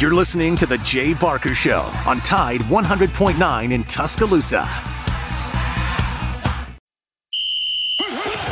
You're 0.00 0.12
listening 0.12 0.56
to 0.56 0.66
The 0.66 0.78
Jay 0.78 1.14
Barker 1.14 1.54
Show 1.54 1.82
on 2.04 2.20
Tide 2.22 2.62
100.9 2.62 3.72
in 3.72 3.84
Tuscaloosa. 3.84 4.68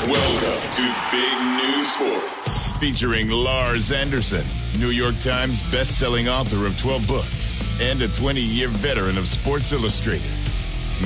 Welcome 0.06 0.70
to 0.70 0.94
Big 1.10 1.38
Noon 1.40 1.82
Sports, 1.82 2.76
featuring 2.76 3.28
Lars 3.28 3.90
Anderson, 3.90 4.46
New 4.78 4.90
York 4.90 5.18
Times 5.18 5.62
best-selling 5.72 6.28
author 6.28 6.64
of 6.64 6.78
12 6.78 7.08
books 7.08 7.72
and 7.82 8.00
a 8.02 8.06
20-year 8.06 8.68
veteran 8.68 9.18
of 9.18 9.26
Sports 9.26 9.72
Illustrated. 9.72 10.38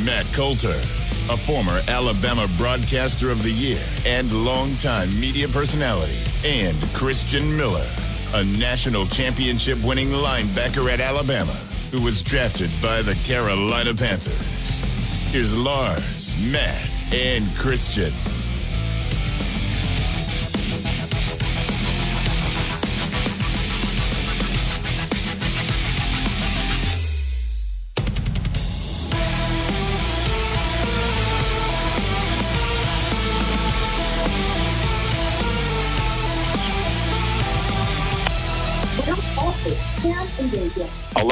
Matt 0.05 0.31
Coulter, 0.35 0.79
a 1.31 1.37
former 1.37 1.81
Alabama 1.89 2.47
Broadcaster 2.59 3.31
of 3.31 3.43
the 3.43 3.53
Year 3.53 3.83
and 4.05 4.31
longtime 4.45 5.19
media 5.19 5.49
personality, 5.49 6.21
and 6.45 6.77
Christian 6.93 7.57
Miller, 7.57 7.87
a 8.35 8.45
national 8.59 9.07
championship 9.07 9.83
winning 9.85 10.09
linebacker 10.09 10.91
at 10.93 11.01
Alabama 11.01 11.53
who 11.91 12.03
was 12.03 12.23
drafted 12.23 12.71
by 12.83 13.03
the 13.03 13.15
Carolina 13.25 13.95
Panthers. 13.95 14.85
Here's 15.31 15.57
Lars, 15.57 16.35
Matt, 16.51 17.15
and 17.15 17.55
Christian. 17.57 18.13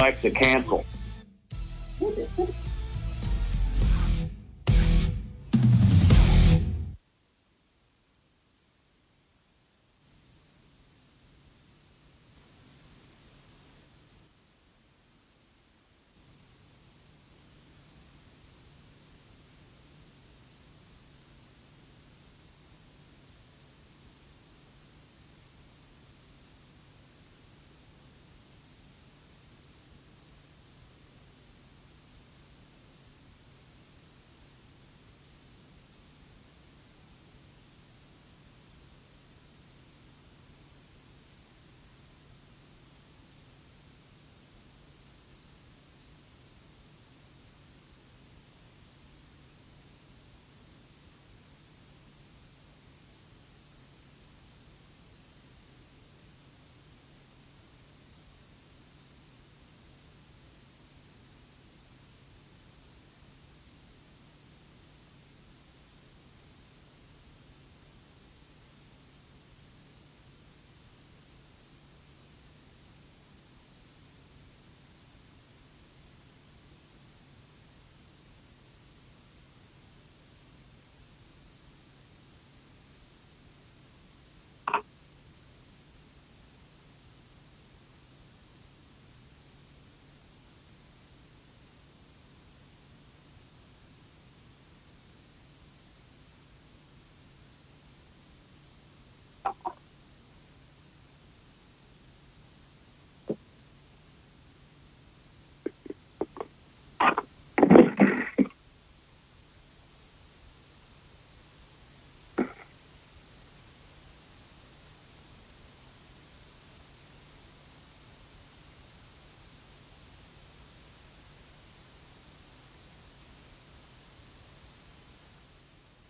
Alexa, 0.05 0.31
cancel. 0.31 0.85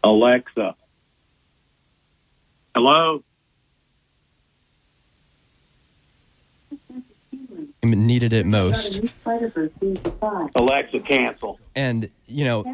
Alexa. 0.05 0.77
Hello? 2.75 3.23
needed 7.85 8.33
it 8.33 8.47
most. 8.47 9.03
Alexa, 10.55 11.01
cancel. 11.01 11.59
And, 11.75 12.11
you 12.27 12.45
know, 12.45 12.65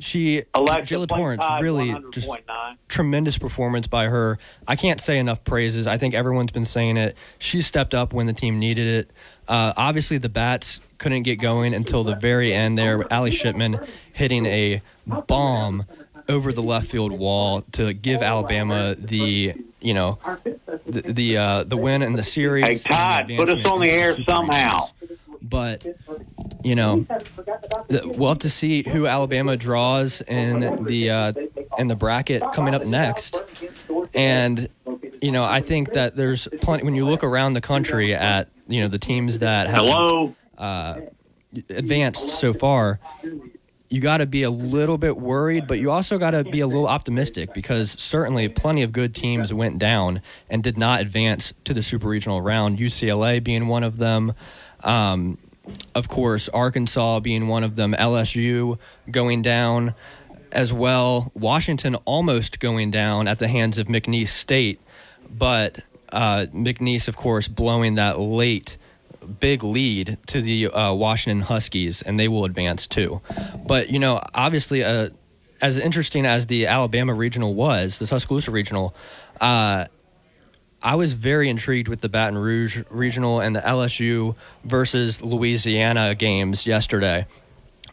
she, 0.00 0.42
Alexa, 0.54 0.94
Jaala 0.94 1.08
Torrence, 1.08 1.44
really 1.60 1.94
just 2.10 2.28
tremendous 2.88 3.38
performance 3.38 3.86
by 3.86 4.06
her. 4.06 4.38
I 4.66 4.76
can't 4.76 5.00
say 5.00 5.18
enough 5.18 5.44
praises. 5.44 5.86
I 5.86 5.98
think 5.98 6.14
everyone's 6.14 6.52
been 6.52 6.64
saying 6.64 6.96
it. 6.96 7.16
She 7.38 7.62
stepped 7.62 7.94
up 7.94 8.12
when 8.12 8.26
the 8.26 8.32
team 8.32 8.58
needed 8.58 8.86
it. 8.86 9.10
Uh, 9.48 9.74
obviously, 9.76 10.18
the 10.18 10.30
bats 10.30 10.80
couldn't 10.98 11.24
get 11.24 11.36
going 11.36 11.74
until 11.74 12.04
the 12.04 12.16
very 12.16 12.52
end 12.54 12.78
there. 12.78 12.98
with 12.98 13.12
Ally 13.12 13.30
Shipman 13.30 13.78
hitting 14.12 14.46
a 14.46 14.80
bomb 15.26 15.84
over 16.28 16.52
the 16.52 16.62
left 16.62 16.88
field 16.90 17.12
wall 17.12 17.62
to 17.72 17.92
give 17.92 18.22
Alabama 18.22 18.96
the, 18.98 19.54
you 19.80 19.94
know, 19.94 20.18
the 20.86 21.02
the, 21.02 21.36
uh, 21.36 21.64
the 21.64 21.76
win 21.76 22.02
in 22.02 22.14
the 22.14 22.24
series. 22.24 22.84
Hey, 22.84 22.94
Todd, 22.94 23.30
put 23.36 23.48
us 23.48 23.66
on 23.66 23.80
the 23.80 23.90
air 23.90 24.14
somehow. 24.24 24.88
But 25.42 25.86
you 26.62 26.74
know, 26.74 27.06
we'll 27.88 28.30
have 28.30 28.38
to 28.40 28.50
see 28.50 28.82
who 28.82 29.06
Alabama 29.06 29.56
draws 29.58 30.22
in 30.22 30.84
the 30.84 31.10
uh, 31.10 31.32
in 31.76 31.88
the 31.88 31.94
bracket 31.94 32.42
coming 32.54 32.74
up 32.74 32.84
next. 32.86 33.36
And 34.14 34.70
you 35.20 35.32
know, 35.32 35.44
I 35.44 35.60
think 35.60 35.92
that 35.92 36.16
there's 36.16 36.48
plenty. 36.62 36.84
When 36.84 36.94
you 36.94 37.04
look 37.04 37.22
around 37.22 37.52
the 37.52 37.60
country 37.60 38.14
at 38.14 38.48
you 38.66 38.80
know 38.80 38.88
the 38.88 38.98
teams 38.98 39.40
that 39.40 39.68
have 39.68 40.34
uh, 40.56 41.00
advanced 41.68 42.30
so 42.30 42.54
far, 42.54 42.98
you 43.94 44.00
got 44.00 44.16
to 44.16 44.26
be 44.26 44.42
a 44.42 44.50
little 44.50 44.98
bit 44.98 45.16
worried, 45.16 45.68
but 45.68 45.78
you 45.78 45.88
also 45.88 46.18
got 46.18 46.32
to 46.32 46.42
be 46.42 46.58
a 46.58 46.66
little 46.66 46.88
optimistic 46.88 47.54
because 47.54 47.92
certainly 47.92 48.48
plenty 48.48 48.82
of 48.82 48.90
good 48.90 49.14
teams 49.14 49.54
went 49.54 49.78
down 49.78 50.20
and 50.50 50.64
did 50.64 50.76
not 50.76 51.00
advance 51.00 51.52
to 51.62 51.72
the 51.72 51.80
super 51.80 52.08
regional 52.08 52.42
round. 52.42 52.80
UCLA 52.80 53.42
being 53.42 53.68
one 53.68 53.84
of 53.84 53.98
them. 53.98 54.34
Um, 54.82 55.38
of 55.94 56.08
course, 56.08 56.48
Arkansas 56.48 57.20
being 57.20 57.46
one 57.46 57.62
of 57.62 57.76
them. 57.76 57.94
LSU 57.96 58.80
going 59.08 59.42
down 59.42 59.94
as 60.50 60.72
well. 60.72 61.30
Washington 61.32 61.94
almost 62.04 62.58
going 62.58 62.90
down 62.90 63.28
at 63.28 63.38
the 63.38 63.46
hands 63.46 63.78
of 63.78 63.86
McNeese 63.86 64.30
State, 64.30 64.80
but 65.30 65.78
uh, 66.08 66.46
McNeese, 66.52 67.06
of 67.06 67.16
course, 67.16 67.46
blowing 67.46 67.94
that 67.94 68.18
late 68.18 68.76
big 69.24 69.62
lead 69.62 70.18
to 70.28 70.40
the 70.40 70.68
uh, 70.68 70.92
Washington 70.94 71.42
Huskies, 71.42 72.02
and 72.02 72.18
they 72.18 72.28
will 72.28 72.44
advance 72.44 72.86
too. 72.86 73.20
But 73.66 73.90
you 73.90 73.98
know, 73.98 74.22
obviously, 74.34 74.84
uh, 74.84 75.10
as 75.60 75.78
interesting 75.78 76.26
as 76.26 76.46
the 76.46 76.66
Alabama 76.66 77.14
regional 77.14 77.54
was, 77.54 77.98
the 77.98 78.06
Tuscaloosa 78.06 78.50
regional, 78.50 78.94
uh, 79.40 79.86
I 80.82 80.96
was 80.96 81.14
very 81.14 81.48
intrigued 81.48 81.88
with 81.88 82.02
the 82.02 82.10
Baton 82.10 82.36
Rouge 82.36 82.82
regional 82.90 83.40
and 83.40 83.56
the 83.56 83.60
LSU 83.60 84.36
versus 84.64 85.22
Louisiana 85.22 86.14
games 86.14 86.66
yesterday 86.66 87.26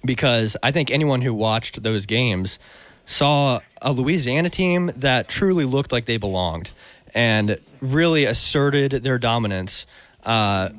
because 0.03 0.57
I 0.61 0.71
think 0.71 0.91
anyone 0.91 1.21
who 1.21 1.33
watched 1.33 1.83
those 1.83 2.05
games 2.05 2.59
saw 3.05 3.61
a 3.81 3.93
Louisiana 3.93 4.49
team 4.49 4.91
that 4.97 5.27
truly 5.27 5.65
looked 5.65 5.91
like 5.91 6.05
they 6.05 6.17
belonged 6.17 6.71
and 7.13 7.59
really 7.81 8.25
asserted 8.25 8.91
their 8.91 9.17
dominance 9.17 9.85
uh, 10.23 10.69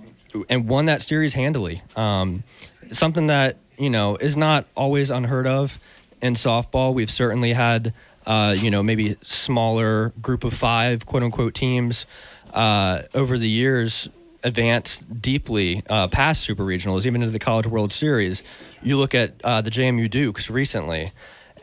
and 0.48 0.68
won 0.68 0.86
that 0.86 1.02
series 1.02 1.34
handily. 1.34 1.82
Um, 1.96 2.44
something 2.90 3.26
that 3.28 3.56
you 3.78 3.90
know 3.90 4.16
is 4.16 4.36
not 4.36 4.66
always 4.76 5.10
unheard 5.10 5.46
of 5.46 5.78
in 6.20 6.34
softball. 6.34 6.94
We've 6.94 7.10
certainly 7.10 7.52
had 7.52 7.92
uh, 8.26 8.56
you 8.58 8.70
know 8.70 8.82
maybe 8.82 9.16
smaller 9.22 10.12
group 10.20 10.44
of 10.44 10.54
five 10.54 11.06
quote 11.06 11.22
unquote 11.22 11.54
teams 11.54 12.06
uh, 12.52 13.02
over 13.14 13.38
the 13.38 13.48
years 13.48 14.08
advance 14.44 14.98
deeply 14.98 15.82
uh, 15.88 16.08
past 16.08 16.42
super 16.42 16.64
regionals, 16.64 17.06
even 17.06 17.22
into 17.22 17.32
the 17.32 17.38
College 17.38 17.66
World 17.66 17.92
Series. 17.92 18.42
You 18.82 18.96
look 18.96 19.14
at 19.14 19.34
uh, 19.44 19.60
the 19.60 19.70
JMU 19.70 20.10
Dukes 20.10 20.50
recently, 20.50 21.12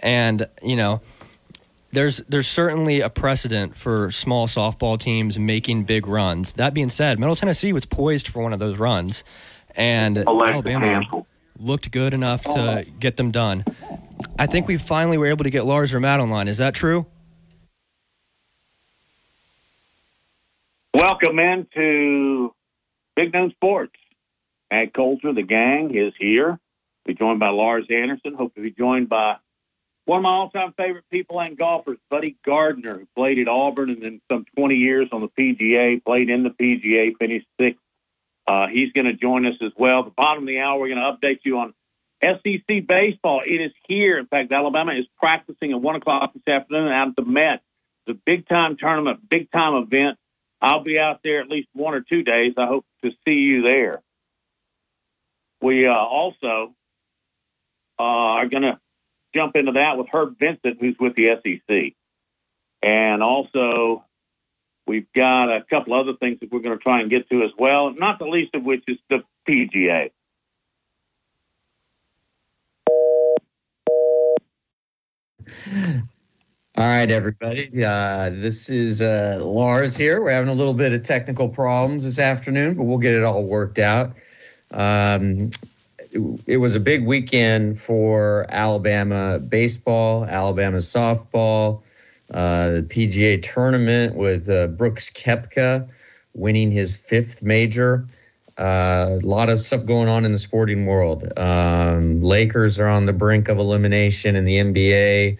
and 0.01 0.47
you 0.61 0.75
know 0.75 1.01
there's 1.91 2.17
there's 2.27 2.47
certainly 2.47 3.01
a 3.01 3.09
precedent 3.09 3.75
for 3.75 4.11
small 4.11 4.47
softball 4.47 4.99
teams 4.99 5.39
making 5.39 5.83
big 5.83 6.07
runs. 6.07 6.53
That 6.53 6.73
being 6.73 6.89
said, 6.89 7.19
Middle 7.19 7.35
Tennessee 7.35 7.73
was 7.73 7.85
poised 7.85 8.27
for 8.27 8.41
one 8.41 8.53
of 8.53 8.59
those 8.59 8.77
runs, 8.77 9.23
and 9.75 10.17
Alabama 10.17 11.01
looked 11.57 11.91
good 11.91 12.13
enough 12.13 12.43
to 12.43 12.79
oh. 12.79 12.83
get 12.99 13.17
them 13.17 13.31
done. 13.31 13.65
I 14.37 14.45
think 14.45 14.67
we 14.67 14.77
finally 14.77 15.17
were 15.17 15.27
able 15.27 15.43
to 15.43 15.49
get 15.49 15.65
Lars 15.65 15.93
or 15.93 15.99
Matt 15.99 16.19
online. 16.19 16.47
Is 16.47 16.57
that 16.57 16.73
true? 16.73 17.05
Welcome 20.93 21.39
into 21.39 22.53
Big 23.15 23.33
Noon 23.33 23.51
Sports. 23.51 23.93
Ag 24.71 24.93
Coulter, 24.93 25.33
the 25.33 25.43
gang, 25.43 25.95
is 25.95 26.13
here. 26.19 26.59
Be 27.05 27.13
joined 27.13 27.39
by 27.39 27.49
Lars 27.49 27.85
Anderson. 27.89 28.35
Hope 28.35 28.53
to 28.55 28.61
be 28.61 28.71
joined 28.71 29.09
by 29.09 29.37
one 30.09 30.17
of 30.17 30.23
my 30.23 30.29
all-time 30.31 30.73
favorite 30.75 31.03
people 31.11 31.39
and 31.39 31.55
golfers, 31.55 31.99
Buddy 32.09 32.35
Gardner, 32.43 32.97
who 32.97 33.07
played 33.15 33.37
at 33.37 33.47
Auburn 33.47 33.91
and 33.91 34.01
then 34.01 34.21
some 34.27 34.43
20 34.57 34.73
years 34.73 35.07
on 35.11 35.21
the 35.21 35.27
PGA, 35.27 36.03
played 36.03 36.31
in 36.31 36.41
the 36.41 36.49
PGA, 36.49 37.11
finished 37.19 37.45
sixth. 37.61 37.79
Uh, 38.47 38.65
he's 38.73 38.91
going 38.91 39.05
to 39.05 39.13
join 39.13 39.45
us 39.45 39.53
as 39.61 39.71
well. 39.77 40.01
The 40.03 40.09
bottom 40.09 40.41
of 40.41 40.47
the 40.47 40.57
hour, 40.61 40.79
we're 40.79 40.95
going 40.95 40.97
to 40.97 41.27
update 41.27 41.41
you 41.43 41.59
on 41.59 41.75
SEC 42.23 42.87
baseball. 42.87 43.43
It 43.45 43.61
is 43.61 43.71
here. 43.87 44.17
In 44.17 44.25
fact, 44.25 44.51
Alabama 44.51 44.93
is 44.93 45.05
practicing 45.19 45.73
at 45.73 45.79
1 45.79 45.95
o'clock 45.97 46.33
this 46.33 46.51
afternoon 46.51 46.91
out 46.91 47.09
at 47.09 47.15
the 47.15 47.25
Met. 47.25 47.61
It's 48.07 48.17
a 48.17 48.19
big-time 48.25 48.77
tournament, 48.77 49.29
big-time 49.29 49.75
event. 49.75 50.17
I'll 50.59 50.83
be 50.83 50.97
out 50.97 51.19
there 51.23 51.39
at 51.39 51.49
least 51.49 51.67
one 51.73 51.93
or 51.93 52.01
two 52.01 52.23
days. 52.23 52.53
I 52.57 52.65
hope 52.65 52.83
to 53.03 53.11
see 53.27 53.35
you 53.35 53.61
there. 53.61 54.01
We 55.61 55.85
uh, 55.85 55.91
also 55.91 56.73
uh, 57.99 58.01
are 58.01 58.47
going 58.47 58.63
to 58.63 58.79
jump 59.33 59.55
into 59.55 59.73
that 59.73 59.97
with 59.97 60.07
Herb 60.11 60.37
Vincent, 60.39 60.77
who's 60.79 60.95
with 60.99 61.15
the 61.15 61.35
SEC. 61.43 61.93
And 62.81 63.21
also, 63.21 64.05
we've 64.87 65.11
got 65.13 65.55
a 65.55 65.63
couple 65.69 65.93
other 65.93 66.13
things 66.19 66.39
that 66.39 66.51
we're 66.51 66.61
going 66.61 66.77
to 66.77 66.83
try 66.83 67.01
and 67.01 67.09
get 67.09 67.29
to 67.29 67.43
as 67.43 67.51
well, 67.57 67.93
not 67.93 68.19
the 68.19 68.25
least 68.25 68.55
of 68.55 68.63
which 68.63 68.83
is 68.87 68.97
the 69.09 69.23
PGA. 69.47 70.11
All 76.77 76.85
right, 76.85 77.11
everybody. 77.11 77.69
Uh, 77.83 78.29
this 78.29 78.69
is 78.69 79.01
uh, 79.01 79.39
Lars 79.41 79.97
here. 79.97 80.21
We're 80.21 80.31
having 80.31 80.49
a 80.49 80.53
little 80.53 80.73
bit 80.73 80.93
of 80.93 81.03
technical 81.03 81.49
problems 81.49 82.05
this 82.05 82.19
afternoon, 82.19 82.75
but 82.75 82.85
we'll 82.85 82.99
get 82.99 83.15
it 83.15 83.23
all 83.23 83.43
worked 83.43 83.79
out. 83.79 84.13
Um, 84.71 85.49
it, 86.11 86.57
was 86.57 86.75
a 86.75 86.79
big 86.79 87.05
weekend 87.05 87.79
for 87.79 88.45
Alabama 88.49 89.39
baseball, 89.39 90.25
Alabama 90.25 90.77
softball, 90.77 91.81
uh, 92.31 92.71
the 92.71 92.83
PGA 92.83 93.41
tournament 93.41 94.15
with 94.15 94.49
uh, 94.49 94.67
Brooks 94.67 95.09
Koepka 95.09 95.89
winning 96.33 96.71
his 96.71 96.95
fifth 96.95 97.41
major. 97.41 98.05
Uh, 98.57 99.19
a 99.21 99.25
lot 99.25 99.49
of 99.49 99.59
stuff 99.59 99.85
going 99.85 100.09
on 100.09 100.25
in 100.25 100.31
the 100.31 100.39
sporting 100.39 100.85
world. 100.85 101.31
Um, 101.37 102.19
Lakers 102.19 102.79
are 102.79 102.89
on 102.89 103.05
the 103.05 103.13
brink 103.13 103.47
of 103.47 103.57
elimination 103.57 104.35
in 104.35 104.45
the 104.45 104.57
NBA. 104.57 105.37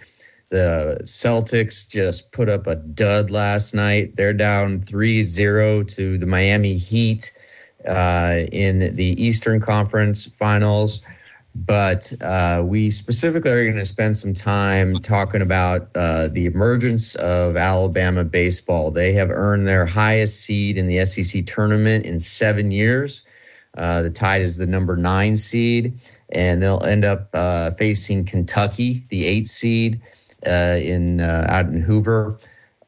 The 0.50 1.00
Celtics 1.04 1.88
just 1.88 2.32
put 2.32 2.50
up 2.50 2.66
a 2.66 2.76
dud 2.76 3.30
last 3.30 3.76
night. 3.76 4.16
They're 4.16 4.34
down 4.34 4.82
3 4.82 5.24
0 5.24 5.84
to 5.84 6.18
the 6.18 6.26
Miami 6.26 6.76
Heat 6.78 7.34
uh, 7.88 8.42
in 8.52 8.96
the 8.96 9.24
Eastern 9.24 9.60
Conference 9.60 10.26
finals. 10.26 11.02
But 11.56 12.14
uh, 12.22 12.62
we 12.64 12.92
specifically 12.92 13.52
are 13.52 13.64
going 13.64 13.78
to 13.78 13.86
spend 13.86 14.16
some 14.16 14.34
time 14.34 15.00
talking 15.00 15.42
about 15.42 15.90
uh, 15.96 16.28
the 16.28 16.46
emergence 16.46 17.16
of 17.16 17.58
Alabama 17.58 18.24
baseball. 18.24 18.92
They 18.92 19.14
have 19.14 19.30
earned 19.32 19.68
their 19.68 19.86
highest 19.86 20.42
seed 20.42 20.78
in 20.78 20.88
the 20.88 21.06
SEC 21.06 21.46
tournament 21.46 22.06
in 22.06 22.20
seven 22.20 22.72
years. 22.72 23.24
Uh, 23.76 24.04
the 24.04 24.10
Tide 24.10 24.42
is 24.42 24.58
the 24.58 24.68
number 24.68 24.96
nine 24.96 25.36
seed, 25.38 26.00
and 26.30 26.62
they'll 26.62 26.84
end 26.84 27.04
up 27.04 27.30
uh, 27.34 27.72
facing 27.72 28.26
Kentucky, 28.26 29.04
the 29.10 29.26
eight 29.26 29.48
seed 29.48 30.02
in 30.46 31.20
out 31.20 31.66
in 31.66 31.82
Hoover, 31.82 32.38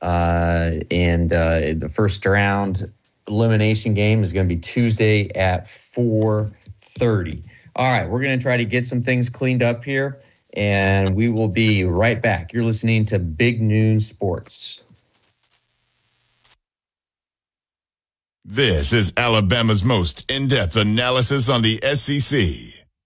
and 0.02 1.30
the 1.30 1.92
first 1.94 2.26
round 2.26 2.92
elimination 3.28 3.94
game 3.94 4.24
is 4.24 4.34
going 4.34 4.48
to 4.48 4.56
be 4.56 4.60
Tuesday 4.60 5.30
at 5.36 5.66
4:30. 5.66 7.44
All 7.76 7.98
right, 7.98 8.10
we're 8.10 8.22
going 8.22 8.38
to 8.38 8.44
try 8.44 8.58
to 8.58 8.66
get 8.66 8.86
some 8.86 9.02
things 9.02 9.30
cleaned 9.30 9.64
up 9.64 9.84
here, 9.84 10.20
and 10.54 11.16
we 11.16 11.30
will 11.30 11.48
be 11.48 11.86
right 11.86 12.22
back. 12.22 12.54
You're 12.54 12.64
listening 12.64 13.06
to 13.06 13.20
Big 13.20 13.62
Noon 13.62 14.00
Sports. 14.00 14.82
This 18.44 18.92
is 18.92 19.14
Alabama's 19.16 19.86
most 19.86 20.30
in-depth 20.30 20.76
analysis 20.76 21.48
on 21.48 21.62
the 21.62 21.80
SEC. 21.94 22.42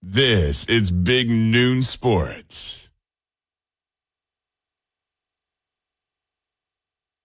This 0.02 0.66
is 0.68 0.92
Big 0.92 1.30
Noon 1.30 1.82
Sports. 1.84 2.85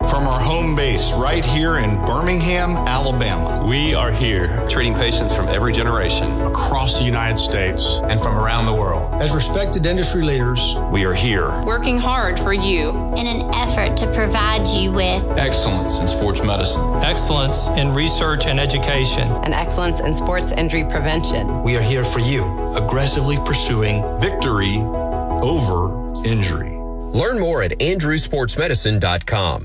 From 0.08 0.26
our 0.26 0.41
home 0.41 0.75
base 0.75 1.12
right 1.14 1.44
here 1.44 1.79
in 1.79 2.02
Birmingham, 2.05 2.70
Alabama, 2.88 3.64
We 3.67 3.94
are 3.94 4.11
here, 4.11 4.49
treating 4.69 4.94
patients 4.94 5.35
from 5.37 5.49
every 5.49 5.73
generation 5.73 6.41
across 6.41 6.99
the 6.99 7.05
United 7.05 7.38
States, 7.38 8.00
and 8.05 8.20
from 8.20 8.37
around 8.37 8.64
the 8.67 8.73
world. 8.73 9.12
As 9.23 9.32
respected 9.32 9.87
industry 9.87 10.23
leaders, 10.23 10.75
We 10.91 11.05
are 11.05 11.12
here. 11.14 11.50
working 11.64 11.99
hard 11.99 12.41
for 12.41 12.52
you. 12.52 12.91
in 13.17 13.26
an 13.26 13.55
effort 13.55 13.97
to 13.99 14.06
provide 14.12 14.67
you 14.69 14.91
with 14.93 15.23
Excellence 15.38 16.00
in 16.00 16.08
sports 16.08 16.43
medicine. 16.43 16.82
excellence 17.05 17.69
in 17.69 17.94
research 17.94 18.47
and 18.47 18.58
education. 18.58 19.29
And 19.44 19.55
excellence 19.55 20.00
in 20.00 20.12
sports 20.14 20.50
injury 20.52 20.85
prevention. 20.85 21.62
we 21.62 21.76
are 21.76 21.82
here 21.82 22.04
for 22.04 22.21
you, 22.21 22.42
aggressively 22.75 23.37
pursuing 23.45 24.02
victory 24.19 24.78
over 25.42 26.11
injury. 26.26 26.78
Learn 27.12 27.38
more 27.38 27.62
at 27.62 27.73
andrewsportsmedicine.com. 27.78 29.64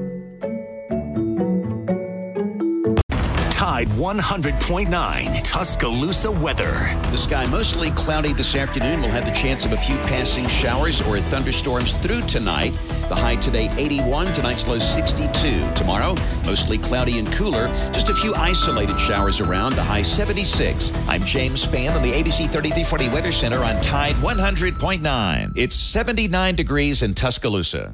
Tide 3.61 3.89
100.9 3.89 5.43
Tuscaloosa 5.43 6.31
weather. 6.31 6.97
The 7.11 7.15
sky 7.15 7.45
mostly 7.45 7.91
cloudy 7.91 8.33
this 8.33 8.55
afternoon. 8.55 9.01
We'll 9.01 9.11
have 9.11 9.23
the 9.23 9.31
chance 9.39 9.67
of 9.67 9.73
a 9.73 9.77
few 9.77 9.95
passing 9.97 10.47
showers 10.47 10.99
or 11.07 11.19
thunderstorms 11.19 11.93
through 11.93 12.21
tonight. 12.21 12.71
The 13.07 13.13
high 13.13 13.35
today 13.35 13.69
81, 13.77 14.33
tonight's 14.33 14.65
low 14.65 14.79
62. 14.79 15.73
Tomorrow, 15.75 16.15
mostly 16.43 16.79
cloudy 16.79 17.19
and 17.19 17.31
cooler. 17.33 17.67
Just 17.91 18.09
a 18.09 18.15
few 18.15 18.33
isolated 18.33 18.99
showers 18.99 19.41
around. 19.41 19.73
The 19.73 19.83
high 19.83 20.01
76. 20.01 20.91
I'm 21.07 21.23
James 21.23 21.63
Spann 21.63 21.95
on 21.95 22.01
the 22.01 22.13
ABC 22.13 22.49
3340 22.49 23.09
Weather 23.09 23.31
Center 23.31 23.63
on 23.63 23.79
Tide 23.79 24.15
100.9. 24.15 25.51
It's 25.55 25.75
79 25.75 26.55
degrees 26.55 27.03
in 27.03 27.13
Tuscaloosa. 27.13 27.93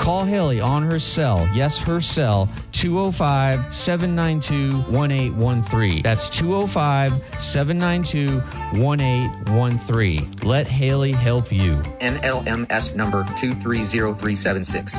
Call 0.00 0.24
Haley 0.24 0.60
on 0.62 0.82
her 0.82 0.98
cell, 0.98 1.46
yes, 1.52 1.76
her 1.76 2.00
cell, 2.00 2.48
205 2.72 3.74
792 3.74 4.78
1813. 4.90 6.00
That's 6.02 6.30
205 6.30 7.12
792 7.38 8.40
1813. 8.80 10.36
Let 10.42 10.66
Haley 10.66 11.12
help 11.12 11.52
you. 11.52 11.76
NMLS 12.00 12.96
number 12.96 13.24
230376. 13.36 14.94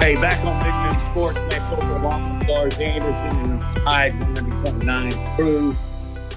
Hey, 0.00 0.14
back 0.14 0.42
on 0.46 0.53
Lars 2.64 2.78
Anderson 2.78 3.28
and 3.28 3.60
the 3.60 3.80
Tide 3.80 4.12
100.9 4.14 5.36
crew. 5.36 5.76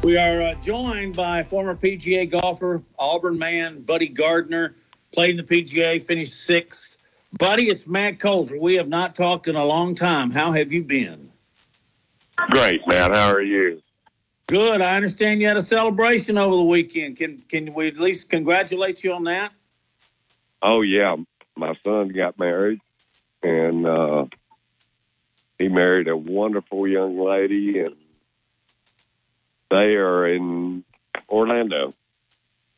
We 0.04 0.18
are 0.18 0.42
uh, 0.42 0.56
joined 0.56 1.16
by 1.16 1.42
former 1.42 1.74
PGA 1.74 2.30
golfer, 2.30 2.84
Auburn 3.00 3.40
man, 3.40 3.84
Buddy 3.84 4.10
Gardner. 4.10 4.76
Played 5.14 5.40
in 5.40 5.46
the 5.46 5.64
PGA, 5.64 6.04
finished 6.04 6.44
sixth. 6.44 6.98
Buddy, 7.40 7.70
it's 7.70 7.88
Matt 7.88 8.20
Coulter. 8.20 8.60
We 8.60 8.76
have 8.76 8.90
not 8.90 9.16
talked 9.16 9.48
in 9.48 9.56
a 9.56 9.64
long 9.64 9.96
time. 9.96 10.30
How 10.30 10.52
have 10.52 10.70
you 10.70 10.84
been? 10.84 11.32
Great, 12.36 12.82
Matt. 12.88 13.16
How 13.16 13.32
are 13.32 13.42
you? 13.42 13.82
Good. 14.48 14.82
I 14.82 14.98
understand 14.98 15.40
you 15.40 15.48
had 15.48 15.56
a 15.56 15.62
celebration 15.62 16.38
over 16.38 16.58
the 16.58 16.64
weekend. 16.64 17.16
Can 17.16 17.38
can 17.48 17.74
we 17.74 17.88
at 17.88 18.00
least 18.00 18.30
congratulate 18.30 19.02
you 19.02 19.14
on 19.14 19.24
that? 19.24 19.54
Oh 20.62 20.82
yeah, 20.82 21.16
my 21.56 21.74
son 21.86 22.10
got 22.10 22.38
married, 22.38 22.82
and 23.44 23.88
uh, 23.88 24.26
he 25.60 25.68
married 25.70 26.08
a 26.08 26.16
wonderful 26.18 26.88
young 26.88 27.20
lady, 27.20 27.80
and 27.80 27.96
they 29.70 29.96
are 29.96 30.28
in 30.28 30.84
Orlando 31.30 31.94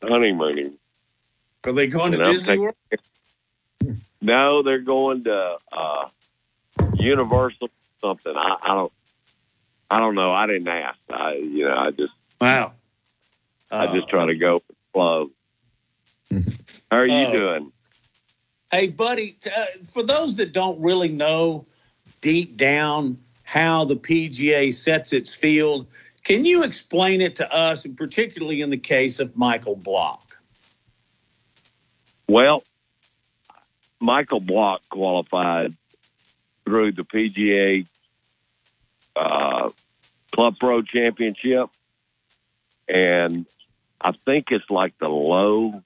honeymooning. 0.02 0.74
Are 1.66 1.72
they 1.72 1.86
going 1.88 2.14
And 2.14 2.22
to 2.22 2.28
I'm 2.28 2.34
Disney 2.34 2.46
taking- 2.46 2.60
World? 2.62 2.74
No, 4.22 4.62
they're 4.62 4.80
going 4.80 5.24
to 5.24 5.56
uh, 5.72 6.08
Universal 6.96 7.70
something. 8.02 8.34
I, 8.36 8.56
I 8.62 8.68
don't. 8.74 8.92
I 9.90 9.98
don't 9.98 10.14
know. 10.14 10.30
I 10.30 10.46
didn't 10.46 10.68
ask. 10.68 10.98
I, 11.08 11.32
you 11.36 11.64
know, 11.64 11.74
I 11.74 11.90
just, 11.90 12.12
Wow. 12.38 12.74
I 13.70 13.86
just 13.96 14.08
try 14.10 14.26
to 14.26 14.34
go 14.36 14.60
flow. 14.92 15.30
How 16.30 16.98
are 16.98 17.06
you 17.06 17.14
Uh, 17.14 17.32
doing? 17.32 17.72
Hey, 18.70 18.88
buddy, 18.88 19.32
t- 19.40 19.50
uh, 19.50 19.64
for 19.84 20.02
those 20.02 20.36
that 20.36 20.52
don't 20.52 20.78
really 20.82 21.08
know 21.08 21.64
deep 22.20 22.56
down 22.56 23.18
how 23.42 23.84
the 23.84 23.96
PGA 23.96 24.72
sets 24.72 25.12
its 25.12 25.34
field, 25.34 25.86
can 26.22 26.44
you 26.44 26.62
explain 26.62 27.20
it 27.20 27.36
to 27.36 27.52
us, 27.52 27.84
and 27.84 27.96
particularly 27.96 28.60
in 28.60 28.70
the 28.70 28.76
case 28.76 29.20
of 29.20 29.36
Michael 29.36 29.76
Block? 29.76 30.38
Well, 32.28 32.62
Michael 33.98 34.40
Block 34.40 34.82
qualified 34.90 35.74
through 36.64 36.92
the 36.92 37.02
PGA 37.02 37.86
uh, 39.16 39.70
Club 40.30 40.54
Pro 40.60 40.82
Championship, 40.82 41.68
and 42.88 43.46
I 44.00 44.12
think 44.24 44.46
it's 44.50 44.70
like 44.70 44.96
the 44.98 45.08
low 45.08 45.82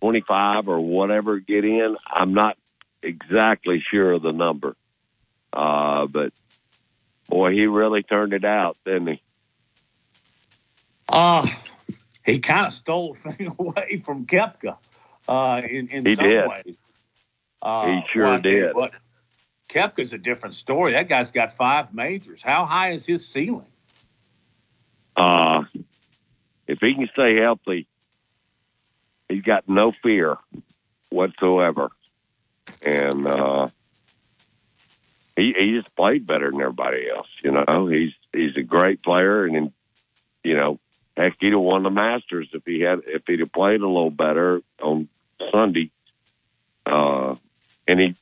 25 0.00 0.68
or 0.68 0.80
whatever 0.80 1.38
get 1.38 1.64
in. 1.64 1.96
I'm 2.06 2.34
not 2.34 2.58
exactly 3.02 3.82
sure 3.90 4.12
of 4.12 4.22
the 4.22 4.32
number, 4.32 4.76
uh, 5.56 6.06
but 6.06 6.32
boy, 7.28 7.52
he 7.52 7.66
really 7.66 8.02
turned 8.02 8.34
it 8.34 8.44
out, 8.44 8.76
didn't 8.84 9.06
he? 9.08 9.22
Uh, 11.08 11.46
he 12.24 12.38
kind 12.40 12.66
of 12.66 12.72
stole 12.72 13.14
the 13.14 13.32
thing 13.32 13.52
away 13.58 13.98
from 14.04 14.26
Koepka 14.26 14.76
uh, 15.28 15.62
in, 15.68 15.88
in 15.88 16.06
He 16.06 16.14
some 16.14 16.24
did. 16.24 16.44
ways. 16.44 16.76
Uh, 17.62 17.86
He 17.86 18.02
sure 18.12 18.24
well, 18.24 18.34
I 18.34 18.38
tell 18.38 18.52
you 18.52 18.62
did. 18.64 18.74
What, 18.74 18.92
Koepka's 19.68 20.12
a 20.12 20.18
different 20.18 20.54
story. 20.54 20.92
That 20.92 21.08
guy's 21.08 21.30
got 21.32 21.52
five 21.52 21.92
majors. 21.94 22.42
How 22.42 22.64
high 22.66 22.90
is 22.92 23.06
his 23.06 23.26
ceiling? 23.26 23.66
Uh, 25.16 25.64
if 26.66 26.78
he 26.80 26.94
can 26.94 27.08
stay 27.12 27.36
healthy, 27.36 27.86
he's 29.28 29.42
got 29.42 29.68
no 29.68 29.92
fear 30.02 30.36
whatsoever. 31.10 31.90
And 32.82 33.26
uh, 33.26 33.68
he 35.36 35.54
he 35.56 35.78
just 35.80 35.94
played 35.94 36.26
better 36.26 36.50
than 36.50 36.60
everybody 36.60 37.08
else. 37.08 37.28
You 37.42 37.52
know, 37.52 37.86
he's 37.86 38.12
he's 38.32 38.56
a 38.56 38.62
great 38.62 39.02
player, 39.02 39.44
and 39.44 39.72
you 40.42 40.56
know, 40.56 40.80
heck, 41.16 41.36
he'd 41.40 41.52
have 41.52 41.60
won 41.60 41.82
the 41.82 41.90
Masters 41.90 42.48
if 42.52 42.64
he 42.64 42.80
had 42.80 43.00
if 43.06 43.22
he'd 43.26 43.40
have 43.40 43.52
played 43.52 43.80
a 43.80 43.86
little 43.86 44.10
better 44.10 44.62
on 44.80 45.08
Sunday. 45.52 45.90
Uh, 46.84 47.36
and 47.86 48.00
he, 48.00 48.14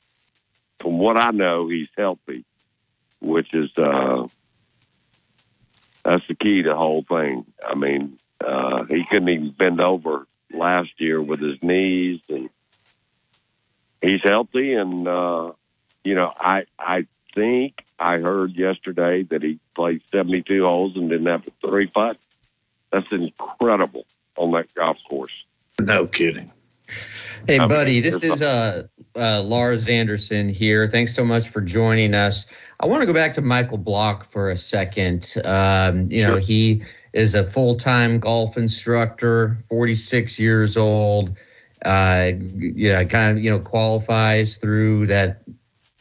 from 0.80 0.98
what 0.98 1.20
I 1.20 1.30
know, 1.30 1.68
he's 1.68 1.88
healthy, 1.96 2.44
which 3.20 3.52
is 3.54 3.70
uh, 3.78 4.26
that's 6.04 6.26
the 6.26 6.34
key 6.34 6.62
to 6.62 6.70
the 6.70 6.76
whole 6.76 7.02
thing. 7.02 7.46
I 7.64 7.74
mean, 7.74 8.18
uh, 8.44 8.84
he 8.84 9.04
couldn't 9.04 9.28
even 9.28 9.50
bend 9.50 9.80
over 9.80 10.26
last 10.52 10.90
year 10.98 11.20
with 11.20 11.40
his 11.40 11.62
knees, 11.62 12.20
and 12.28 12.50
he's 14.02 14.20
healthy. 14.24 14.74
And 14.74 15.06
uh, 15.06 15.52
you 16.04 16.14
know, 16.14 16.32
I 16.38 16.66
I 16.78 17.06
think 17.34 17.84
I 17.98 18.18
heard 18.18 18.52
yesterday 18.52 19.24
that 19.24 19.42
he 19.42 19.58
played 19.74 20.02
seventy 20.12 20.42
two 20.42 20.62
holes 20.62 20.96
and 20.96 21.10
didn't 21.10 21.26
have 21.26 21.46
a 21.46 21.66
three 21.66 21.86
putt. 21.86 22.18
That's 22.92 23.10
incredible 23.10 24.06
on 24.36 24.52
that 24.52 24.72
golf 24.74 25.02
course. 25.04 25.44
No 25.80 26.06
kidding. 26.06 26.52
Hey, 27.48 27.56
I 27.56 27.60
mean, 27.60 27.68
buddy, 27.68 28.00
this 28.00 28.22
is 28.22 28.42
uh, 28.42 28.84
uh, 29.16 29.42
Lars 29.42 29.88
Anderson 29.88 30.48
here. 30.48 30.86
Thanks 30.86 31.14
so 31.14 31.24
much 31.24 31.48
for 31.48 31.60
joining 31.60 32.14
us. 32.14 32.46
I 32.80 32.86
want 32.86 33.02
to 33.02 33.06
go 33.06 33.12
back 33.12 33.32
to 33.34 33.42
Michael 33.42 33.78
Block 33.78 34.30
for 34.30 34.50
a 34.50 34.56
second. 34.56 35.34
Um, 35.44 36.08
you 36.10 36.26
know, 36.26 36.36
he 36.36 36.82
is 37.12 37.34
a 37.34 37.44
full 37.44 37.76
time 37.76 38.18
golf 38.18 38.56
instructor, 38.56 39.58
46 39.68 40.38
years 40.38 40.76
old. 40.76 41.36
Uh, 41.84 42.32
yeah, 42.56 43.04
kind 43.04 43.38
of, 43.38 43.44
you 43.44 43.50
know, 43.50 43.60
qualifies 43.60 44.56
through 44.56 45.06
that 45.06 45.42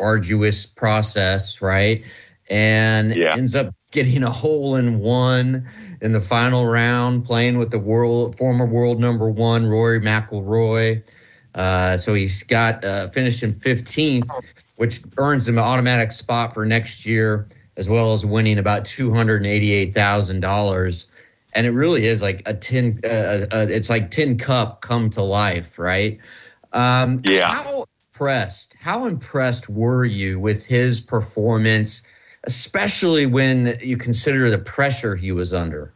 arduous 0.03 0.65
process, 0.65 1.61
right? 1.61 2.03
And 2.49 3.15
ends 3.17 3.55
up 3.55 3.73
getting 3.91 4.23
a 4.23 4.29
hole 4.29 4.75
in 4.75 4.99
one 4.99 5.65
in 6.01 6.11
the 6.11 6.19
final 6.19 6.65
round, 6.65 7.23
playing 7.23 7.57
with 7.57 7.71
the 7.71 7.79
world 7.79 8.37
former 8.37 8.65
world 8.65 8.99
number 8.99 9.29
one 9.29 9.67
Rory 9.67 10.01
McIlroy. 10.01 11.09
Uh, 11.55 11.95
so 11.97 12.13
he's 12.13 12.43
got 12.43 12.83
uh, 12.83 13.07
finished 13.09 13.41
in 13.43 13.53
15th, 13.53 14.29
which 14.75 14.99
earns 15.17 15.47
him 15.47 15.57
an 15.57 15.63
automatic 15.63 16.11
spot 16.11 16.53
for 16.53 16.65
next 16.65 17.05
year, 17.05 17.47
as 17.77 17.87
well 17.87 18.11
as 18.13 18.25
winning 18.25 18.57
about 18.57 18.83
$288,000. 18.85 21.09
And 21.55 21.67
it 21.67 21.71
really 21.71 22.05
is 22.05 22.23
like 22.23 22.41
a 22.47 22.55
tin. 22.55 22.99
Uh, 23.03 23.45
uh, 23.51 23.67
it's 23.69 23.89
like 23.89 24.11
tin 24.11 24.37
cup 24.37 24.81
come 24.81 25.09
to 25.11 25.21
life, 25.21 25.77
right? 25.77 26.19
Um, 26.73 27.21
yeah. 27.23 27.53
How 27.53 27.85
impressed? 28.23 28.75
How 28.79 29.05
impressed 29.05 29.69
were 29.69 30.05
you 30.05 30.39
with 30.39 30.65
his 30.65 30.99
performance? 30.99 32.03
especially 32.43 33.25
when 33.25 33.77
you 33.81 33.97
consider 33.97 34.49
the 34.49 34.57
pressure 34.57 35.15
he 35.15 35.31
was 35.31 35.53
under. 35.53 35.93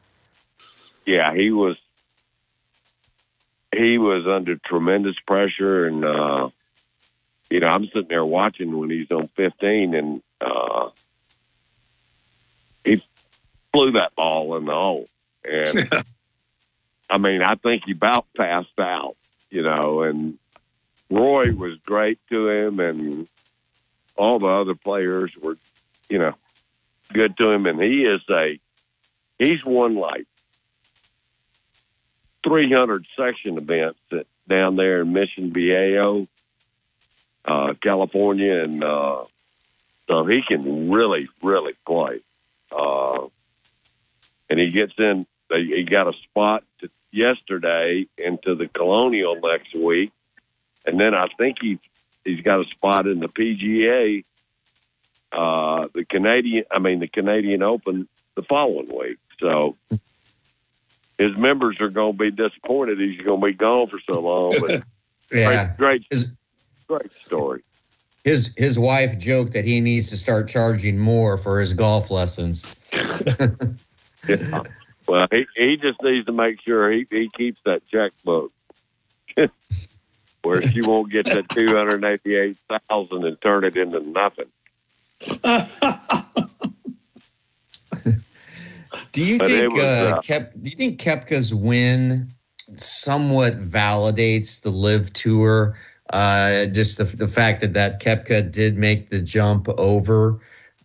Yeah, 1.06 1.34
he 1.34 1.52
was. 1.52 1.78
He 3.76 3.98
was 3.98 4.26
under 4.26 4.56
tremendous 4.56 5.18
pressure, 5.26 5.86
and 5.86 6.04
uh, 6.04 6.50
you 7.50 7.60
know, 7.60 7.68
I'm 7.68 7.86
sitting 7.88 8.08
there 8.08 8.26
watching 8.26 8.78
when 8.78 8.90
he's 8.90 9.12
on 9.12 9.28
15, 9.36 9.94
and 9.94 10.22
uh, 10.42 10.90
he 12.84 13.04
flew 13.74 13.92
that 13.92 14.16
ball 14.16 14.56
in 14.58 14.66
the 14.66 14.72
hole, 14.72 15.08
and 15.44 15.90
I 17.10 17.18
mean, 17.18 17.42
I 17.42 17.56
think 17.56 17.84
he 17.86 17.92
about 17.92 18.26
passed 18.36 18.80
out, 18.80 19.16
you 19.50 19.64
know, 19.64 20.02
and 20.04 20.40
Rory 21.10 21.54
was 21.54 21.78
great 21.86 22.20
to 22.30 22.50
him, 22.50 22.80
and 22.80 23.28
all 24.16 24.40
the 24.40 24.48
other 24.48 24.76
players 24.76 25.32
were, 25.38 25.58
you 26.10 26.18
know, 26.18 26.34
good 27.14 27.38
to 27.38 27.52
him, 27.52 27.66
and 27.66 27.82
he 27.82 28.04
is 28.04 28.22
a 28.30 28.60
he's 29.40 29.64
won 29.64 29.96
like 29.96 30.28
300 32.44 33.06
section 33.16 33.58
events 33.58 34.00
that, 34.12 34.28
down 34.48 34.76
there 34.76 35.02
in 35.02 35.14
Mission 35.14 35.52
Viejo, 35.52 36.28
uh, 37.46 37.74
California, 37.82 38.64
and 38.64 38.84
uh, 38.84 39.26
so 40.08 40.26
he 40.26 40.42
can 40.42 40.90
really, 40.90 41.28
really 41.42 41.74
play. 41.86 42.22
Uh, 42.72 43.28
and 44.50 44.60
he 44.60 44.72
gets 44.72 44.94
in. 44.98 45.26
He 45.50 45.84
got 45.84 46.08
a 46.08 46.14
spot 46.24 46.64
to, 46.80 46.90
yesterday 47.12 48.08
into 48.18 48.56
the 48.56 48.68
Colonial 48.68 49.36
next 49.42 49.76
week, 49.76 50.12
and 50.88 51.00
then 51.00 51.13
I 51.13 51.27
think 51.38 51.58
he 51.62 51.79
he's 52.24 52.41
got 52.41 52.62
a 52.62 52.65
spot 52.70 53.06
in 53.08 53.20
the 53.20 53.27
PGA, 53.27 54.24
uh, 55.32 55.88
the 55.94 56.06
Canadian. 56.06 56.63
I 56.72 56.79
mean, 56.79 57.00
the 57.00 57.08
Canadian 57.08 57.62
Open 57.62 58.08
the 58.36 58.41
following 58.44 58.88
week. 58.88 59.17
So 59.39 59.75
his 61.17 61.36
members 61.38 61.79
are 61.82 61.89
going 61.89 62.13
to 62.13 62.17
be 62.17 62.32
disappointed. 62.32 63.00
He's 63.00 63.22
going 63.22 63.41
to 63.41 63.48
be 63.48 63.53
gone 63.53 63.88
for 63.88 64.00
so 64.10 64.20
long. 64.20 64.56
But 64.60 64.84
yeah, 65.32 65.75
great, 65.77 66.08
great, 66.10 66.25
great 66.88 67.13
story. 67.13 67.63
His 68.24 68.53
his 68.58 68.79
wife 68.79 69.20
joked 69.20 69.53
that 69.53 69.65
he 69.65 69.82
needs 69.82 70.10
to 70.10 70.17
start 70.17 70.48
charging 70.48 70.98
more 70.98 71.38
for 71.38 71.60
his 71.60 71.74
golf 71.74 72.10
lessons. 72.10 72.75
yeah. 74.27 74.63
Well, 75.08 75.27
he, 75.32 75.46
he 75.56 75.77
just 75.77 76.01
needs 76.03 76.25
to 76.25 76.34
make 76.34 76.62
sure 76.62 76.91
he, 76.91 77.08
he 77.10 77.29
keeps 77.29 77.62
that 77.63 77.82
checkbook 77.88 78.51
where 80.44 80.62
she 80.62 80.82
won't 80.82 81.12
get 81.12 81.25
that 81.25 81.50
two 81.50 81.67
hundred 81.67 82.03
eighty 82.03 82.36
eight 82.36 82.58
thousand 82.89 83.25
and 83.25 83.39
turn 83.41 83.63
it 83.63 83.75
into 83.75 84.00
nothing. 84.00 84.46
do 89.12 89.24
you 89.24 89.39
but 89.39 89.50
think 89.50 89.74
was, 89.74 89.84
uh, 89.84 90.13
uh, 90.15 90.22
Kep, 90.22 90.53
do 90.62 90.70
you 90.70 90.75
think 90.75 91.01
Koepka's 91.01 91.53
win 91.53 92.29
somewhat 92.75 93.63
validates 93.63 94.62
the 94.62 94.70
LIV 94.70 95.13
tour? 95.13 95.75
Uh, 96.12 96.65
just 96.67 96.98
the 96.98 97.03
the 97.03 97.27
fact 97.27 97.62
that 97.62 97.74
that 97.74 98.01
Koepka 98.01 98.51
did 98.51 98.77
make 98.77 99.10
the 99.10 99.20
jump 99.20 99.67
over 99.67 100.39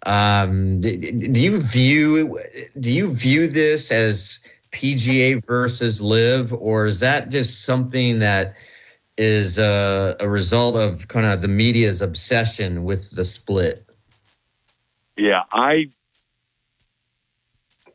um, 0.05 0.81
do, 0.81 0.89
you 0.91 1.61
view 1.61 2.39
do 2.79 2.93
you 2.93 3.13
view 3.13 3.47
this 3.47 3.93
as 3.93 4.41
PGA 4.73 5.45
versus 5.45 6.01
LIV, 6.01 6.53
or 6.55 6.87
is 6.87 7.01
that 7.01 7.29
just 7.31 7.63
something 7.63 8.19
that 8.19 8.55
is 9.17 9.59
a, 9.59 10.17
a 10.21 10.29
result 10.29 10.77
of 10.77 11.09
kind 11.09 11.27
of 11.27 11.43
the 11.43 11.49
media's 11.49 12.03
obsession 12.03 12.85
with 12.85 13.11
the 13.11 13.25
split? 13.25 13.85
Yeah, 15.17 15.43
I 15.53 15.89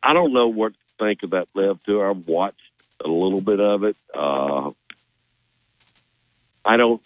I 0.02 0.12
don't 0.14 0.32
know 0.32 0.48
what 0.48 0.72
to 0.72 0.78
think 0.98 1.22
of 1.22 1.30
that 1.30 1.48
LIV 1.54 1.82
tour. 1.84 2.10
I've 2.10 2.26
watched 2.28 2.60
a 3.04 3.08
little 3.08 3.40
bit 3.40 3.60
of 3.60 3.84
it. 3.84 3.96
Uh, 4.14 4.70
I 6.64 6.76
don't, 6.76 7.02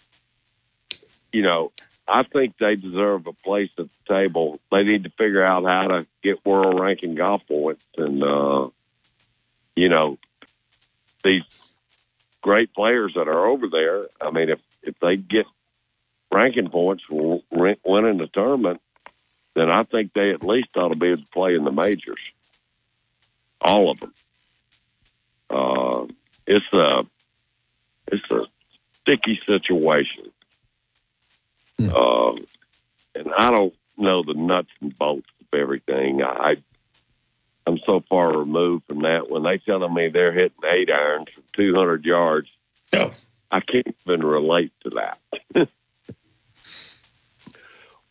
you 1.31 1.41
know, 1.41 1.71
I 2.07 2.23
think 2.23 2.57
they 2.57 2.75
deserve 2.75 3.27
a 3.27 3.33
place 3.33 3.69
at 3.77 3.85
the 3.85 4.13
table. 4.13 4.59
They 4.71 4.83
need 4.83 5.03
to 5.05 5.09
figure 5.11 5.43
out 5.43 5.63
how 5.63 5.87
to 5.87 6.05
get 6.21 6.45
world 6.45 6.79
ranking 6.79 7.15
golf 7.15 7.41
points, 7.47 7.85
and 7.97 8.23
uh, 8.23 8.69
you 9.75 9.89
know 9.89 10.17
these 11.23 11.43
great 12.43 12.73
players 12.73 13.13
that 13.15 13.27
are 13.27 13.47
over 13.47 13.67
there. 13.67 14.05
I 14.21 14.29
mean, 14.29 14.49
if 14.49 14.59
if 14.83 14.99
they 14.99 15.15
get 15.17 15.47
ranking 16.31 16.69
points 16.69 17.03
for 17.09 17.41
winning 17.51 18.17
the 18.17 18.29
tournament, 18.31 18.81
then 19.55 19.71
I 19.71 19.83
think 19.83 20.13
they 20.13 20.31
at 20.31 20.43
least 20.43 20.69
ought 20.75 20.89
to 20.89 20.95
be 20.95 21.07
able 21.07 21.23
to 21.23 21.27
play 21.29 21.55
in 21.55 21.63
the 21.63 21.71
majors. 21.71 22.19
All 23.61 23.89
of 23.89 23.99
them. 23.99 24.13
Uh, 25.49 26.05
it's 26.45 26.71
a 26.73 27.03
it's 28.07 28.29
a 28.29 28.45
sticky 29.01 29.39
situation. 29.47 30.25
Uh, 31.79 32.33
and 33.15 33.33
I 33.37 33.49
don't 33.49 33.73
know 33.97 34.23
the 34.23 34.33
nuts 34.33 34.69
and 34.81 34.97
bolts 34.97 35.29
of 35.41 35.59
everything. 35.59 36.21
I 36.23 36.57
I'm 37.65 37.79
so 37.85 38.03
far 38.09 38.37
removed 38.37 38.85
from 38.87 39.03
that. 39.03 39.29
When 39.29 39.43
they 39.43 39.57
telling 39.57 39.93
me 39.93 40.09
they're 40.09 40.33
hitting 40.33 40.57
eight 40.69 40.91
irons 40.91 41.29
from 41.33 41.43
200 41.53 42.05
yards. 42.05 42.49
I 43.51 43.59
can't 43.59 43.95
even 44.05 44.25
relate 44.25 44.71
to 44.83 44.89
that. 44.91 45.19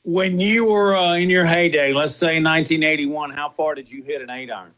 when 0.02 0.40
you 0.40 0.66
were 0.66 0.96
uh, 0.96 1.14
in 1.14 1.30
your 1.30 1.44
heyday, 1.44 1.92
let's 1.92 2.16
say 2.16 2.40
1981, 2.40 3.30
how 3.30 3.48
far 3.48 3.74
did 3.74 3.90
you 3.90 4.02
hit 4.02 4.22
an 4.22 4.30
eight 4.30 4.50
iron? 4.50 4.72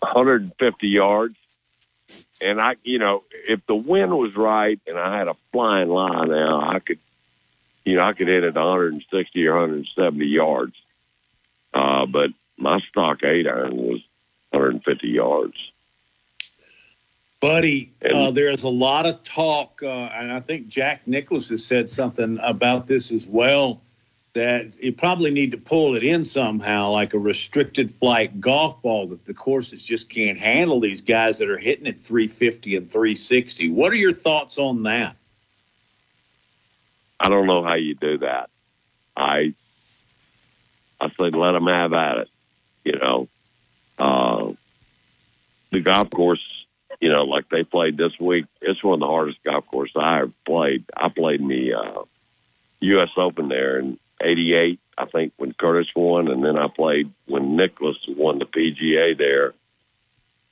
150 0.00 0.88
yards 0.88 1.36
and 2.42 2.60
I, 2.60 2.76
you 2.82 2.98
know, 2.98 3.22
if 3.48 3.64
the 3.66 3.74
wind 3.74 4.16
was 4.16 4.34
right 4.36 4.80
and 4.86 4.98
I 4.98 5.16
had 5.16 5.28
a 5.28 5.36
flying 5.52 5.88
line 5.88 6.28
now, 6.28 6.60
I 6.60 6.80
could, 6.80 6.98
you 7.84 7.96
know, 7.96 8.02
I 8.02 8.12
could 8.12 8.28
hit 8.28 8.44
it 8.44 8.54
160 8.54 9.46
or 9.46 9.52
170 9.52 10.26
yards. 10.26 10.74
Uh, 11.74 12.06
but 12.06 12.30
my 12.58 12.80
stock 12.88 13.24
eight 13.24 13.46
iron 13.46 13.76
was 13.76 14.00
150 14.50 15.08
yards. 15.08 15.56
Buddy, 17.40 17.92
uh, 18.08 18.30
there 18.30 18.50
is 18.50 18.62
a 18.62 18.68
lot 18.68 19.04
of 19.04 19.20
talk, 19.24 19.82
uh, 19.82 20.10
and 20.14 20.30
I 20.32 20.38
think 20.38 20.68
Jack 20.68 21.08
Nicklaus 21.08 21.48
has 21.48 21.64
said 21.64 21.90
something 21.90 22.38
about 22.40 22.86
this 22.86 23.10
as 23.10 23.26
well 23.26 23.82
that 24.34 24.80
you 24.82 24.92
probably 24.92 25.30
need 25.30 25.50
to 25.50 25.58
pull 25.58 25.94
it 25.94 26.02
in 26.02 26.24
somehow, 26.24 26.90
like 26.90 27.14
a 27.14 27.18
restricted 27.18 27.90
flight 27.90 28.40
golf 28.40 28.80
ball 28.80 29.06
that 29.08 29.24
the 29.24 29.34
courses 29.34 29.84
just 29.84 30.08
can't 30.08 30.38
handle 30.38 30.80
these 30.80 31.00
guys 31.00 31.38
that 31.38 31.50
are 31.50 31.58
hitting 31.58 31.86
at 31.86 32.00
350 32.00 32.76
and 32.76 32.90
360. 32.90 33.70
What 33.70 33.92
are 33.92 33.96
your 33.96 34.14
thoughts 34.14 34.56
on 34.56 34.84
that? 34.84 35.16
I 37.20 37.28
don't 37.28 37.46
know 37.46 37.62
how 37.62 37.74
you 37.74 37.94
do 37.94 38.18
that. 38.18 38.48
I 39.16 39.54
I 41.02 41.10
said 41.10 41.34
let 41.34 41.52
them 41.52 41.66
have 41.66 41.92
at 41.92 42.18
it. 42.18 42.28
You 42.84 42.98
know, 42.98 43.28
uh, 43.98 44.52
the 45.70 45.80
golf 45.80 46.10
course. 46.10 46.40
You 47.00 47.08
know, 47.08 47.24
like 47.24 47.48
they 47.48 47.64
played 47.64 47.96
this 47.96 48.18
week. 48.20 48.46
It's 48.60 48.84
one 48.84 48.94
of 48.94 49.00
the 49.00 49.06
hardest 49.06 49.42
golf 49.42 49.66
courses 49.66 49.96
I 49.96 50.20
ever 50.20 50.32
played. 50.44 50.84
I 50.96 51.08
played 51.08 51.40
in 51.40 51.48
the 51.48 51.74
uh, 51.74 52.02
U.S. 52.80 53.08
Open 53.16 53.48
there, 53.48 53.78
and 53.78 53.98
88, 54.22 54.78
I 54.96 55.06
think, 55.06 55.32
when 55.36 55.52
Curtis 55.52 55.88
won, 55.96 56.28
and 56.28 56.44
then 56.44 56.56
I 56.56 56.68
played 56.68 57.10
when 57.26 57.56
Nicklaus 57.56 57.98
won 58.06 58.38
the 58.38 58.44
PGA 58.44 59.18
there. 59.18 59.54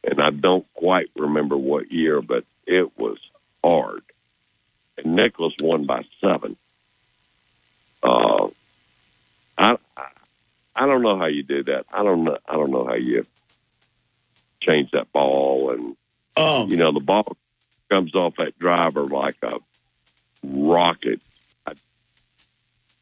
And 0.02 0.20
I 0.20 0.30
don't 0.30 0.66
quite 0.74 1.10
remember 1.14 1.56
what 1.56 1.92
year, 1.92 2.20
but 2.20 2.44
it 2.66 2.98
was 2.98 3.18
hard. 3.62 4.02
And 4.98 5.14
Nicklaus 5.14 5.54
won 5.60 5.84
by 5.84 6.04
seven. 6.20 6.56
Uh, 8.02 8.48
I, 9.56 9.76
I 10.74 10.86
don't 10.86 11.02
know 11.02 11.18
how 11.18 11.26
you 11.26 11.42
do 11.42 11.62
that. 11.64 11.86
I 11.92 12.02
don't 12.02 12.24
know. 12.24 12.38
I 12.48 12.54
don't 12.54 12.70
know 12.70 12.84
how 12.84 12.94
you 12.94 13.26
change 14.60 14.90
that 14.92 15.12
ball, 15.12 15.70
and 15.70 15.96
um, 16.36 16.70
you 16.70 16.76
know 16.76 16.92
the 16.92 17.00
ball 17.00 17.36
comes 17.90 18.14
off 18.14 18.36
that 18.36 18.58
driver 18.58 19.04
like 19.04 19.36
a 19.42 19.58
rocket 20.42 21.20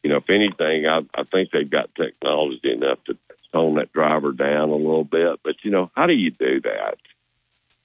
you 0.03 0.11
know, 0.11 0.19
if 0.19 0.31
anything, 0.31 0.87
I, 0.87 1.03
I 1.15 1.25
think 1.25 1.51
they've 1.51 1.69
got 1.69 1.95
technology 1.95 2.73
enough 2.73 3.03
to 3.05 3.19
tone 3.53 3.75
that 3.77 3.93
driver 3.93 4.33
down 4.33 4.71
a 4.71 4.77
little 4.77 5.05
bit. 5.05 5.41
But 5.43 5.57
you 5.63 5.71
know, 5.71 5.91
how 5.95 6.07
do 6.07 6.15
you 6.15 6.31
do 6.31 6.61
that? 6.63 6.97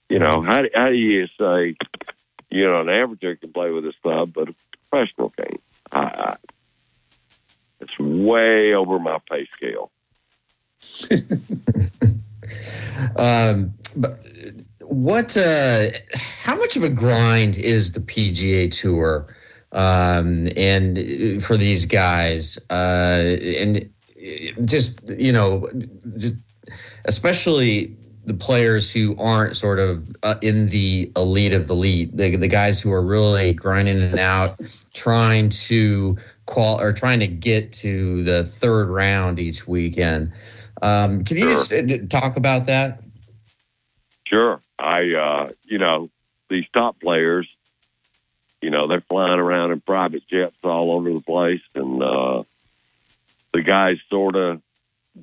You 0.09 0.19
know, 0.19 0.41
how 0.41 0.61
do, 0.61 0.69
how 0.73 0.89
do 0.89 0.95
you 0.95 1.27
say, 1.39 1.75
you 2.49 2.65
know, 2.65 2.81
an 2.81 2.89
amateur 2.89 3.35
can 3.35 3.51
play 3.51 3.71
with 3.71 3.85
a 3.85 3.93
club, 4.01 4.33
but 4.33 4.49
a 4.49 4.55
professional 4.89 5.31
can't? 5.31 5.61
I, 5.91 5.99
I, 5.99 6.35
it's 7.83 7.99
way 7.99 8.73
over 8.73 8.99
my 8.99 9.19
pay 9.29 9.47
scale. 9.55 9.91
um, 13.17 13.73
but 13.95 14.19
what? 14.85 15.37
Uh, 15.37 15.87
how 16.13 16.55
much 16.55 16.75
of 16.75 16.83
a 16.83 16.89
grind 16.89 17.57
is 17.57 17.93
the 17.93 17.99
PGA 17.99 18.71
Tour? 18.71 19.27
um, 19.73 20.47
and 20.55 21.43
for 21.43 21.57
these 21.57 21.85
guys, 21.85 22.57
uh, 22.69 23.37
and 23.57 23.91
just 24.65 25.01
you 25.09 25.31
know, 25.31 25.67
just 26.15 26.35
especially 27.05 27.97
the 28.25 28.33
players 28.33 28.91
who 28.91 29.15
aren't 29.17 29.57
sort 29.57 29.79
of 29.79 30.15
uh, 30.23 30.35
in 30.41 30.67
the 30.69 31.11
elite 31.15 31.53
of 31.53 31.67
the 31.67 31.73
elite, 31.73 32.15
the, 32.15 32.35
the 32.35 32.47
guys 32.47 32.81
who 32.81 32.91
are 32.91 33.01
really 33.01 33.53
grinding 33.53 33.99
it 33.99 34.17
out, 34.17 34.59
trying 34.93 35.49
to 35.49 36.17
qual 36.45 36.79
or 36.79 36.93
trying 36.93 37.19
to 37.19 37.27
get 37.27 37.73
to 37.73 38.23
the 38.23 38.45
third 38.45 38.87
round 38.89 39.39
each 39.39 39.67
weekend. 39.67 40.31
Um, 40.81 41.23
can 41.23 41.37
you 41.37 41.43
Sure. 41.43 41.57
just 41.57 41.73
uh, 41.73 42.19
talk 42.19 42.37
about 42.37 42.65
that? 42.67 43.01
Sure. 44.25 44.59
I, 44.79 45.13
uh, 45.13 45.51
you 45.63 45.77
know, 45.77 46.09
these 46.49 46.65
top 46.73 46.99
players, 46.99 47.47
you 48.61 48.69
know, 48.69 48.87
they're 48.87 49.01
flying 49.01 49.39
around 49.39 49.71
in 49.71 49.81
private 49.81 50.27
jets 50.27 50.57
all 50.63 50.91
over 50.91 51.11
the 51.11 51.21
place. 51.21 51.61
And 51.75 52.01
uh, 52.01 52.43
the 53.53 53.61
guys 53.61 53.97
sort 54.09 54.35
of 54.35 54.61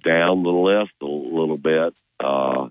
down 0.05 0.43
the 0.43 0.51
list 0.51 0.93
a 1.03 1.07
little 1.07 1.57
bit. 1.57 1.95
Uh, 2.19 2.69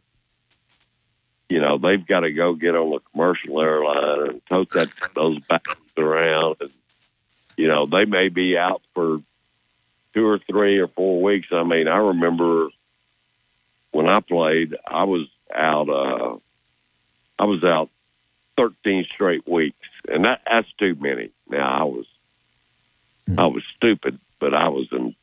you 1.49 1.59
know, 1.59 1.77
they've 1.79 2.05
got 2.05 2.21
to 2.21 2.31
go 2.31 2.53
get 2.53 2.75
on 2.75 2.93
a 2.93 2.99
commercial 3.11 3.59
airline 3.59 4.29
and 4.29 4.45
tote 4.45 4.69
that 4.71 4.87
those 5.15 5.39
bags 5.39 5.75
around. 5.97 6.57
And, 6.61 6.69
you 7.57 7.67
know, 7.67 7.87
they 7.87 8.05
may 8.05 8.29
be 8.29 8.57
out 8.57 8.81
for 8.93 9.19
two 10.13 10.25
or 10.27 10.37
three 10.37 10.77
or 10.77 10.87
four 10.87 11.21
weeks. 11.21 11.47
I 11.51 11.63
mean, 11.63 11.87
I 11.87 11.97
remember 11.97 12.69
when 13.91 14.07
I 14.07 14.19
played, 14.19 14.75
I 14.87 15.03
was 15.03 15.27
out. 15.53 15.89
Uh, 15.89 16.37
I 17.39 17.45
was 17.45 17.63
out 17.63 17.89
thirteen 18.55 19.05
straight 19.05 19.47
weeks, 19.47 19.87
and 20.07 20.25
that 20.25 20.41
that's 20.45 20.71
too 20.73 20.95
many. 20.99 21.31
Now 21.49 21.81
I 21.81 21.83
was, 21.83 22.05
I 23.37 23.47
was 23.47 23.63
stupid, 23.75 24.19
but 24.39 24.53
I 24.53 24.69
was 24.69 24.87
in, 24.91 25.15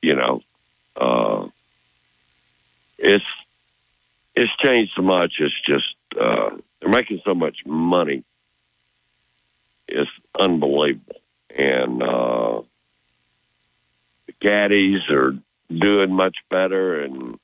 you 0.00 0.14
know, 0.14 0.42
uh, 0.96 1.48
it's 2.98 3.24
it's 4.34 4.54
changed 4.56 4.92
so 4.96 5.02
much. 5.02 5.34
It's 5.38 5.54
just 5.66 5.94
uh, 6.18 6.50
they're 6.80 6.90
making 6.90 7.20
so 7.24 7.34
much 7.34 7.58
money. 7.66 8.24
It's 9.88 10.10
unbelievable, 10.38 11.20
and 11.56 12.02
uh, 12.02 12.62
the 14.26 14.32
caddies 14.40 15.08
are 15.10 15.34
doing 15.68 16.12
much 16.12 16.36
better, 16.48 17.00
and 17.00 17.38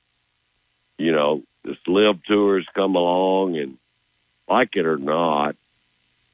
you 0.97 1.11
know 1.11 1.43
this 1.63 1.77
LIV 1.87 2.23
tours 2.23 2.65
come 2.73 2.95
along, 2.95 3.57
and 3.57 3.77
like 4.47 4.75
it 4.75 4.85
or 4.85 4.97
not, 4.97 5.55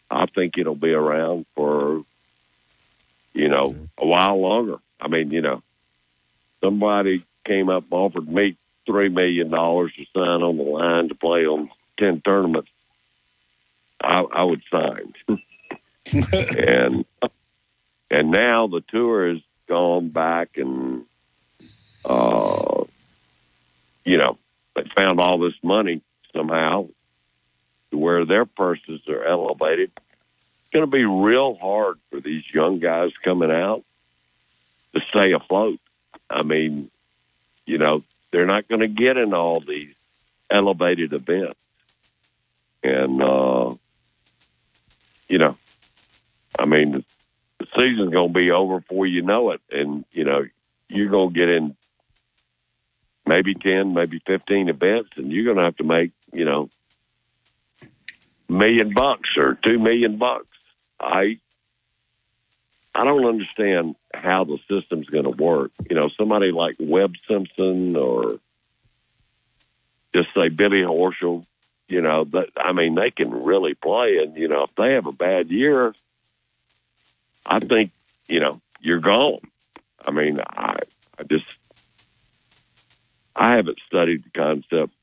I 0.09 0.27
think 0.27 0.57
it'll 0.57 0.75
be 0.75 0.93
around 0.93 1.45
for 1.55 2.03
you 3.33 3.47
know 3.49 3.75
a 3.97 4.05
while 4.05 4.39
longer. 4.39 4.77
I 5.01 5.07
mean, 5.07 5.31
you 5.31 5.41
know, 5.41 5.63
somebody 6.61 7.23
came 7.43 7.69
up 7.69 7.85
and 7.91 7.93
offered 7.93 8.27
me 8.27 8.55
three 8.85 9.09
million 9.09 9.49
dollars 9.49 9.93
to 9.95 10.05
sign 10.13 10.41
on 10.41 10.57
the 10.57 10.63
line 10.63 11.09
to 11.09 11.15
play 11.15 11.45
on 11.45 11.69
ten 11.97 12.21
tournaments. 12.21 12.69
I, 14.01 14.21
I 14.21 14.43
would 14.43 14.63
sign, 14.69 15.13
and 16.13 17.05
and 18.11 18.31
now 18.31 18.67
the 18.67 18.81
tour 18.81 19.29
has 19.29 19.41
gone 19.67 20.09
back 20.09 20.57
and 20.57 21.05
uh, 22.05 22.83
you 24.03 24.17
know 24.17 24.37
they 24.75 24.83
found 24.95 25.21
all 25.21 25.39
this 25.39 25.55
money 25.63 26.01
somehow 26.33 26.87
to 27.91 27.97
where 27.97 28.25
their 28.25 28.45
purses 28.45 29.01
are 29.07 29.23
elevated. 29.23 29.91
It's 29.95 30.73
going 30.73 30.85
to 30.85 30.91
be 30.91 31.05
real 31.05 31.55
hard 31.55 31.99
for 32.09 32.19
these 32.19 32.43
young 32.53 32.79
guys 32.79 33.11
coming 33.23 33.51
out 33.51 33.83
to 34.93 35.01
stay 35.09 35.31
afloat. 35.31 35.79
I 36.29 36.43
mean, 36.43 36.89
you 37.65 37.77
know, 37.77 38.03
they're 38.33 38.47
not 38.47 38.67
going 38.67 38.81
to 38.81 38.87
get 38.87 39.15
in 39.15 39.33
all 39.35 39.59
these 39.59 39.93
elevated 40.49 41.13
events. 41.13 41.59
And, 42.83 43.21
uh, 43.21 43.75
you 45.29 45.37
know, 45.37 45.55
I 46.57 46.65
mean, 46.65 46.91
the, 47.59 47.65
season's 47.75 48.11
going 48.11 48.33
to 48.33 48.33
be 48.33 48.49
over 48.49 48.79
before 48.79 49.05
you 49.05 49.21
know 49.21 49.51
it. 49.51 49.61
And, 49.71 50.03
you 50.11 50.25
know, 50.25 50.45
you're 50.89 51.11
going 51.11 51.29
to 51.29 51.39
get 51.39 51.47
in 51.47 51.77
maybe 53.27 53.53
10, 53.53 53.93
maybe 53.93 54.19
15 54.25 54.67
events, 54.67 55.11
and 55.15 55.31
you're 55.31 55.45
going 55.45 55.57
to 55.57 55.63
have 55.63 55.77
to 55.77 55.83
make, 55.83 56.11
you 56.33 56.43
know, 56.43 56.69
million 58.49 58.93
bucks 58.95 59.29
or 59.37 59.59
two 59.63 59.77
million 59.77 60.17
bucks. 60.17 60.47
I 60.99 61.37
I 62.95 63.03
don't 63.05 63.25
understand 63.25 63.95
how 64.13 64.43
the 64.43 64.59
system's 64.69 65.09
going 65.09 65.23
to 65.23 65.31
work. 65.31 65.71
You 65.89 65.95
know, 65.95 66.09
somebody 66.09 66.51
like 66.51 66.75
Webb 66.79 67.15
Simpson 67.27 67.95
or 67.95 68.39
just 70.13 70.29
say 70.33 70.49
Billy 70.49 70.81
Horschel. 70.81 71.45
You 71.87 72.01
know, 72.01 72.23
that 72.25 72.49
I 72.55 72.71
mean, 72.71 72.95
they 72.95 73.11
can 73.11 73.29
really 73.43 73.73
play, 73.73 74.17
and 74.17 74.35
you 74.37 74.47
know, 74.47 74.63
if 74.63 74.75
they 74.75 74.93
have 74.93 75.05
a 75.05 75.11
bad 75.11 75.49
year, 75.49 75.93
I 77.45 77.59
think 77.59 77.91
you 78.27 78.39
know 78.39 78.61
you're 78.79 78.99
gone. 78.99 79.41
I 80.03 80.11
mean, 80.11 80.39
I 80.39 80.79
I 81.19 81.23
just 81.23 81.45
I 83.35 83.55
haven't 83.55 83.79
studied 83.85 84.23
the 84.23 84.29
concept 84.29 84.93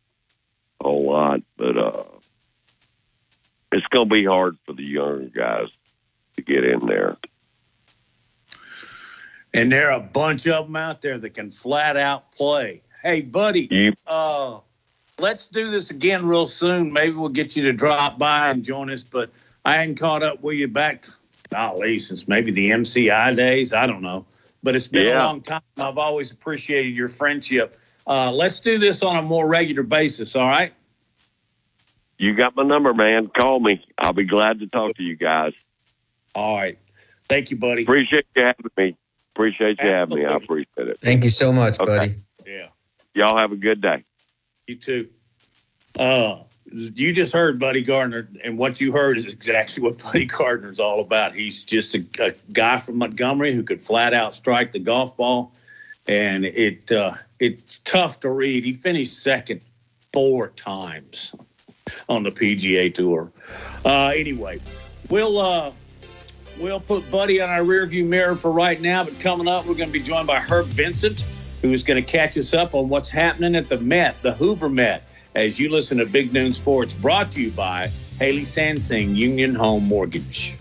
a 0.80 0.88
lot, 0.88 1.42
but 1.56 1.76
uh, 1.76 2.04
it's 3.72 3.86
going 3.88 4.08
to 4.08 4.14
be 4.14 4.24
hard 4.24 4.56
for 4.64 4.72
the 4.72 4.84
younger 4.84 5.26
guys 5.26 5.68
to 6.36 6.42
get 6.42 6.64
in 6.64 6.80
there. 6.86 7.16
And 9.54 9.70
there 9.70 9.90
are 9.90 9.98
a 9.98 10.02
bunch 10.02 10.46
of 10.46 10.66
them 10.66 10.76
out 10.76 11.02
there 11.02 11.18
that 11.18 11.30
can 11.30 11.50
flat 11.50 11.96
out 11.96 12.30
play. 12.32 12.82
Hey, 13.02 13.20
buddy, 13.20 13.94
uh, 14.06 14.58
let's 15.18 15.46
do 15.46 15.70
this 15.70 15.90
again 15.90 16.26
real 16.26 16.46
soon. 16.46 16.92
Maybe 16.92 17.14
we'll 17.14 17.28
get 17.30 17.56
you 17.56 17.62
to 17.64 17.72
drop 17.72 18.18
by 18.18 18.50
and 18.50 18.62
join 18.62 18.90
us. 18.90 19.02
But 19.02 19.30
I 19.64 19.74
hadn't 19.76 19.96
caught 19.96 20.22
up 20.22 20.42
with 20.42 20.56
you 20.56 20.68
back, 20.68 21.06
golly, 21.50 21.98
since 21.98 22.28
maybe 22.28 22.50
the 22.52 22.70
MCI 22.70 23.34
days. 23.34 23.72
I 23.72 23.86
don't 23.86 24.02
know. 24.02 24.24
But 24.62 24.76
it's 24.76 24.88
been 24.88 25.06
Yeah. 25.06 25.24
a 25.24 25.26
long 25.26 25.40
time. 25.40 25.62
I've 25.78 25.98
always 25.98 26.30
appreciated 26.30 26.94
your 26.94 27.08
friendship. 27.08 27.78
Uh, 28.06 28.30
let's 28.30 28.60
do 28.60 28.76
this 28.78 29.02
on 29.02 29.16
a 29.16 29.22
more 29.22 29.48
regular 29.48 29.82
basis, 29.82 30.36
all 30.36 30.48
right? 30.48 30.72
you 32.18 32.34
got 32.34 32.54
my 32.54 32.62
number, 32.62 32.92
man. 32.92 33.28
Call 33.28 33.60
me. 33.60 33.82
I'll 33.96 34.12
be 34.12 34.24
glad 34.24 34.60
to 34.60 34.66
talk 34.66 34.94
to 34.96 35.02
you 35.02 35.16
guys. 35.16 35.54
All 36.34 36.54
right. 36.54 36.78
Thank 37.30 37.50
you, 37.50 37.56
buddy. 37.56 37.82
Appreciate 37.84 38.26
you 38.36 38.42
having 38.42 38.66
me. 38.76 38.96
Appreciate 39.34 39.80
you 39.80 39.88
having 39.88 40.18
me. 40.18 40.24
I 40.24 40.34
appreciate 40.36 40.88
it. 40.88 40.98
Thank 41.00 41.24
you 41.24 41.30
so 41.30 41.52
much, 41.52 41.78
Okay. 41.78 41.96
buddy. 41.96 42.14
Yeah. 42.46 42.68
Y'all 43.14 43.38
have 43.38 43.52
a 43.52 43.56
good 43.56 43.80
day. 43.80 44.04
You 44.66 44.76
too. 44.76 45.08
Uh, 45.98 46.40
you 46.72 47.12
just 47.12 47.32
heard 47.32 47.58
Buddy 47.58 47.82
Gardner, 47.82 48.28
and 48.44 48.56
what 48.56 48.80
you 48.80 48.92
heard 48.92 49.16
is 49.16 49.26
exactly 49.32 49.82
what 49.82 49.98
Buddy 50.02 50.26
Gardner's 50.26 50.78
all 50.78 51.00
about. 51.00 51.34
He's 51.34 51.64
just 51.64 51.94
a, 51.94 52.04
a 52.20 52.30
guy 52.52 52.76
from 52.78 52.98
Montgomery 52.98 53.52
who 53.54 53.62
could 53.62 53.82
flat 53.82 54.14
out 54.14 54.34
strike 54.34 54.72
the 54.72 54.78
golf 54.78 55.16
ball, 55.16 55.52
and 56.06 56.44
it 56.44 56.90
uh, 56.92 57.14
it's 57.38 57.78
tough 57.80 58.20
to 58.20 58.30
read. 58.30 58.64
He 58.64 58.72
finished 58.72 59.20
second 59.22 59.60
four 60.12 60.48
times 60.48 61.34
on 62.08 62.22
the 62.22 62.30
PGA 62.30 62.92
Tour. 62.94 63.32
Uh, 63.84 64.12
anyway, 64.14 64.60
we'll 65.08 65.38
uh, 65.38 65.72
we'll 66.60 66.80
put 66.80 67.10
Buddy 67.10 67.40
on 67.40 67.50
our 67.50 67.60
rearview 67.60 68.06
mirror 68.06 68.36
for 68.36 68.50
right 68.50 68.80
now. 68.80 69.04
But 69.04 69.18
coming 69.20 69.48
up, 69.48 69.66
we're 69.66 69.74
going 69.74 69.88
to 69.88 69.92
be 69.92 70.02
joined 70.02 70.26
by 70.26 70.38
Herb 70.38 70.66
Vincent, 70.66 71.24
who 71.62 71.72
is 71.72 71.82
going 71.82 72.02
to 72.02 72.08
catch 72.08 72.36
us 72.38 72.54
up 72.54 72.74
on 72.74 72.88
what's 72.88 73.08
happening 73.08 73.54
at 73.54 73.68
the 73.68 73.78
Met, 73.78 74.20
the 74.22 74.32
Hoover 74.32 74.68
Met, 74.68 75.02
as 75.34 75.58
you 75.58 75.70
listen 75.70 75.98
to 75.98 76.06
Big 76.06 76.32
Noon 76.32 76.52
Sports, 76.52 76.94
brought 76.94 77.32
to 77.32 77.40
you 77.40 77.50
by 77.50 77.88
Haley 78.18 78.42
Sansing 78.42 79.14
Union 79.14 79.54
Home 79.54 79.84
Mortgage. 79.84 80.56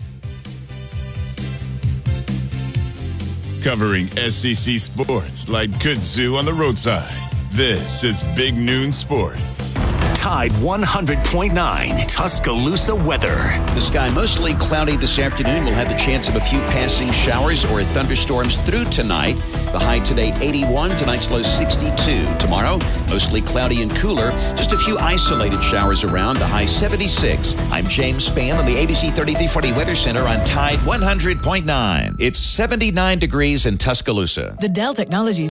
Covering 3.62 4.06
SEC 4.06 4.74
sports 4.74 5.48
like 5.48 5.68
kudzu 5.70 6.38
on 6.38 6.46
the 6.46 6.54
roadside. 6.54 7.30
This 7.50 8.04
is 8.04 8.24
Big 8.34 8.54
Noon 8.54 8.90
Sports. 8.90 9.99
Tide 10.20 10.50
100.9 10.50 12.06
Tuscaloosa 12.06 12.94
weather. 12.94 13.36
The 13.74 13.80
sky 13.80 14.10
mostly 14.10 14.52
cloudy 14.52 14.98
this 14.98 15.18
afternoon. 15.18 15.64
We'll 15.64 15.72
have 15.72 15.88
the 15.88 15.96
chance 15.96 16.28
of 16.28 16.36
a 16.36 16.40
few 16.42 16.58
passing 16.58 17.10
showers 17.10 17.64
or 17.64 17.82
thunderstorms 17.84 18.58
through 18.58 18.84
tonight. 18.90 19.36
The 19.72 19.78
high 19.78 20.00
today 20.00 20.34
81, 20.42 20.90
tonight's 20.96 21.30
low 21.30 21.42
62. 21.42 22.26
Tomorrow, 22.36 22.78
mostly 23.08 23.40
cloudy 23.40 23.80
and 23.80 23.90
cooler. 23.96 24.32
Just 24.56 24.72
a 24.72 24.78
few 24.78 24.98
isolated 24.98 25.64
showers 25.64 26.04
around. 26.04 26.36
The 26.36 26.46
high 26.46 26.66
76. 26.66 27.58
I'm 27.72 27.86
James 27.86 28.28
Spann 28.28 28.58
on 28.58 28.66
the 28.66 28.74
ABC 28.74 29.14
3340 29.14 29.72
Weather 29.72 29.94
Center 29.94 30.20
on 30.28 30.44
Tide 30.44 30.80
100.9. 30.80 32.16
It's 32.18 32.38
79 32.38 33.18
degrees 33.18 33.64
in 33.64 33.78
Tuscaloosa. 33.78 34.54
The 34.60 34.68
Dell 34.68 34.92
Technologies. 34.92 35.48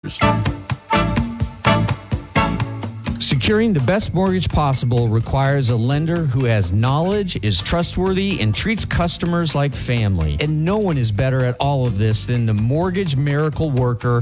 Securing 3.49 3.73
the 3.73 3.79
best 3.79 4.13
mortgage 4.13 4.47
possible 4.47 5.09
requires 5.09 5.71
a 5.71 5.75
lender 5.75 6.17
who 6.17 6.45
has 6.45 6.71
knowledge, 6.71 7.35
is 7.43 7.59
trustworthy, 7.63 8.39
and 8.41 8.53
treats 8.53 8.85
customers 8.85 9.55
like 9.55 9.73
family. 9.73 10.37
And 10.39 10.63
no 10.63 10.77
one 10.77 10.99
is 10.99 11.11
better 11.11 11.43
at 11.43 11.55
all 11.59 11.87
of 11.87 11.97
this 11.97 12.25
than 12.25 12.45
the 12.45 12.53
mortgage 12.53 13.15
miracle 13.15 13.71
worker, 13.71 14.21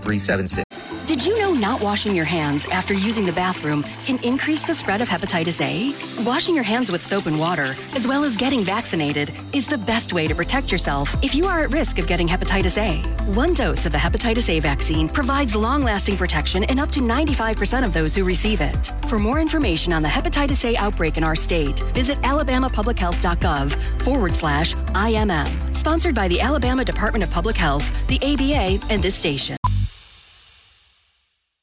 230376. 0.00 0.64
Did 1.10 1.26
you 1.26 1.36
know 1.40 1.52
not 1.52 1.82
washing 1.82 2.14
your 2.14 2.24
hands 2.24 2.68
after 2.68 2.94
using 2.94 3.26
the 3.26 3.32
bathroom 3.32 3.82
can 4.04 4.22
increase 4.22 4.62
the 4.62 4.72
spread 4.72 5.00
of 5.00 5.08
hepatitis 5.08 5.60
A? 5.60 5.92
Washing 6.24 6.54
your 6.54 6.62
hands 6.62 6.92
with 6.92 7.04
soap 7.04 7.26
and 7.26 7.36
water, 7.36 7.74
as 7.96 8.06
well 8.06 8.22
as 8.22 8.36
getting 8.36 8.60
vaccinated, 8.60 9.32
is 9.52 9.66
the 9.66 9.76
best 9.76 10.12
way 10.12 10.28
to 10.28 10.36
protect 10.36 10.70
yourself 10.70 11.16
if 11.20 11.34
you 11.34 11.46
are 11.46 11.64
at 11.64 11.70
risk 11.70 11.98
of 11.98 12.06
getting 12.06 12.28
hepatitis 12.28 12.78
A. 12.78 13.02
One 13.32 13.54
dose 13.54 13.86
of 13.86 13.92
the 13.92 13.98
hepatitis 13.98 14.48
A 14.50 14.60
vaccine 14.60 15.08
provides 15.08 15.56
long 15.56 15.82
lasting 15.82 16.16
protection 16.16 16.62
in 16.62 16.78
up 16.78 16.90
to 16.90 17.00
95% 17.00 17.84
of 17.84 17.92
those 17.92 18.14
who 18.14 18.24
receive 18.24 18.60
it. 18.60 18.92
For 19.08 19.18
more 19.18 19.40
information 19.40 19.92
on 19.92 20.02
the 20.02 20.08
hepatitis 20.08 20.64
A 20.64 20.76
outbreak 20.76 21.16
in 21.16 21.24
our 21.24 21.34
state, 21.34 21.80
visit 21.92 22.20
alabamapublichealth.gov 22.20 24.02
forward 24.02 24.36
slash 24.36 24.74
IMM. 24.74 25.74
Sponsored 25.74 26.14
by 26.14 26.28
the 26.28 26.40
Alabama 26.40 26.84
Department 26.84 27.24
of 27.24 27.32
Public 27.32 27.56
Health, 27.56 27.90
the 28.06 28.20
ABA, 28.22 28.86
and 28.92 29.02
this 29.02 29.16
station. 29.16 29.56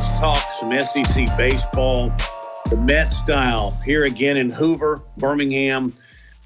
Let's 0.00 0.18
talk 0.18 0.52
some 0.52 0.80
SEC 0.80 1.36
baseball, 1.36 2.10
the 2.70 2.76
Met 2.78 3.12
style 3.12 3.78
here 3.84 4.04
again 4.04 4.38
in 4.38 4.48
Hoover, 4.48 5.02
Birmingham. 5.18 5.92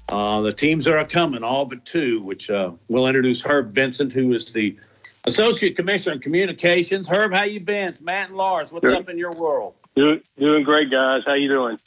Uh, 0.09 0.41
the 0.41 0.51
teams 0.51 0.89
are 0.89 1.05
coming, 1.05 1.41
all 1.41 1.63
but 1.63 1.85
two, 1.85 2.21
which 2.21 2.49
uh, 2.49 2.71
we'll 2.89 3.07
introduce 3.07 3.41
Herb 3.41 3.73
Vincent, 3.73 4.11
who 4.11 4.33
is 4.33 4.51
the 4.51 4.77
Associate 5.23 5.73
Commissioner 5.73 6.15
in 6.15 6.21
Communications. 6.21 7.07
Herb, 7.07 7.31
how 7.31 7.43
you 7.43 7.61
been? 7.61 7.87
It's 7.87 8.01
Matt 8.01 8.27
and 8.27 8.37
Lars. 8.37 8.73
What's 8.73 8.83
Good. 8.83 8.93
up 8.93 9.07
in 9.07 9.17
your 9.17 9.31
world? 9.31 9.73
Doing, 9.95 10.19
doing 10.37 10.65
great, 10.65 10.91
guys. 10.91 11.21
How 11.25 11.35
you 11.35 11.47
doing? 11.47 11.79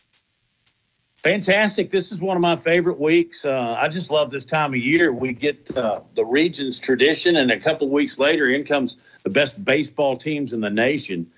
Fantastic. 1.18 1.90
This 1.90 2.12
is 2.12 2.22
one 2.22 2.38
of 2.38 2.40
my 2.40 2.56
favorite 2.56 2.98
weeks. 2.98 3.44
Uh, 3.44 3.76
I 3.78 3.88
just 3.88 4.10
love 4.10 4.30
this 4.30 4.46
time 4.46 4.72
of 4.72 4.80
year. 4.80 5.12
We 5.12 5.34
get 5.34 5.76
uh, 5.76 6.00
the 6.14 6.24
Regions 6.24 6.80
Tradition, 6.80 7.36
and 7.36 7.50
a 7.50 7.60
couple 7.60 7.90
weeks 7.90 8.18
later, 8.18 8.48
in 8.48 8.64
comes 8.64 8.96
the 9.22 9.30
best 9.30 9.62
baseball 9.62 10.16
teams 10.16 10.54
in 10.54 10.62
the 10.62 10.70
nation. 10.70 11.30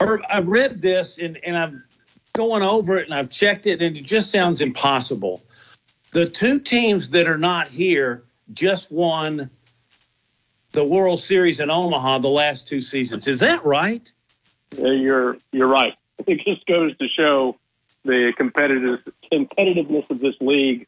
I've 0.00 0.48
read 0.48 0.80
this 0.82 1.18
and, 1.18 1.38
and 1.44 1.56
I'm 1.56 1.84
going 2.34 2.62
over 2.62 2.96
it 2.96 3.06
and 3.06 3.14
I've 3.14 3.30
checked 3.30 3.66
it, 3.66 3.80
and 3.80 3.96
it 3.96 4.02
just 4.02 4.30
sounds 4.30 4.60
impossible. 4.60 5.42
The 6.12 6.26
two 6.26 6.60
teams 6.60 7.10
that 7.10 7.26
are 7.26 7.38
not 7.38 7.68
here 7.68 8.24
just 8.52 8.90
won 8.90 9.50
the 10.72 10.84
World 10.84 11.20
Series 11.20 11.60
in 11.60 11.70
Omaha 11.70 12.18
the 12.18 12.28
last 12.28 12.68
two 12.68 12.80
seasons. 12.80 13.26
Is 13.26 13.40
that 13.40 13.64
right? 13.64 14.10
Yeah, 14.76 14.92
you're 14.92 15.38
you're 15.52 15.68
right. 15.68 15.94
It 16.26 16.40
just 16.44 16.66
goes 16.66 16.96
to 16.98 17.08
show 17.08 17.56
the 18.04 18.32
competitive 18.36 19.00
competitiveness 19.32 20.08
of 20.10 20.20
this 20.20 20.34
league 20.40 20.86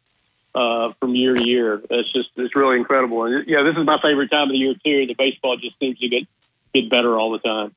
uh, 0.54 0.92
from 0.98 1.14
year 1.14 1.34
to 1.34 1.48
year. 1.48 1.82
It's 1.90 2.12
just 2.12 2.30
it's 2.36 2.56
really 2.56 2.76
incredible. 2.76 3.24
And 3.24 3.46
yeah, 3.46 3.62
this 3.62 3.76
is 3.76 3.86
my 3.86 4.00
favorite 4.02 4.30
time 4.30 4.48
of 4.48 4.52
the 4.52 4.58
year 4.58 4.74
too. 4.74 5.06
The 5.06 5.14
baseball 5.14 5.56
just 5.56 5.78
seems 5.78 5.98
to 6.00 6.08
get 6.08 6.22
get 6.74 6.90
better 6.90 7.18
all 7.18 7.30
the 7.30 7.38
time. 7.38 7.74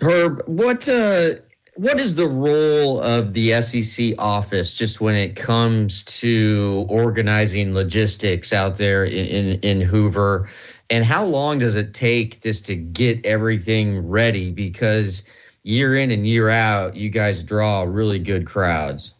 Herb, 0.00 0.42
what 0.46 0.88
uh, 0.88 1.30
what 1.74 2.00
is 2.00 2.16
the 2.16 2.26
role 2.26 3.00
of 3.00 3.34
the 3.34 3.52
SEC 3.62 4.14
office 4.18 4.74
just 4.74 5.00
when 5.00 5.14
it 5.14 5.36
comes 5.36 6.02
to 6.02 6.86
organizing 6.88 7.72
logistics 7.72 8.52
out 8.52 8.78
there 8.78 9.04
in, 9.04 9.26
in, 9.26 9.60
in 9.60 9.80
Hoover? 9.80 10.48
And 10.90 11.04
how 11.04 11.24
long 11.24 11.58
does 11.58 11.76
it 11.76 11.94
take 11.94 12.40
just 12.40 12.66
to 12.66 12.74
get 12.74 13.24
everything 13.24 14.08
ready? 14.08 14.50
Because 14.50 15.28
year 15.62 15.96
in 15.96 16.10
and 16.10 16.26
year 16.26 16.48
out, 16.48 16.96
you 16.96 17.10
guys 17.10 17.42
draw 17.42 17.82
really 17.82 18.18
good 18.18 18.46
crowds. 18.46 19.14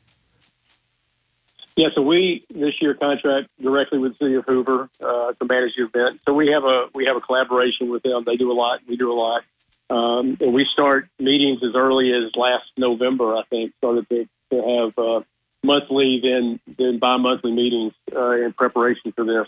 Yeah, 1.77 1.91
so 1.95 2.03
we 2.03 2.45
this 2.53 2.83
year 2.83 2.95
contract 2.95 3.51
directly 3.63 4.01
with 4.01 4.19
the 4.19 4.25
City 4.25 4.35
of 4.35 4.45
Hoover 4.47 4.91
uh, 5.01 5.33
to 5.35 5.45
manage 5.45 5.77
the 5.77 5.85
event. 5.85 6.21
So 6.27 6.35
we 6.35 6.49
have 6.49 6.65
a 6.65 6.89
we 6.93 7.07
have 7.07 7.17
a 7.17 7.21
collaboration 7.21 7.89
with 7.89 8.03
them. 8.03 8.25
They 8.27 8.37
do 8.37 8.51
a 8.51 8.55
lot. 8.55 8.81
We 8.89 8.97
do 8.97 9.13
a 9.13 9.15
lot. 9.15 9.43
Um, 9.91 10.37
and 10.41 10.53
we 10.53 10.67
start 10.73 11.09
meetings 11.19 11.61
as 11.63 11.75
early 11.75 12.13
as 12.13 12.35
last 12.37 12.65
November, 12.77 13.37
I 13.37 13.43
think, 13.49 13.73
started 13.79 14.09
to, 14.11 14.29
to 14.51 14.57
have 14.57 14.99
uh, 14.99 15.21
monthly, 15.63 16.21
then 16.23 16.61
then 16.77 16.99
bi-monthly 16.99 17.53
meetings 17.53 17.95
uh, 18.15 18.33
in 18.33 18.53
preparation 18.53 19.13
for 19.13 19.25
this. 19.25 19.47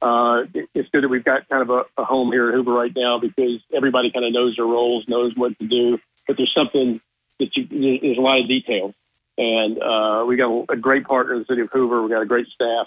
Uh, 0.00 0.44
it's 0.74 0.88
good 0.90 1.04
that 1.04 1.08
we've 1.08 1.24
got 1.24 1.48
kind 1.48 1.62
of 1.62 1.70
a, 1.70 2.02
a 2.02 2.04
home 2.04 2.32
here 2.32 2.48
at 2.48 2.54
Hoover 2.54 2.72
right 2.72 2.90
now 2.96 3.20
because 3.20 3.60
everybody 3.72 4.10
kind 4.10 4.26
of 4.26 4.32
knows 4.32 4.56
their 4.56 4.66
roles, 4.66 5.04
knows 5.06 5.32
what 5.36 5.56
to 5.60 5.66
do. 5.66 5.98
But 6.26 6.36
there's 6.36 6.52
something 6.56 7.00
that 7.38 7.56
you, 7.56 7.98
there's 8.00 8.18
a 8.18 8.20
lot 8.20 8.40
of 8.40 8.48
detail. 8.48 8.94
and 9.38 9.80
uh, 9.80 10.24
we 10.26 10.36
got 10.36 10.64
a, 10.70 10.76
great 10.76 11.04
partner 11.04 11.34
in 11.34 11.40
the 11.40 11.44
city 11.46 11.60
of 11.60 11.70
Hoover. 11.72 12.02
We 12.02 12.10
got 12.10 12.22
a 12.22 12.26
great 12.26 12.46
staff 12.48 12.86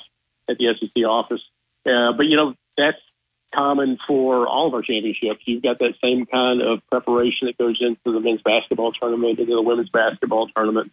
at 0.50 0.58
the 0.58 0.74
SEC 0.78 1.04
office. 1.06 1.42
Uh, 1.86 2.12
but 2.18 2.26
you 2.26 2.36
know 2.36 2.54
that's 2.78 2.98
common 3.56 3.98
for 4.08 4.48
all 4.48 4.68
of 4.68 4.74
our 4.74 4.82
championships. 4.82 5.42
You've 5.46 5.64
got 5.64 5.80
that 5.80 5.94
same 6.04 6.26
kind 6.26 6.62
of 6.62 6.82
preparation 6.90 7.48
that 7.48 7.58
goes 7.58 7.78
into 7.82 8.12
the 8.12 8.20
men's 8.20 8.42
basketball 8.42 8.92
tournament, 8.92 9.40
into 9.40 9.56
the 9.56 9.62
women's 9.62 9.90
basketball 9.90 10.48
tournament. 10.50 10.92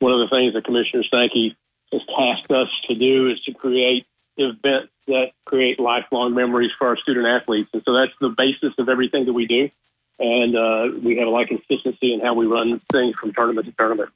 One 0.00 0.12
of 0.12 0.20
the 0.20 0.34
things 0.34 0.54
that 0.54 0.64
Commissioner 0.64 1.04
Sankey 1.10 1.56
has 1.92 2.02
tasked 2.06 2.50
us 2.50 2.68
to 2.88 2.94
do 2.94 3.30
is 3.30 3.40
to 3.44 3.52
create 3.52 4.06
events 4.36 4.92
that 5.06 5.32
create 5.44 5.78
lifelong 5.78 6.34
memories 6.34 6.70
for 6.78 6.88
our 6.88 6.96
student 6.96 7.26
athletes. 7.26 7.70
And 7.72 7.82
so 7.84 7.92
that's 7.94 8.12
the 8.20 8.30
basis 8.30 8.72
of 8.78 8.88
everything 8.88 9.26
that 9.26 9.32
we 9.32 9.46
do. 9.46 9.70
And 10.18 10.56
uh, 10.56 10.98
we 11.02 11.16
have 11.16 11.26
a 11.26 11.30
lot 11.30 11.42
of 11.42 11.48
consistency 11.48 12.12
in 12.12 12.20
how 12.20 12.34
we 12.34 12.46
run 12.46 12.80
things 12.92 13.16
from 13.16 13.32
tournament 13.32 13.66
to 13.66 13.72
tournament. 13.72 14.10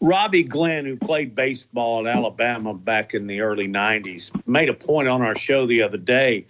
Robbie 0.00 0.44
Glenn, 0.44 0.84
who 0.84 0.96
played 0.96 1.34
baseball 1.34 2.06
at 2.06 2.16
Alabama 2.16 2.72
back 2.72 3.14
in 3.14 3.26
the 3.26 3.40
early 3.40 3.66
90s, 3.66 4.30
made 4.46 4.68
a 4.68 4.74
point 4.74 5.08
on 5.08 5.22
our 5.22 5.34
show 5.34 5.66
the 5.66 5.82
other 5.82 5.98
day 5.98 6.46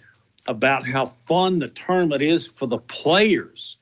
about 0.46 0.86
how 0.86 1.06
fun 1.06 1.56
the 1.56 1.68
tournament 1.68 2.22
is 2.22 2.46
for 2.46 2.66
the 2.66 2.78
players 2.78 3.76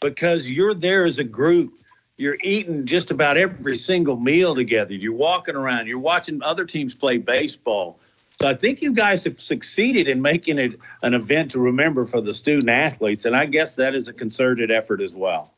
because 0.00 0.50
you're 0.50 0.74
there 0.74 1.04
as 1.04 1.18
a 1.18 1.24
group. 1.24 1.74
You're 2.16 2.38
eating 2.42 2.86
just 2.86 3.10
about 3.10 3.36
every 3.36 3.76
single 3.76 4.16
meal 4.16 4.54
together. 4.54 4.94
You're 4.94 5.12
walking 5.12 5.54
around, 5.54 5.86
you're 5.86 5.98
watching 5.98 6.42
other 6.42 6.64
teams 6.64 6.94
play 6.94 7.18
baseball. 7.18 7.98
So 8.40 8.48
I 8.48 8.54
think 8.54 8.82
you 8.82 8.92
guys 8.92 9.24
have 9.24 9.40
succeeded 9.40 10.08
in 10.08 10.20
making 10.20 10.58
it 10.58 10.78
an 11.02 11.14
event 11.14 11.52
to 11.52 11.60
remember 11.60 12.04
for 12.04 12.20
the 12.20 12.34
student 12.34 12.68
athletes. 12.68 13.24
And 13.24 13.36
I 13.36 13.46
guess 13.46 13.76
that 13.76 13.94
is 13.94 14.08
a 14.08 14.12
concerted 14.12 14.72
effort 14.72 15.00
as 15.00 15.14
well. 15.14 15.53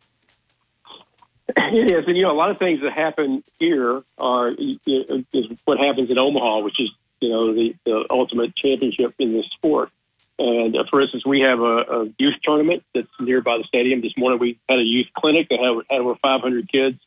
It 1.49 1.91
is, 1.91 2.05
and 2.07 2.17
you 2.17 2.23
know, 2.23 2.33
a 2.33 2.39
lot 2.39 2.51
of 2.51 2.59
things 2.59 2.81
that 2.83 2.93
happen 2.93 3.45
here 3.59 4.03
are 4.19 4.49
is 4.51 5.47
what 5.65 5.79
happens 5.79 6.11
in 6.11 6.19
Omaha, 6.19 6.61
which 6.61 6.81
is 6.81 6.91
you 7.21 7.29
know 7.29 7.55
the, 7.55 7.75
the 7.85 8.05
ultimate 8.11 8.57
championship 8.57 9.15
in 9.19 9.33
this 9.33 9.47
sport. 9.57 9.91
And 10.39 10.77
uh, 10.77 10.85
for 10.91 11.01
instance, 11.01 11.25
we 11.25 11.41
have 11.41 11.61
a, 11.61 11.63
a 11.63 12.05
youth 12.19 12.35
tournament 12.43 12.83
that's 12.95 13.09
nearby 13.21 13.59
the 13.59 13.65
stadium. 13.65 14.01
This 14.01 14.13
morning 14.17 14.39
we 14.39 14.59
had 14.69 14.79
a 14.79 14.83
youth 14.83 15.07
clinic 15.17 15.49
that 15.49 15.59
had, 15.59 15.77
had 15.91 16.01
over 16.01 16.15
500 16.17 16.71
kids 16.71 16.99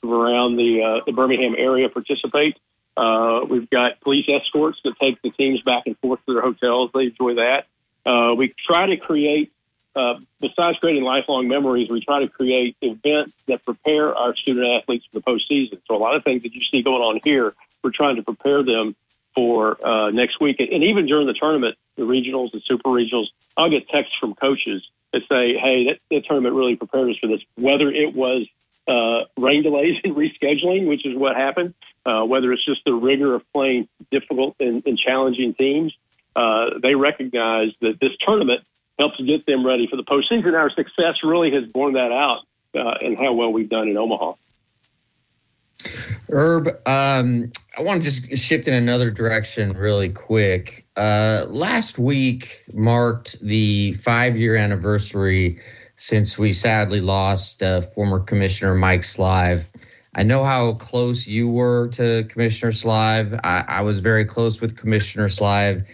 from 0.00 0.12
around 0.12 0.56
the 0.56 0.82
uh, 0.82 1.04
the 1.04 1.12
Birmingham 1.12 1.54
area 1.58 1.88
participate. 1.88 2.56
Uh, 2.96 3.44
we've 3.48 3.70
got 3.70 4.00
police 4.00 4.26
escorts 4.28 4.78
that 4.84 4.94
take 5.00 5.20
the 5.22 5.30
teams 5.30 5.62
back 5.62 5.84
and 5.86 5.96
forth 5.98 6.18
to 6.26 6.34
their 6.34 6.42
hotels. 6.42 6.90
They 6.92 7.04
enjoy 7.04 7.34
that. 7.34 7.66
Uh, 8.04 8.34
we 8.34 8.54
try 8.66 8.86
to 8.86 8.96
create, 8.96 9.52
uh, 9.98 10.20
besides 10.40 10.78
creating 10.78 11.02
lifelong 11.02 11.48
memories, 11.48 11.90
we 11.90 12.00
try 12.00 12.20
to 12.20 12.28
create 12.28 12.76
events 12.80 13.34
that 13.48 13.64
prepare 13.64 14.14
our 14.14 14.36
student 14.36 14.64
athletes 14.80 15.04
for 15.10 15.18
the 15.18 15.24
postseason. 15.24 15.80
So 15.88 15.96
a 15.96 15.98
lot 15.98 16.14
of 16.14 16.22
things 16.22 16.44
that 16.44 16.54
you 16.54 16.60
see 16.70 16.82
going 16.82 17.02
on 17.02 17.20
here, 17.24 17.54
we're 17.82 17.90
trying 17.90 18.14
to 18.16 18.22
prepare 18.22 18.62
them 18.62 18.94
for 19.34 19.84
uh, 19.84 20.10
next 20.10 20.40
week. 20.40 20.60
And 20.60 20.84
even 20.84 21.06
during 21.06 21.26
the 21.26 21.32
tournament, 21.32 21.76
the 21.96 22.04
regionals 22.04 22.52
and 22.52 22.62
super 22.64 22.88
regionals, 22.90 23.26
I'll 23.56 23.70
get 23.70 23.88
texts 23.88 24.14
from 24.20 24.34
coaches 24.34 24.86
that 25.12 25.22
say, 25.28 25.58
"Hey, 25.58 25.86
that, 25.86 25.98
that 26.10 26.24
tournament 26.26 26.54
really 26.54 26.76
prepared 26.76 27.10
us 27.10 27.16
for 27.18 27.26
this." 27.26 27.40
Whether 27.56 27.90
it 27.90 28.14
was 28.14 28.46
uh, 28.86 29.24
rain 29.36 29.64
delays 29.64 29.96
and 30.04 30.14
rescheduling, 30.14 30.86
which 30.86 31.04
is 31.06 31.16
what 31.16 31.34
happened, 31.34 31.74
uh, 32.06 32.22
whether 32.22 32.52
it's 32.52 32.64
just 32.64 32.84
the 32.84 32.94
rigor 32.94 33.34
of 33.34 33.42
playing 33.52 33.88
difficult 34.12 34.54
and, 34.60 34.86
and 34.86 34.96
challenging 34.96 35.54
teams, 35.54 35.92
uh, 36.36 36.78
they 36.80 36.94
recognize 36.94 37.72
that 37.80 37.98
this 38.00 38.12
tournament 38.24 38.62
helps 38.98 39.20
get 39.20 39.46
them 39.46 39.64
ready 39.64 39.86
for 39.86 39.96
the 39.96 40.04
postseason. 40.04 40.54
Our 40.54 40.70
success 40.70 41.16
really 41.22 41.52
has 41.52 41.64
borne 41.66 41.94
that 41.94 42.12
out 42.12 42.40
uh, 42.74 42.94
and 43.00 43.16
how 43.16 43.32
well 43.32 43.52
we've 43.52 43.68
done 43.68 43.88
in 43.88 43.96
Omaha. 43.96 44.34
Herb, 46.30 46.68
um, 46.86 47.50
I 47.78 47.82
want 47.82 48.02
to 48.02 48.10
just 48.10 48.36
shift 48.36 48.68
in 48.68 48.74
another 48.74 49.10
direction 49.10 49.72
really 49.74 50.10
quick. 50.10 50.84
Uh, 50.96 51.46
last 51.48 51.98
week 51.98 52.64
marked 52.72 53.40
the 53.40 53.92
five 53.94 54.36
year 54.36 54.56
anniversary 54.56 55.60
since 55.96 56.36
we 56.36 56.52
sadly 56.52 57.00
lost 57.00 57.62
uh, 57.62 57.80
former 57.80 58.20
Commissioner 58.20 58.74
Mike 58.74 59.02
Slive. 59.02 59.68
I 60.14 60.22
know 60.22 60.42
how 60.42 60.74
close 60.74 61.26
you 61.26 61.48
were 61.48 61.88
to 61.88 62.24
Commissioner 62.28 62.72
Slive. 62.72 63.38
I, 63.44 63.64
I 63.68 63.80
was 63.82 63.98
very 64.00 64.24
close 64.24 64.60
with 64.60 64.76
Commissioner 64.76 65.28
Slive. 65.28 65.86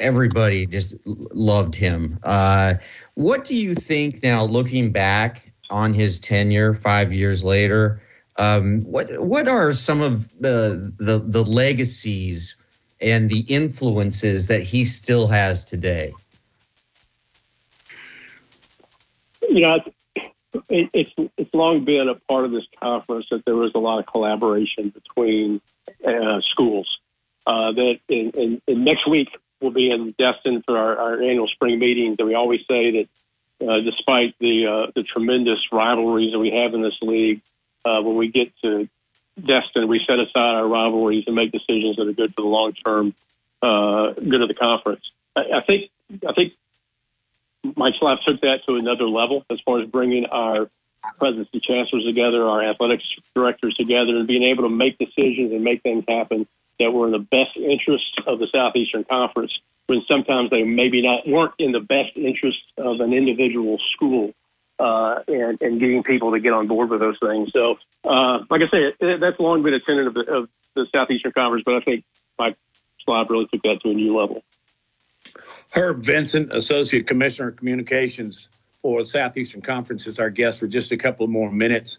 Everybody 0.00 0.66
just 0.66 0.94
loved 1.06 1.74
him. 1.74 2.18
Uh, 2.24 2.74
what 3.14 3.44
do 3.44 3.54
you 3.54 3.74
think 3.74 4.22
now, 4.22 4.44
looking 4.44 4.90
back 4.90 5.52
on 5.70 5.94
his 5.94 6.18
tenure 6.18 6.74
five 6.74 7.12
years 7.12 7.44
later? 7.44 8.02
Um, 8.36 8.82
what 8.82 9.20
what 9.20 9.48
are 9.48 9.72
some 9.72 10.00
of 10.00 10.28
the, 10.40 10.92
the 10.98 11.18
the 11.18 11.44
legacies 11.44 12.56
and 13.00 13.28
the 13.28 13.40
influences 13.48 14.46
that 14.48 14.62
he 14.62 14.84
still 14.84 15.26
has 15.28 15.64
today? 15.64 16.12
You 19.48 19.60
know, 19.60 19.78
it, 20.68 20.90
it's 20.92 21.10
it's 21.36 21.54
long 21.54 21.84
been 21.84 22.08
a 22.08 22.14
part 22.14 22.44
of 22.44 22.52
this 22.52 22.64
conference 22.80 23.26
that 23.30 23.44
there 23.44 23.56
was 23.56 23.72
a 23.74 23.78
lot 23.78 23.98
of 23.98 24.06
collaboration 24.06 24.90
between 24.90 25.60
uh, 26.06 26.40
schools. 26.40 26.88
Uh, 27.46 27.72
that 27.72 27.98
in, 28.08 28.30
in, 28.34 28.62
in 28.66 28.84
next 28.84 29.08
week 29.08 29.28
we'll 29.60 29.70
be 29.70 29.90
in 29.90 30.14
Destin 30.18 30.62
for 30.62 30.76
our, 30.76 30.96
our 30.96 31.22
annual 31.22 31.48
spring 31.48 31.78
meetings, 31.78 32.16
and 32.18 32.28
we 32.28 32.34
always 32.34 32.60
say 32.68 32.90
that 32.90 33.08
uh, 33.66 33.80
despite 33.80 34.34
the 34.38 34.66
uh, 34.66 34.92
the 34.94 35.02
tremendous 35.02 35.60
rivalries 35.70 36.32
that 36.32 36.38
we 36.38 36.50
have 36.50 36.74
in 36.74 36.82
this 36.82 36.98
league, 37.02 37.42
uh, 37.84 38.00
when 38.00 38.16
we 38.16 38.28
get 38.28 38.52
to 38.62 38.88
Destin, 39.38 39.88
we 39.88 40.00
set 40.06 40.18
aside 40.18 40.56
our 40.56 40.66
rivalries 40.66 41.24
and 41.26 41.36
make 41.36 41.52
decisions 41.52 41.96
that 41.96 42.08
are 42.08 42.12
good 42.12 42.34
for 42.34 42.42
the 42.42 42.48
long 42.48 42.72
term 42.72 43.14
uh, 43.62 44.12
good 44.12 44.42
of 44.42 44.48
the 44.48 44.54
conference. 44.54 45.02
I, 45.36 45.40
I 45.40 45.60
think 45.66 45.90
I 46.26 46.32
think 46.32 46.54
Mike 47.76 47.94
Slive 48.00 48.22
took 48.26 48.40
that 48.40 48.60
to 48.66 48.76
another 48.76 49.04
level 49.04 49.44
as 49.50 49.60
far 49.60 49.80
as 49.80 49.88
bringing 49.88 50.26
our 50.26 50.70
presidency 51.18 51.60
chancellors 51.60 52.04
together, 52.04 52.44
our 52.44 52.62
athletics 52.62 53.04
directors 53.34 53.74
together, 53.74 54.16
and 54.16 54.26
being 54.26 54.42
able 54.42 54.64
to 54.64 54.70
make 54.70 54.98
decisions 54.98 55.52
and 55.52 55.62
make 55.62 55.82
things 55.82 56.04
happen 56.08 56.46
that 56.80 56.90
were 56.90 57.06
in 57.06 57.12
the 57.12 57.18
best 57.18 57.56
interest 57.56 58.20
of 58.26 58.38
the 58.40 58.48
Southeastern 58.52 59.04
Conference. 59.04 59.56
When 59.86 60.02
sometimes 60.06 60.50
they 60.50 60.62
maybe 60.62 61.02
not 61.02 61.26
weren't 61.26 61.54
in 61.58 61.72
the 61.72 61.80
best 61.80 62.16
interest 62.16 62.58
of 62.76 63.00
an 63.00 63.12
individual 63.12 63.78
school 63.92 64.34
uh, 64.78 65.20
and, 65.28 65.60
and 65.60 65.80
getting 65.80 66.02
people 66.02 66.32
to 66.32 66.40
get 66.40 66.52
on 66.52 66.66
board 66.66 66.90
with 66.90 67.00
those 67.00 67.18
things. 67.18 67.50
So, 67.52 67.76
uh, 68.04 68.38
like 68.48 68.62
I 68.62 68.70
say, 68.70 69.16
that's 69.18 69.38
long 69.38 69.62
been 69.62 69.74
a 69.74 69.80
tenet 69.80 70.06
of 70.06 70.14
the, 70.14 70.20
of 70.20 70.48
the 70.74 70.86
Southeastern 70.92 71.32
Conference, 71.32 71.64
but 71.66 71.74
I 71.74 71.80
think 71.80 72.04
Mike 72.38 72.56
Slive 73.06 73.28
really 73.30 73.46
took 73.46 73.62
that 73.62 73.80
to 73.82 73.90
a 73.90 73.94
new 73.94 74.16
level. 74.16 74.42
Herb 75.70 76.04
Vincent, 76.04 76.52
Associate 76.52 77.06
Commissioner 77.06 77.48
of 77.48 77.56
Communications 77.56 78.48
for 78.78 79.02
the 79.02 79.08
Southeastern 79.08 79.60
Conference, 79.60 80.06
is 80.06 80.18
our 80.18 80.30
guest 80.30 80.60
for 80.60 80.66
just 80.66 80.92
a 80.92 80.96
couple 80.96 81.26
more 81.26 81.50
minutes. 81.50 81.98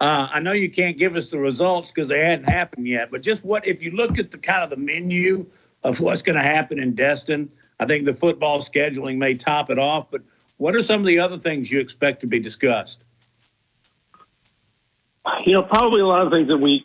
Uh, 0.00 0.28
I 0.32 0.40
know 0.40 0.52
you 0.52 0.70
can't 0.70 0.96
give 0.96 1.16
us 1.16 1.30
the 1.30 1.38
results 1.38 1.90
because 1.90 2.08
they 2.08 2.20
hadn't 2.20 2.48
happened 2.48 2.86
yet, 2.86 3.10
but 3.10 3.20
just 3.22 3.44
what 3.44 3.66
if 3.66 3.82
you 3.82 3.90
looked 3.90 4.18
at 4.18 4.30
the 4.30 4.38
kind 4.38 4.62
of 4.62 4.70
the 4.70 4.76
menu 4.76 5.46
of 5.82 6.00
what's 6.00 6.22
going 6.22 6.36
to 6.36 6.42
happen 6.42 6.78
in 6.78 6.94
Destin? 6.94 7.50
I 7.80 7.86
think 7.86 8.04
the 8.04 8.14
football 8.14 8.60
scheduling 8.60 9.16
may 9.16 9.34
top 9.34 9.70
it 9.70 9.78
off, 9.78 10.10
but 10.10 10.22
what 10.56 10.76
are 10.76 10.82
some 10.82 11.00
of 11.00 11.06
the 11.06 11.18
other 11.18 11.38
things 11.38 11.70
you 11.70 11.80
expect 11.80 12.20
to 12.20 12.26
be 12.26 12.38
discussed? 12.38 13.02
You 15.44 15.52
know, 15.54 15.62
probably 15.62 16.00
a 16.00 16.06
lot 16.06 16.22
of 16.22 16.30
things 16.30 16.48
that 16.48 16.58
we 16.58 16.84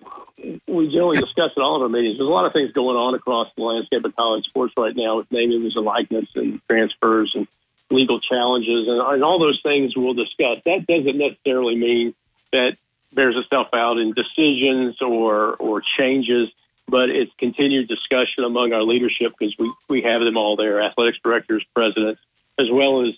we 0.67 0.87
generally 0.87 1.19
discuss 1.19 1.51
at 1.55 1.61
all 1.61 1.77
of 1.77 1.83
our 1.83 1.89
meetings. 1.89 2.17
There's 2.17 2.27
a 2.27 2.31
lot 2.31 2.45
of 2.45 2.51
things 2.51 2.71
going 2.73 2.97
on 2.97 3.15
across 3.15 3.47
the 3.55 3.63
landscape 3.63 4.03
of 4.03 4.15
college 4.15 4.45
sports 4.45 4.73
right 4.75 4.95
now 4.95 5.17
with 5.17 5.31
naming 5.31 5.63
and 5.63 5.85
likeness 5.85 6.25
and 6.35 6.59
transfers 6.67 7.33
and 7.35 7.47
legal 7.89 8.19
challenges 8.19 8.87
and, 8.87 8.99
and 8.99 9.23
all 9.23 9.39
those 9.39 9.61
things 9.63 9.95
we'll 9.95 10.15
discuss. 10.15 10.59
That 10.65 10.85
doesn't 10.87 11.17
necessarily 11.17 11.75
mean 11.75 12.13
that 12.51 12.77
bears 13.15 13.35
itself 13.37 13.67
out 13.73 13.97
in 13.97 14.13
decisions 14.13 15.01
or 15.01 15.55
or 15.55 15.81
changes, 15.97 16.49
but 16.87 17.09
it's 17.09 17.31
continued 17.37 17.87
discussion 17.87 18.43
among 18.43 18.73
our 18.73 18.83
leadership 18.83 19.33
because 19.37 19.55
we 19.57 19.71
we 19.87 20.01
have 20.01 20.21
them 20.21 20.37
all 20.37 20.55
there: 20.55 20.81
athletics 20.81 21.19
directors, 21.23 21.63
presidents, 21.73 22.21
as 22.59 22.67
well 22.71 23.07
as 23.07 23.13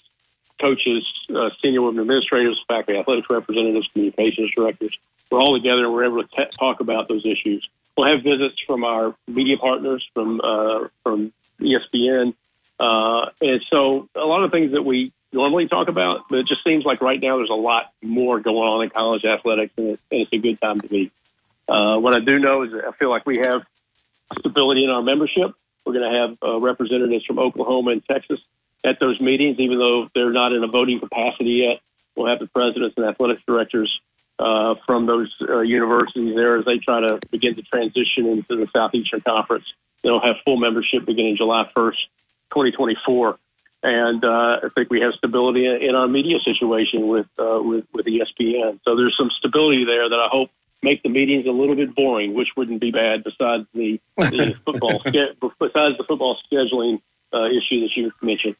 coaches, 0.59 1.05
uh, 1.35 1.49
senior 1.61 1.81
women 1.81 2.01
administrators, 2.01 2.63
faculty 2.67 2.99
athletics 2.99 3.29
representatives, 3.29 3.87
communications 3.91 4.51
directors. 4.55 4.97
We're 5.29 5.39
all 5.39 5.57
together 5.57 5.85
and 5.85 5.93
we're 5.93 6.05
able 6.05 6.23
to 6.23 6.35
t- 6.35 6.57
talk 6.57 6.79
about 6.79 7.07
those 7.07 7.25
issues. 7.25 7.67
We'll 7.97 8.07
have 8.07 8.23
visits 8.23 8.55
from 8.65 8.83
our 8.83 9.15
media 9.27 9.57
partners, 9.57 10.07
from 10.13 10.41
uh, 10.41 10.87
from 11.03 11.33
ESPN, 11.59 12.33
uh, 12.79 13.29
and 13.41 13.61
so 13.69 14.09
a 14.15 14.25
lot 14.25 14.43
of 14.43 14.51
things 14.51 14.73
that 14.73 14.83
we 14.83 15.11
normally 15.35 15.67
talk 15.67 15.87
about, 15.87 16.21
but 16.29 16.39
it 16.39 16.47
just 16.47 16.63
seems 16.63 16.85
like 16.85 17.01
right 17.01 17.21
now 17.21 17.37
there's 17.37 17.49
a 17.51 17.53
lot 17.53 17.91
more 18.01 18.39
going 18.39 18.57
on 18.57 18.83
in 18.83 18.89
college 18.89 19.25
athletics, 19.25 19.73
and, 19.77 19.89
it, 19.89 19.99
and 20.09 20.21
it's 20.21 20.33
a 20.33 20.37
good 20.37 20.59
time 20.59 20.79
to 20.79 20.87
be. 20.87 21.11
Uh, 21.67 21.97
what 21.97 22.15
I 22.15 22.21
do 22.21 22.39
know 22.39 22.63
is 22.63 22.71
I 22.73 22.91
feel 22.93 23.09
like 23.09 23.25
we 23.25 23.39
have 23.39 23.63
stability 24.39 24.83
in 24.83 24.89
our 24.89 25.01
membership. 25.01 25.53
We're 25.85 25.93
going 25.93 26.11
to 26.11 26.19
have 26.19 26.37
uh, 26.41 26.59
representatives 26.59 27.25
from 27.25 27.37
Oklahoma 27.37 27.91
and 27.91 28.05
Texas 28.05 28.39
at 28.83 28.99
those 28.99 29.19
meetings, 29.19 29.59
even 29.59 29.77
though 29.77 30.09
they're 30.15 30.31
not 30.31 30.53
in 30.53 30.63
a 30.63 30.67
voting 30.67 30.99
capacity 30.99 31.65
yet. 31.67 31.81
We'll 32.15 32.27
have 32.27 32.39
the 32.39 32.47
presidents 32.47 32.95
and 32.97 33.05
athletics 33.05 33.41
directors 33.45 33.99
uh, 34.39 34.75
from 34.85 35.05
those 35.05 35.33
uh, 35.41 35.59
universities 35.59 36.35
there 36.35 36.57
as 36.57 36.65
they 36.65 36.77
try 36.77 37.01
to 37.01 37.19
begin 37.29 37.55
to 37.55 37.61
transition 37.61 38.25
into 38.27 38.55
the 38.55 38.67
Southeastern 38.73 39.21
Conference. 39.21 39.65
They'll 40.03 40.21
have 40.21 40.37
full 40.45 40.57
membership 40.57 41.05
beginning 41.05 41.37
July 41.37 41.69
1st, 41.75 41.97
2024. 42.51 43.39
And 43.85 44.25
uh, 44.25 44.61
I 44.63 44.69
think 44.73 44.89
we 44.89 44.99
have 45.01 45.13
stability 45.13 45.67
in 45.67 45.93
our 45.93 46.07
media 46.07 46.39
situation 46.39 47.07
with, 47.07 47.27
uh, 47.37 47.59
with 47.61 47.85
with 47.93 48.07
ESPN. 48.07 48.79
So 48.83 48.95
there's 48.95 49.15
some 49.15 49.29
stability 49.29 49.85
there 49.85 50.09
that 50.09 50.19
I 50.19 50.27
hope 50.31 50.49
make 50.81 51.03
the 51.03 51.09
meetings 51.09 51.45
a 51.45 51.51
little 51.51 51.75
bit 51.75 51.93
boring, 51.93 52.33
which 52.33 52.49
wouldn't 52.57 52.81
be 52.81 52.89
bad. 52.89 53.23
Besides 53.23 53.67
the, 53.75 54.01
the 54.17 54.55
football, 54.65 55.01
besides 55.03 55.97
the 55.99 56.03
football 56.07 56.35
scheduling 56.51 56.99
uh, 57.31 57.45
issue 57.45 57.81
that 57.81 57.95
you 57.95 58.11
mentioned. 58.23 58.55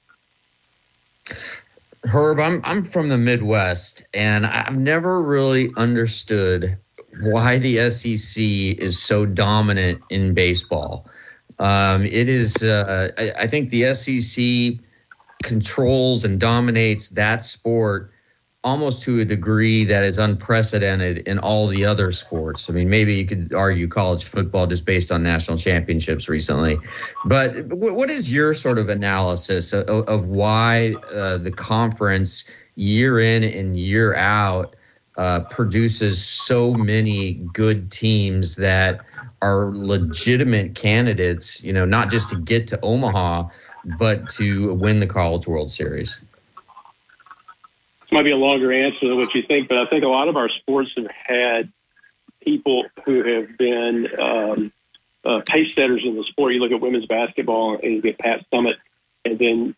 Herb, 2.04 2.40
I'm 2.40 2.62
I'm 2.64 2.84
from 2.84 3.10
the 3.10 3.18
Midwest, 3.18 4.06
and 4.14 4.46
I've 4.46 4.78
never 4.78 5.24
really 5.24 5.72
understood 5.76 6.78
why 7.22 7.58
the 7.58 7.90
SEC 7.90 8.44
is 8.44 9.02
so 9.02 9.26
dominant 9.26 10.04
in 10.12 10.36
baseball. 10.36 11.10
Um, 11.58 12.06
it 12.06 12.30
is, 12.30 12.62
uh, 12.62 13.10
I, 13.18 13.32
I, 13.44 13.48
think, 13.48 13.70
the 13.70 13.94
SEC 13.94 14.85
controls 15.46 16.26
and 16.26 16.40
dominates 16.40 17.10
that 17.10 17.46
sport 17.46 18.12
almost 18.64 19.04
to 19.04 19.20
a 19.20 19.26
degree 19.26 19.86
that 19.86 20.04
is 20.04 20.18
unprecedented 20.18 21.20
in 21.20 21.38
all 21.38 21.68
the 21.68 21.86
other 21.86 22.12
sports. 22.12 22.68
I 22.68 22.74
mean, 22.74 22.90
maybe 22.90 23.14
you 23.14 23.26
could 23.28 23.54
argue 23.54 23.88
college 23.88 24.24
football 24.24 24.66
just 24.66 24.88
based 24.88 25.12
on 25.12 25.22
national 25.22 25.58
championships 25.58 26.28
recently. 26.28 26.80
But 27.26 27.66
what 27.68 28.10
is 28.10 28.34
your 28.34 28.56
sort 28.56 28.80
of 28.80 28.90
analysis 28.90 29.72
of, 29.72 29.88
of 29.88 30.26
why 30.26 30.96
uh, 31.14 31.38
the 31.38 31.52
conference 31.52 32.46
year 32.74 33.20
in 33.20 33.44
and 33.44 33.78
year 33.78 34.16
out 34.16 34.76
uh, 35.16 35.42
produces 35.42 36.22
so 36.22 36.74
many 36.74 37.36
good 37.54 37.92
teams 37.92 38.56
that 38.56 39.06
are 39.44 39.72
legitimate 39.76 40.74
candidates, 40.74 41.64
you 41.64 41.72
know, 41.72 41.86
not 41.86 42.10
just 42.10 42.30
to 42.30 42.36
get 42.36 42.68
to 42.68 42.80
Omaha, 42.82 43.48
but 43.98 44.30
to 44.32 44.74
win 44.74 45.00
the 45.00 45.08
College 45.08 45.48
World 45.48 45.72
Series? 45.72 46.22
this 48.06 48.12
might 48.12 48.24
be 48.24 48.32
a 48.32 48.38
longer 48.38 48.72
answer 48.72 49.08
than 49.08 49.18
what 49.18 49.34
you 49.34 49.42
think, 49.48 49.68
but 49.68 49.80
I 49.80 49.86
think 49.88 50.04
a 50.04 50.08
lot 50.08 50.28
of 50.28 50.38
our 50.38 50.50
sports 50.50 50.92
have 50.96 51.08
had 51.08 51.72
people 52.44 52.86
who 53.04 53.24
have 53.24 53.58
been 53.58 54.08
um, 54.20 54.72
uh, 55.26 55.42
pace 55.48 55.74
setters 55.74 56.04
in 56.06 56.16
the 56.16 56.24
sport. 56.26 56.54
You 56.54 56.60
look 56.60 56.72
at 56.72 56.82
women's 56.82 57.08
basketball 57.08 57.80
and 57.82 57.94
you 57.94 58.02
get 58.02 58.20
Pat 58.20 58.46
Summitt, 58.54 58.76
and 59.24 59.40
then 59.40 59.76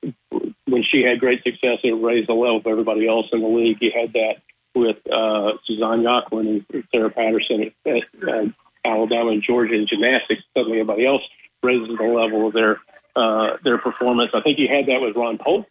when 0.66 0.84
she 0.84 1.03
had 1.03 1.22
great 1.22 1.43
success, 1.43 1.80
it 1.84 1.91
raised 1.91 2.28
the 2.28 2.34
level 2.34 2.58
of 2.58 2.68
everybody 2.68 3.08
else 3.08 3.28
in 3.32 3.39
the 3.39 3.47
league. 3.47 3.78
You 3.80 3.91
had 3.97 4.12
that 4.14 4.41
with 4.76 4.97
uh, 5.08 5.53
Suzanne 5.66 6.03
Yoculan 6.03 6.66
and 6.72 6.84
Sarah 6.91 7.10
Patterson 7.10 7.72
at, 7.86 7.95
at 7.95 8.28
uh, 8.28 8.45
Alabama 8.84 9.32
and 9.32 9.41
Georgia 9.41 9.74
in 9.74 9.88
gymnastics. 9.88 10.43
Suddenly, 10.53 10.82
everybody 10.82 11.05
else 11.05 11.24
raises 11.64 11.97
the 11.97 12.03
level 12.03 12.47
of 12.47 12.53
their 12.53 12.82
uh, 13.18 13.57
their 13.63 13.80
performance. 13.80 14.32
I 14.34 14.41
think 14.41 14.59
you 14.59 14.68
had 14.68 14.86
that 14.86 15.01
with 15.01 15.15
Ron 15.15 15.38
Polk, 15.38 15.65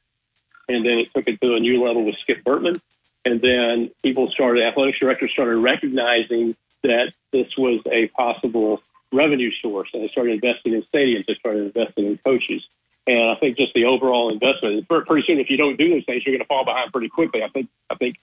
and 0.69 0.85
then 0.85 0.99
it 0.99 1.15
took 1.15 1.29
it 1.29 1.41
to 1.41 1.55
a 1.55 1.61
new 1.61 1.83
level 1.85 2.05
with 2.05 2.17
Skip 2.19 2.43
Bertman. 2.45 2.81
And 3.25 3.41
then 3.41 3.91
people 4.03 4.31
started, 4.31 4.65
athletics 4.65 4.99
directors 4.99 5.31
started 5.33 5.57
recognizing 5.57 6.57
that 6.83 7.13
this 7.33 7.57
was 7.57 7.81
a 7.91 8.09
possible 8.09 8.83
revenue 9.13 9.51
source, 9.63 9.89
and 9.93 10.03
they 10.03 10.09
started 10.09 10.35
investing 10.35 10.75
in 10.75 10.83
stadiums. 10.83 11.27
They 11.27 11.35
started 11.35 11.75
investing 11.75 12.07
in 12.07 12.19
coaches. 12.19 12.67
And 13.07 13.31
I 13.31 13.37
think 13.37 13.57
just 13.57 13.73
the 13.75 13.85
overall 13.85 14.33
investment, 14.33 14.89
pretty 14.89 15.25
soon, 15.27 15.39
if 15.39 15.49
you 15.49 15.57
don't 15.57 15.77
do 15.77 15.91
those 15.91 16.05
things, 16.05 16.27
you're 16.27 16.35
going 16.35 16.43
to 16.43 16.49
fall 16.49 16.65
behind 16.65 16.93
pretty 16.93 17.09
quickly. 17.09 17.43
I 17.43 17.49
think 17.49 17.69
I 17.89 17.95
think 17.95 18.17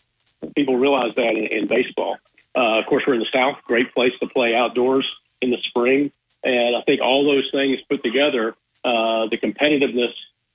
people 0.55 0.75
realize 0.77 1.15
that 1.15 1.35
in, 1.35 1.47
in 1.47 1.67
baseball. 1.67 2.17
Uh, 2.55 2.79
of 2.79 2.85
course, 2.85 3.03
we're 3.07 3.13
in 3.13 3.21
the 3.21 3.31
South, 3.31 3.57
great 3.63 3.93
place 3.93 4.11
to 4.19 4.27
play 4.27 4.53
outdoors 4.53 5.09
in 5.41 5.51
the 5.51 5.57
spring. 5.69 6.11
And 6.43 6.75
I 6.75 6.81
think 6.81 7.01
all 7.01 7.23
those 7.25 7.49
things 7.51 7.79
put 7.89 8.03
together, 8.03 8.55
uh, 8.83 9.27
the 9.27 9.37
competitiveness 9.37 10.13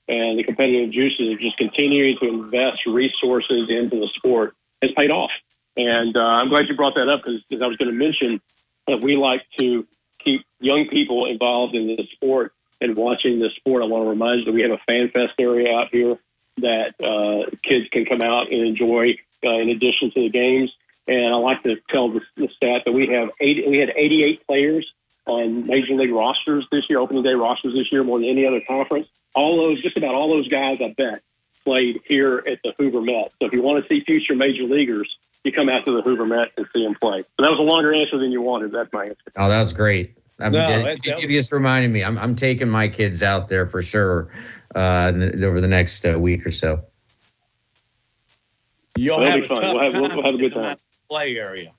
and 0.09 0.39
the 0.39 0.45
competitive 0.45 0.91
juices 0.91 1.33
of 1.33 1.41
just 1.41 1.57
continuing 1.59 2.17
to 2.19 2.29
invest 2.29 2.87
resources 2.87 3.69
into 3.69 4.01
the 4.01 4.09
sport 4.15 4.55
has 4.83 4.91
paid 4.97 5.11
off. 5.11 5.31
And 5.77 6.17
uh, 6.17 6.21
I'm 6.21 6.49
glad 6.49 6.69
you 6.69 6.75
brought 6.75 6.95
that 6.95 7.09
up 7.09 7.23
because 7.25 7.43
I 7.63 7.67
was 7.67 7.77
going 7.77 7.91
to 7.91 7.97
mention 7.97 8.41
that 8.87 9.01
we 9.03 9.17
like 9.17 9.43
to 9.59 9.87
keep 10.19 10.45
young 10.61 10.89
people 10.89 11.27
involved 11.27 11.75
in 11.75 11.87
the 11.87 12.07
sport 12.13 12.53
and 12.81 12.97
watching 12.97 13.39
the 13.39 13.51
sport. 13.57 13.83
I 13.83 13.87
want 13.87 14.05
to 14.05 14.11
remind 14.11 14.41
you 14.41 14.45
that 14.47 14.53
we 14.53 14.63
have 14.63 14.73
a 14.73 14.79
fan 14.87 15.11
fest 15.11 15.35
area 15.39 15.77
out 15.77 15.89
here 15.93 16.19
that 16.59 16.95
uh, 17.01 17.51
kids 17.63 17.89
can 17.91 18.05
come 18.05 18.23
out 18.23 18.51
and 18.51 18.67
enjoy 18.67 19.19
uh, 19.45 19.51
in 19.51 19.69
addition 19.69 20.11
to 20.13 20.23
the 20.23 20.31
games. 20.31 20.73
And 21.07 21.35
I 21.35 21.37
like 21.39 21.63
to 21.63 21.77
tell 21.89 22.11
the, 22.11 22.21
the 22.37 22.49
stat 22.57 22.83
that 22.85 22.93
we 22.93 23.09
have 23.09 23.31
80, 23.41 23.69
we 23.69 23.79
had 23.79 23.91
88 23.91 24.47
players 24.47 24.93
on 25.29 25.67
major 25.67 25.95
league 25.95 26.13
rosters 26.13 26.67
this 26.73 26.85
year, 26.89 26.99
opening 26.99 27.23
day 27.23 27.35
rosters 27.35 27.75
this 27.75 27.93
year, 27.93 28.03
more 28.03 28.19
than 28.19 28.29
any 28.29 28.47
other 28.47 28.61
conference. 28.67 29.07
All 29.35 29.57
those, 29.57 29.83
just 29.83 29.97
about 29.97 30.15
all 30.15 30.29
those 30.29 30.49
guys, 30.49 30.79
I 30.83 30.95
bet, 30.97 31.23
played 31.65 32.01
here 32.07 32.43
at 32.47 32.61
the 32.65 32.73
Hoover 32.79 33.01
Met. 33.01 33.33
So 33.41 33.47
if 33.47 33.53
you 33.53 33.63
want 33.63 33.85
to 33.85 33.89
see 33.89 34.03
future 34.05 34.35
major 34.35 34.65
leaguers, 34.65 35.09
you 35.45 35.53
come 35.53 35.69
out 35.69 35.85
to 35.85 35.95
the 35.95 36.03
Hoover 36.03 36.27
Met 36.27 36.49
and 36.57 36.67
see 36.75 36.83
them 36.83 36.95
play. 36.95 37.23
So 37.23 37.43
that 37.43 37.51
was 37.51 37.59
a 37.59 37.63
longer 37.63 37.95
answer 37.95 38.19
than 38.19 38.33
you 38.33 38.43
wanted. 38.43 38.73
That's 38.73 38.93
my 38.93 39.05
answer. 39.05 39.17
Oh, 39.37 39.49
that 39.49 39.61
was 39.61 39.73
great. 39.73 40.17
I 40.41 40.45
mean, 40.45 40.53
no, 40.53 40.69
that, 40.69 41.03
that, 41.05 41.21
you 41.21 41.29
just 41.29 41.53
reminded 41.53 41.91
me. 41.91 42.05
I'm, 42.05 42.17
I'm 42.17 42.35
taking 42.35 42.69
my 42.69 42.89
kids 42.89 43.23
out 43.23 43.49
there 43.49 43.67
for 43.67 43.83
sure 43.83 44.31
uh, 44.75 45.13
over 45.43 45.61
the 45.61 45.69
next 45.69 46.05
uh, 46.07 46.19
week 46.19 46.47
or 46.47 46.53
so. 46.53 46.85
You'll 48.97 49.21
have, 49.21 49.41
we'll, 49.49 49.81
have, 49.81 49.93
we'll 49.95 50.11
have 50.11 50.35
a 50.35 50.39
good 50.39 50.55
time. 50.55 50.77
Play 51.09 51.37
area. 51.37 51.73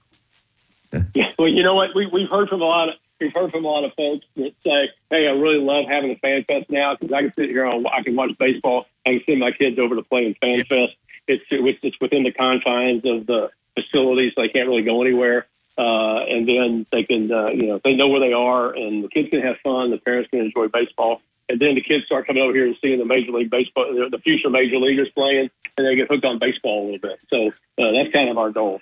Yeah. 1.13 1.31
Well, 1.37 1.47
you 1.47 1.61
know 1.61 1.75
what? 1.75 1.89
We, 1.93 2.07
we've 2.07 2.29
heard 2.29 2.49
from 2.49 2.61
a 2.61 2.65
lot 2.65 2.89
of 2.89 2.95
we've 3.19 3.33
heard 3.33 3.51
from 3.51 3.65
a 3.65 3.67
lot 3.67 3.83
of 3.83 3.93
folks 3.95 4.25
that 4.35 4.53
say, 4.63 4.89
"Hey, 5.09 5.27
I 5.27 5.31
really 5.31 5.59
love 5.59 5.85
having 5.87 6.11
a 6.11 6.15
fan 6.15 6.43
fest 6.45 6.69
now 6.69 6.95
because 6.95 7.13
I 7.13 7.21
can 7.21 7.33
sit 7.33 7.49
here 7.49 7.65
and 7.65 7.85
I 7.87 8.01
can 8.03 8.15
watch 8.15 8.37
baseball. 8.37 8.87
I 9.05 9.11
can 9.11 9.23
send 9.25 9.39
my 9.39 9.51
kids 9.51 9.77
over 9.79 9.95
to 9.95 10.03
play 10.03 10.25
in 10.25 10.33
fan 10.35 10.63
fest. 10.65 10.95
It's 11.27 11.43
it's 11.51 11.99
within 12.01 12.23
the 12.23 12.31
confines 12.31 13.05
of 13.05 13.25
the 13.25 13.51
facilities. 13.75 14.33
So 14.35 14.41
they 14.41 14.49
can't 14.49 14.67
really 14.67 14.83
go 14.83 15.01
anywhere, 15.01 15.45
uh, 15.77 16.19
and 16.27 16.47
then 16.47 16.85
they 16.91 17.03
can 17.03 17.31
uh, 17.31 17.49
you 17.49 17.67
know 17.67 17.81
they 17.83 17.95
know 17.95 18.07
where 18.07 18.21
they 18.21 18.33
are, 18.33 18.73
and 18.73 19.03
the 19.03 19.09
kids 19.09 19.29
can 19.29 19.41
have 19.41 19.57
fun. 19.63 19.91
The 19.91 19.97
parents 19.97 20.29
can 20.29 20.39
enjoy 20.41 20.67
baseball." 20.67 21.21
And 21.49 21.59
then 21.59 21.73
the 21.73 21.81
kids 21.81 22.05
start 22.05 22.27
coming 22.27 22.43
over 22.43 22.53
here 22.53 22.67
and 22.67 22.75
seeing 22.79 22.99
the 22.99 23.05
major 23.05 23.31
league 23.31 23.49
baseball, 23.49 23.91
the 23.91 24.19
future 24.19 24.51
major 24.51 24.77
leaguers 24.77 25.09
playing, 25.15 25.49
and 25.77 25.87
they 25.87 25.95
get 25.95 26.07
hooked 26.07 26.23
on 26.23 26.37
baseball 26.37 26.83
a 26.83 26.85
little 26.85 26.99
bit. 26.99 27.19
So 27.27 27.47
uh, 27.83 27.91
that's 27.91 28.13
kind 28.13 28.29
of 28.29 28.37
our 28.37 28.51
goal. 28.51 28.79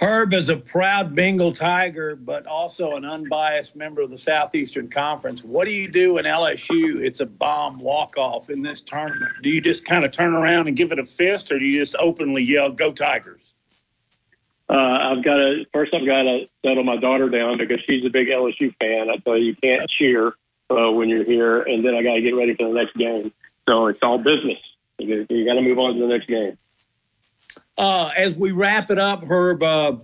Herb 0.00 0.32
is 0.32 0.48
a 0.48 0.56
proud 0.56 1.14
Bengal 1.14 1.52
Tiger, 1.52 2.16
but 2.16 2.46
also 2.46 2.96
an 2.96 3.04
unbiased 3.04 3.76
member 3.76 4.00
of 4.00 4.08
the 4.08 4.16
Southeastern 4.16 4.88
Conference. 4.88 5.44
What 5.44 5.66
do 5.66 5.72
you 5.72 5.88
do 5.88 6.16
in 6.16 6.24
LSU? 6.24 7.04
It's 7.04 7.20
a 7.20 7.26
bomb 7.26 7.78
walk 7.78 8.16
off 8.16 8.48
in 8.48 8.62
this 8.62 8.80
tournament. 8.80 9.30
Do 9.42 9.50
you 9.50 9.60
just 9.60 9.84
kind 9.84 10.06
of 10.06 10.10
turn 10.10 10.32
around 10.34 10.68
and 10.68 10.76
give 10.76 10.90
it 10.90 10.98
a 10.98 11.04
fist, 11.04 11.52
or 11.52 11.58
do 11.58 11.66
you 11.66 11.80
just 11.80 11.94
openly 11.96 12.42
yell, 12.42 12.70
"Go 12.70 12.92
Tigers"? 12.92 13.52
Uh, 14.70 14.74
I've 14.74 15.22
got 15.22 15.34
to 15.34 15.66
first. 15.74 15.92
I've 15.92 16.06
got 16.06 16.22
to 16.22 16.48
settle 16.64 16.84
my 16.84 16.96
daughter 16.96 17.28
down 17.28 17.58
because 17.58 17.80
she's 17.86 18.06
a 18.06 18.10
big 18.10 18.28
LSU 18.28 18.74
fan. 18.80 19.10
I 19.10 19.18
tell 19.18 19.36
you, 19.36 19.48
you 19.48 19.56
can't 19.56 19.90
cheer 19.90 20.28
uh, 20.70 20.90
when 20.92 21.10
you're 21.10 21.24
here, 21.24 21.60
and 21.60 21.84
then 21.84 21.94
I 21.94 22.02
got 22.02 22.14
to 22.14 22.22
get 22.22 22.34
ready 22.34 22.54
for 22.54 22.68
the 22.68 22.74
next 22.74 22.96
game. 22.96 23.32
So 23.68 23.88
it's 23.88 24.00
all 24.02 24.16
business. 24.16 24.58
You, 24.98 25.26
you 25.28 25.44
got 25.44 25.54
to 25.54 25.60
move 25.60 25.78
on 25.78 25.94
to 25.94 26.00
the 26.00 26.06
next 26.06 26.26
game. 26.26 26.56
Uh, 27.78 28.10
as 28.16 28.36
we 28.36 28.52
wrap 28.52 28.90
it 28.90 28.98
up, 28.98 29.24
Herb, 29.24 29.62
uh, 29.62 29.96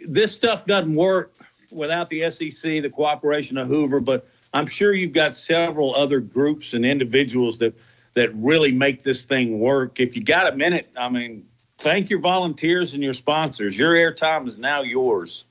this 0.00 0.32
stuff 0.32 0.66
doesn't 0.66 0.94
work 0.94 1.34
without 1.70 2.08
the 2.08 2.30
SEC, 2.30 2.82
the 2.82 2.90
cooperation 2.90 3.58
of 3.58 3.68
Hoover, 3.68 4.00
but 4.00 4.28
I'm 4.52 4.66
sure 4.66 4.94
you've 4.94 5.12
got 5.12 5.34
several 5.34 5.94
other 5.94 6.20
groups 6.20 6.74
and 6.74 6.86
individuals 6.86 7.58
that 7.58 7.74
that 8.14 8.32
really 8.34 8.70
make 8.70 9.02
this 9.02 9.24
thing 9.24 9.58
work. 9.58 9.98
If 9.98 10.14
you 10.14 10.22
got 10.22 10.52
a 10.52 10.56
minute, 10.56 10.88
I 10.96 11.08
mean, 11.08 11.46
thank 11.78 12.10
your 12.10 12.20
volunteers 12.20 12.94
and 12.94 13.02
your 13.02 13.14
sponsors. 13.14 13.76
Your 13.76 13.92
airtime 13.94 14.46
is 14.46 14.56
now 14.56 14.82
yours. 14.82 15.44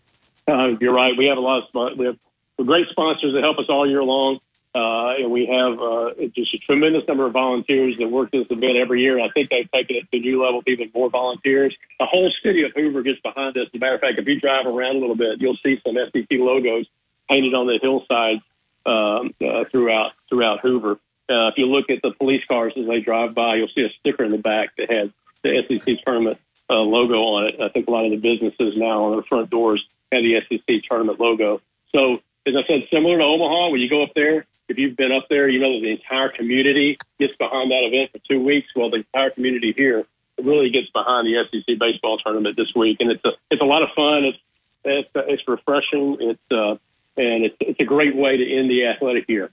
Uh, 0.47 0.69
you're 0.79 0.93
right. 0.93 1.11
We 1.17 1.25
have 1.25 1.37
a 1.37 1.41
lot 1.41 1.63
of 1.73 1.97
we 1.97 2.05
have 2.05 2.17
great 2.65 2.87
sponsors 2.89 3.33
that 3.33 3.43
help 3.43 3.59
us 3.59 3.65
all 3.67 3.87
year 3.87 4.03
long. 4.03 4.39
Uh, 4.75 5.13
and 5.19 5.31
we 5.31 5.45
have 5.45 5.79
uh, 5.79 6.09
just 6.35 6.53
a 6.55 6.57
tremendous 6.57 7.07
number 7.07 7.27
of 7.27 7.33
volunteers 7.33 7.95
that 7.99 8.07
work 8.07 8.31
this 8.31 8.47
event 8.49 8.75
every 8.75 9.01
year. 9.01 9.19
I 9.19 9.29
think 9.29 9.51
they've 9.51 9.69
taken 9.69 9.97
it 9.97 10.11
to 10.11 10.19
new 10.19 10.43
level 10.43 10.63
even 10.65 10.91
more 10.95 11.11
volunteers. 11.11 11.75
The 11.99 12.07
whole 12.07 12.31
city 12.43 12.63
of 12.63 12.71
Hoover 12.75 13.03
gets 13.03 13.19
behind 13.21 13.55
us. 13.57 13.67
As 13.67 13.75
a 13.75 13.77
matter 13.77 13.95
of 13.95 14.01
fact, 14.01 14.17
if 14.17 14.27
you 14.27 14.39
drive 14.39 14.65
around 14.65 14.95
a 14.95 14.99
little 14.99 15.15
bit, 15.15 15.39
you'll 15.39 15.57
see 15.63 15.79
some 15.85 15.95
SEC 15.95 16.27
logos 16.31 16.87
painted 17.29 17.53
on 17.53 17.67
the 17.67 17.77
hillside 17.79 18.41
um, 18.85 19.33
uh, 19.45 19.65
throughout 19.69 20.13
throughout 20.27 20.61
Hoover. 20.61 20.93
Uh, 21.29 21.47
if 21.49 21.57
you 21.57 21.67
look 21.67 21.89
at 21.89 22.01
the 22.01 22.11
police 22.11 22.43
cars 22.47 22.73
as 22.75 22.87
they 22.87 22.99
drive 22.99 23.35
by, 23.35 23.55
you'll 23.55 23.69
see 23.75 23.83
a 23.83 23.93
sticker 23.99 24.23
in 24.23 24.31
the 24.31 24.37
back 24.37 24.75
that 24.77 24.91
has 24.91 25.09
the 25.43 25.63
SEC 25.67 26.03
tournament 26.03 26.39
uh, 26.69 26.75
logo 26.75 27.15
on 27.15 27.47
it. 27.47 27.61
I 27.61 27.69
think 27.69 27.87
a 27.87 27.91
lot 27.91 28.05
of 28.05 28.11
the 28.11 28.17
businesses 28.17 28.73
now 28.75 29.05
on 29.05 29.11
their 29.13 29.23
front 29.23 29.49
doors 29.49 29.85
have 30.11 30.23
the 30.23 30.41
SEC 30.49 30.83
tournament 30.89 31.19
logo. 31.19 31.61
So, 31.91 32.15
as 32.45 32.55
I 32.55 32.67
said, 32.67 32.87
similar 32.91 33.19
to 33.19 33.23
Omaha, 33.23 33.69
when 33.69 33.79
you 33.79 33.89
go 33.89 34.03
up 34.03 34.11
there, 34.15 34.45
if 34.67 34.77
you've 34.77 34.95
been 34.95 35.11
up 35.11 35.27
there, 35.29 35.49
you 35.49 35.59
know 35.59 35.73
that 35.73 35.81
the 35.81 35.91
entire 35.91 36.29
community 36.29 36.97
gets 37.19 37.35
behind 37.37 37.71
that 37.71 37.83
event 37.83 38.11
for 38.11 38.19
two 38.19 38.41
weeks. 38.41 38.69
Well, 38.75 38.89
the 38.89 38.97
entire 38.97 39.29
community 39.29 39.73
here 39.75 40.05
really 40.41 40.69
gets 40.69 40.89
behind 40.91 41.27
the 41.27 41.43
SEC 41.51 41.77
baseball 41.77 42.17
tournament 42.17 42.57
this 42.57 42.73
week, 42.75 42.97
and 42.99 43.11
it's 43.11 43.23
a 43.25 43.31
it's 43.51 43.61
a 43.61 43.65
lot 43.65 43.83
of 43.83 43.89
fun. 43.95 44.25
It's 44.25 44.37
it's, 44.85 45.09
it's 45.15 45.47
refreshing. 45.47 46.17
It's 46.19 46.51
uh, 46.51 46.77
and 47.17 47.45
it's 47.45 47.55
it's 47.59 47.79
a 47.79 47.85
great 47.85 48.15
way 48.15 48.37
to 48.37 48.57
end 48.57 48.69
the 48.69 48.87
athletic 48.87 49.27
year. 49.29 49.51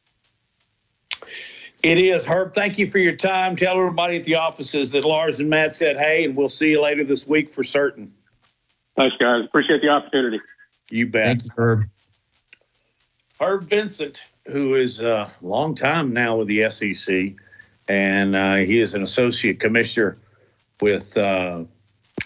It 1.83 2.03
is, 2.03 2.27
Herb. 2.27 2.53
Thank 2.53 2.79
you 2.79 2.87
for 2.91 2.99
your 2.99 3.17
time. 3.17 3.57
Tell 3.57 3.79
everybody 3.79 4.19
at 4.19 4.25
the 4.25 4.37
offices 4.37 4.91
that 4.91 5.05
Lars 5.05 5.41
and 5.41 5.49
Matt 5.49 5.75
said 5.75 5.97
hey, 5.97 6.25
and 6.25 6.37
we'll 6.37 6.49
see 6.49 6.69
you 6.69 6.83
later 6.83 7.05
this 7.05 7.27
week 7.27 7.55
for 7.55 7.65
certain. 7.65 8.13
Thanks, 8.97 9.17
guys. 9.17 9.45
Appreciate 9.45 9.81
the 9.81 9.89
opportunity. 9.89 10.41
You 10.91 11.07
bet. 11.07 11.27
Thank 11.27 11.45
you, 11.45 11.51
Herb. 11.57 11.89
Herb 13.41 13.65
Vincent, 13.65 14.23
who 14.51 14.75
is 14.75 15.01
a 15.01 15.31
long 15.43 15.75
time 15.75 16.13
now 16.13 16.37
with 16.37 16.49
the 16.49 16.71
SEC, 16.71 17.35
and 17.89 18.37
uh, 18.37 18.57
he 18.57 18.81
is 18.81 18.95
an 18.95 19.03
associate 19.03 19.61
commissioner 19.61 20.19
with 20.81 21.17
uh, 21.17 21.65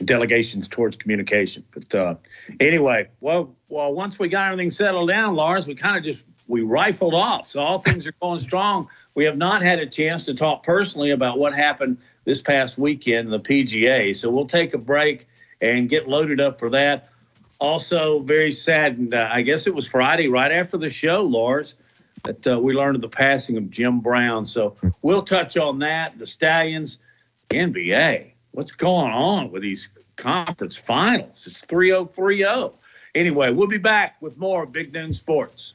delegations 0.05 0.69
towards 0.69 0.97
communication. 0.97 1.65
But 1.73 1.95
uh, 1.95 2.15
anyway, 2.61 3.09
well, 3.21 3.55
well, 3.69 3.93
once 3.93 4.19
we 4.19 4.29
got 4.29 4.51
everything 4.53 4.71
settled 4.71 5.09
down, 5.09 5.35
Lars, 5.35 5.67
we 5.67 5.75
kind 5.75 5.97
of 5.97 6.05
just 6.05 6.27
we 6.47 6.63
rifled 6.63 7.15
off. 7.15 7.47
So 7.47 7.61
all 7.61 7.79
things 7.79 8.07
are 8.07 8.15
going 8.21 8.41
strong. 8.41 8.89
We 9.15 9.25
have 9.25 9.37
not 9.37 9.63
had 9.63 9.79
a 9.79 9.87
chance 9.87 10.25
to 10.25 10.35
talk 10.35 10.63
personally 10.63 11.11
about 11.11 11.39
what 11.39 11.55
happened 11.55 11.99
this 12.25 12.43
past 12.43 12.79
weekend, 12.79 13.27
in 13.27 13.31
the 13.31 13.41
PGA. 13.41 14.17
So 14.17 14.31
we'll 14.31 14.47
take 14.47 14.75
a 14.75 14.79
break 14.79 15.27
and 15.61 15.89
get 15.89 16.09
loaded 16.09 16.41
up 16.41 16.59
for 16.59 16.71
that. 16.71 17.09
Also, 17.61 18.21
very 18.21 18.53
saddened. 18.53 19.15
uh, 19.15 19.29
I 19.31 19.43
guess 19.43 19.67
it 19.67 19.75
was 19.75 19.87
Friday, 19.87 20.29
right 20.29 20.53
after 20.53 20.77
the 20.77 20.91
show, 20.91 21.23
Lars 21.23 21.77
that 22.25 22.47
uh, 22.47 22.59
we 22.59 22.75
learned 22.75 22.97
of 22.97 23.03
the 23.03 23.09
passing 23.09 23.57
of 23.57 23.71
Jim 23.71 24.01
Brown. 24.01 24.45
So 24.45 24.77
we'll 25.03 25.23
touch 25.23 25.57
on 25.57 25.79
that. 25.81 26.19
The 26.19 26.27
Stallions, 26.27 26.99
NBA. 27.51 28.33
What's 28.53 28.73
going 28.73 29.13
on 29.13 29.51
with 29.51 29.63
these 29.63 29.89
conference 30.17 30.77
finals? 30.77 31.47
It's 31.47 31.61
3 31.61 31.91
0 31.91 32.07
3 32.07 32.39
0. 32.39 32.75
Anyway, 33.15 33.53
we'll 33.53 33.69
be 33.69 33.79
back 33.79 34.21
with 34.21 34.37
more 34.37 34.67
Big 34.67 34.93
Noon 34.93 35.13
Sports. 35.13 35.75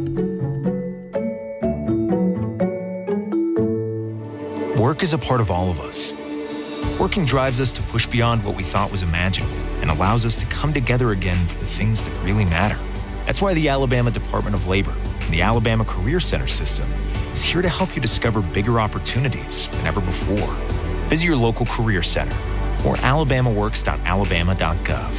Work 4.81 5.03
is 5.03 5.13
a 5.13 5.17
part 5.19 5.41
of 5.41 5.51
all 5.51 5.69
of 5.69 5.79
us. 5.79 6.15
Working 6.99 7.23
drives 7.23 7.61
us 7.61 7.71
to 7.73 7.83
push 7.83 8.07
beyond 8.07 8.43
what 8.43 8.55
we 8.55 8.63
thought 8.63 8.91
was 8.91 9.03
imaginable 9.03 9.53
and 9.79 9.91
allows 9.91 10.25
us 10.25 10.35
to 10.37 10.45
come 10.47 10.73
together 10.73 11.11
again 11.11 11.37
for 11.45 11.59
the 11.59 11.67
things 11.67 12.01
that 12.01 12.09
really 12.23 12.45
matter. 12.45 12.79
That's 13.27 13.43
why 13.43 13.53
the 13.53 13.69
Alabama 13.69 14.09
Department 14.09 14.55
of 14.55 14.65
Labor 14.65 14.95
and 15.19 15.31
the 15.31 15.43
Alabama 15.43 15.85
Career 15.85 16.19
Center 16.19 16.47
system 16.47 16.91
is 17.31 17.43
here 17.43 17.61
to 17.61 17.69
help 17.69 17.95
you 17.95 18.01
discover 18.01 18.41
bigger 18.41 18.79
opportunities 18.79 19.67
than 19.67 19.85
ever 19.85 20.01
before. 20.01 20.51
Visit 21.09 21.25
your 21.25 21.35
local 21.35 21.67
career 21.67 22.01
center 22.01 22.35
or 22.83 22.95
alabamaworks.alabama.gov. 22.95 25.11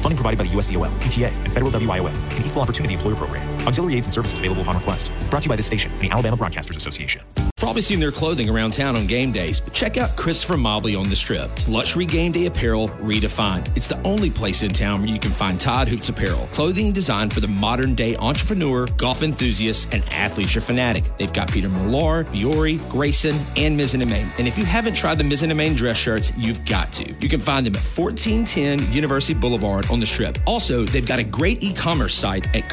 Funding 0.00 0.16
provided 0.16 0.36
by 0.36 0.44
the 0.44 0.50
USDOL, 0.50 0.90
PTA, 1.00 1.32
and 1.44 1.50
Federal 1.50 1.70
WIOA, 1.70 2.12
an 2.38 2.46
equal 2.46 2.60
opportunity 2.60 2.92
employer 2.92 3.16
program. 3.16 3.59
Auxiliary 3.66 3.96
aids 3.96 4.06
and 4.06 4.12
services 4.12 4.38
available 4.38 4.62
upon 4.62 4.76
request. 4.76 5.12
Brought 5.30 5.42
to 5.42 5.46
you 5.46 5.50
by 5.50 5.56
this 5.56 5.66
station 5.66 5.92
and 5.92 6.02
the 6.02 6.10
Alabama 6.10 6.36
Broadcasters 6.36 6.76
Association. 6.76 7.22
Probably 7.56 7.82
seen 7.82 8.00
their 8.00 8.10
clothing 8.10 8.48
around 8.48 8.72
town 8.72 8.96
on 8.96 9.06
game 9.06 9.32
days, 9.32 9.60
but 9.60 9.74
check 9.74 9.98
out 9.98 10.16
Christopher 10.16 10.56
Mobley 10.56 10.96
on 10.96 11.10
the 11.10 11.14
strip. 11.14 11.50
It's 11.52 11.68
luxury 11.68 12.06
game 12.06 12.32
day 12.32 12.46
apparel 12.46 12.88
redefined. 12.88 13.76
It's 13.76 13.86
the 13.86 14.00
only 14.02 14.30
place 14.30 14.62
in 14.62 14.72
town 14.72 15.02
where 15.02 15.10
you 15.10 15.18
can 15.18 15.30
find 15.30 15.60
Todd 15.60 15.86
Hoops 15.86 16.08
apparel, 16.08 16.48
clothing 16.52 16.90
designed 16.90 17.34
for 17.34 17.40
the 17.40 17.48
modern 17.48 17.94
day 17.94 18.16
entrepreneur, 18.16 18.86
golf 18.96 19.22
enthusiast, 19.22 19.92
and 19.92 20.02
athleisure 20.04 20.64
fanatic. 20.64 21.04
They've 21.18 21.32
got 21.32 21.52
Peter 21.52 21.68
Millar, 21.68 22.24
Fiore, 22.24 22.76
Grayson, 22.88 23.36
and 23.56 23.78
Mizzen 23.78 24.00
and 24.00 24.48
if 24.48 24.56
you 24.56 24.64
haven't 24.64 24.94
tried 24.94 25.18
the 25.18 25.24
Mizzen 25.24 25.50
and 25.50 25.56
Main 25.58 25.74
dress 25.74 25.98
shirts, 25.98 26.32
you've 26.36 26.64
got 26.64 26.90
to. 26.94 27.12
You 27.20 27.28
can 27.28 27.38
find 27.38 27.66
them 27.66 27.74
at 27.74 27.82
1410 27.82 28.90
University 28.92 29.34
Boulevard 29.34 29.90
on 29.90 30.00
the 30.00 30.06
strip. 30.06 30.38
Also, 30.46 30.84
they've 30.84 31.06
got 31.06 31.18
a 31.18 31.24
great 31.24 31.62
e-commerce 31.62 32.14
site 32.14 32.46
at 32.56 32.68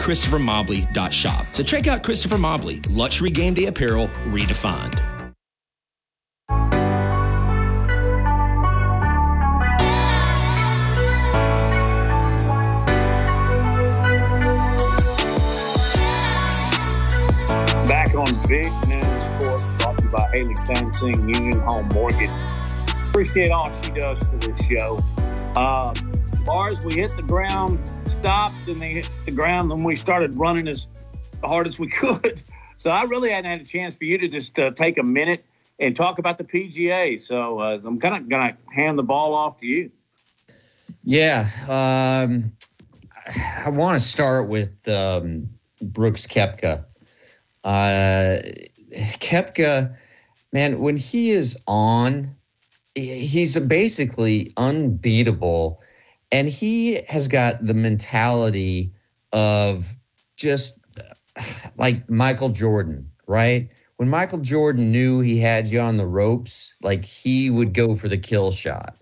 christophermobley.shop. 0.81 1.45
So 1.51 1.63
check 1.63 1.87
out 1.87 2.03
Christopher 2.03 2.37
Mobley, 2.37 2.81
luxury 2.89 3.31
game 3.31 3.53
day 3.53 3.65
apparel 3.65 4.07
redefined. 4.25 4.95
Back 17.87 18.15
on 18.15 18.25
Big 18.49 18.65
Noon 18.89 19.21
Sports, 19.21 19.77
brought 19.77 19.97
to 19.97 20.05
you 20.05 20.11
by 20.11 20.29
Haley 20.33 20.55
Sansing 20.55 21.33
Union 21.33 21.59
Home 21.61 21.87
Mortgage. 21.93 22.31
Appreciate 23.07 23.49
all 23.49 23.71
she 23.81 23.91
does 23.91 24.19
for 24.27 24.35
this 24.37 24.67
show. 24.67 24.99
Uh, 25.55 25.93
Lars, 26.45 26.85
we 26.85 26.95
hit 26.95 27.11
the 27.15 27.23
ground, 27.23 27.79
stopped, 28.19 28.67
and 28.67 28.81
they 28.81 28.93
hit 28.93 29.09
the 29.25 29.31
ground, 29.31 29.71
and 29.71 29.85
we 29.85 29.95
started 29.95 30.37
running 30.39 30.67
as 30.67 30.87
hard 31.43 31.67
as 31.67 31.77
we 31.77 31.87
could. 32.01 32.41
So 32.77 32.89
I 32.89 33.03
really 33.03 33.29
hadn't 33.29 33.49
had 33.49 33.61
a 33.61 33.65
chance 33.65 33.95
for 33.95 34.05
you 34.05 34.17
to 34.17 34.27
just 34.27 34.57
uh, 34.57 34.71
take 34.71 34.97
a 34.97 35.03
minute 35.03 35.45
and 35.79 35.95
talk 35.95 36.17
about 36.17 36.37
the 36.37 36.43
PGA. 36.43 37.19
So 37.19 37.59
uh, 37.59 37.79
I'm 37.83 37.99
kind 37.99 38.15
of 38.15 38.27
going 38.29 38.53
to 38.53 38.73
hand 38.73 38.97
the 38.97 39.03
ball 39.03 39.35
off 39.35 39.59
to 39.59 39.67
you. 39.67 39.91
Yeah, 41.03 41.47
um, 41.69 42.51
I 43.65 43.69
want 43.69 43.99
to 43.99 44.03
start 44.03 44.49
with 44.49 44.87
um, 44.87 45.49
Brooks 45.81 46.25
Koepka. 46.27 46.85
Uh, 47.63 48.37
Koepka, 48.93 49.95
man, 50.51 50.79
when 50.79 50.97
he 50.97 51.31
is 51.31 51.57
on, 51.67 52.35
he's 52.95 53.59
basically 53.59 54.51
unbeatable, 54.57 55.81
and 56.31 56.47
he 56.47 57.01
has 57.07 57.27
got 57.27 57.65
the 57.65 57.73
mentality 57.73 58.91
of 59.33 59.95
just 60.35 60.79
like 61.77 62.09
Michael 62.09 62.49
Jordan, 62.49 63.09
right? 63.27 63.69
When 63.97 64.09
Michael 64.09 64.39
Jordan 64.39 64.91
knew 64.91 65.21
he 65.21 65.39
had 65.39 65.67
you 65.67 65.79
on 65.79 65.97
the 65.97 66.05
ropes, 66.05 66.75
like 66.81 67.03
he 67.03 67.49
would 67.49 67.73
go 67.73 67.95
for 67.95 68.07
the 68.07 68.17
kill 68.17 68.51
shot. 68.51 68.95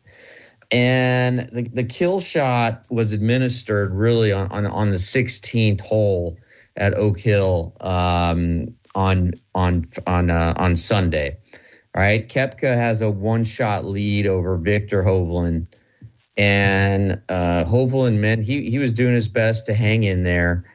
And 0.72 1.40
the, 1.52 1.70
the 1.74 1.84
kill 1.84 2.22
shot 2.22 2.86
was 2.90 3.12
administered 3.12 3.94
really 3.94 4.32
on, 4.32 4.48
on, 4.52 4.66
on 4.66 4.90
the 4.90 4.98
16th 4.98 5.82
hole 5.82 6.38
at 6.78 6.94
Oak 6.96 7.20
Hill 7.20 7.76
um, 7.82 8.74
on 8.96 9.34
on 9.54 9.84
on 10.08 10.30
uh, 10.30 10.54
on 10.58 10.76
Sunday. 10.76 11.38
Right, 11.96 12.28
Koepka 12.28 12.76
has 12.76 13.02
a 13.02 13.10
one 13.10 13.46
shot 13.46 13.86
lead 13.86 14.28
over 14.28 14.58
Viktor 14.58 15.02
Hovland, 15.02 15.68
and 16.38 17.22
uh, 17.30 17.64
Hovland 17.66 18.20
man, 18.20 18.42
he 18.42 18.70
he 18.70 18.78
was 18.78 18.92
doing 18.92 19.14
his 19.14 19.28
best 19.28 19.66
to 19.68 19.74
hang 19.74 20.04
in 20.04 20.24
there. 20.24 20.66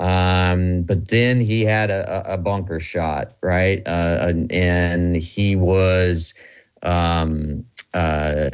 Um, 0.00 0.82
but 0.82 1.08
then 1.08 1.40
he 1.40 1.62
had 1.62 1.90
a, 1.90 2.32
a 2.32 2.38
bunker 2.38 2.80
shot, 2.80 3.36
right? 3.42 3.82
Uh, 3.86 4.32
and 4.50 5.14
he 5.14 5.56
was, 5.56 6.32
um, 6.82 7.66
uh, 7.92 8.48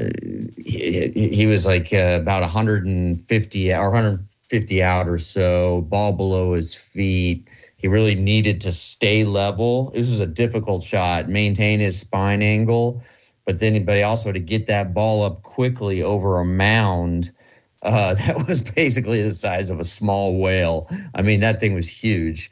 he, 0.57 1.13
he 1.15 1.47
was 1.47 1.65
like 1.65 1.93
uh, 1.93 2.19
about 2.21 2.43
150 2.43 3.73
or 3.75 3.91
150 3.91 4.83
out 4.83 5.09
or 5.09 5.19
so, 5.19 5.83
ball 5.83 6.13
below 6.13 6.55
his 6.55 6.75
feet. 6.75 7.47
He 7.77 7.87
really 7.87 8.17
needed 8.17 8.61
to 8.63 8.73
stay 8.73 9.25
level. 9.25 9.91
This 9.95 10.09
was 10.09 10.19
a 10.19 10.27
difficult 10.27 10.83
shot, 10.83 11.29
maintain 11.29 11.79
his 11.79 12.01
spine 12.01 12.43
angle, 12.43 13.03
but 13.47 13.61
then, 13.61 13.85
but 13.85 13.97
he 13.97 14.03
also 14.03 14.29
had 14.29 14.35
to 14.35 14.41
get 14.41 14.67
that 14.67 14.93
ball 14.93 15.23
up 15.23 15.43
quickly 15.43 16.03
over 16.03 16.39
a 16.39 16.45
mound. 16.45 17.31
Uh, 17.83 18.15
that 18.27 18.47
was 18.47 18.61
basically 18.61 19.23
the 19.23 19.33
size 19.33 19.71
of 19.71 19.81
a 19.81 19.85
small 19.85 20.39
whale. 20.39 20.89
I 21.15 21.23
mean, 21.23 21.41
that 21.41 21.61
thing 21.61 21.75
was 21.75 21.89
huge. 21.89 22.51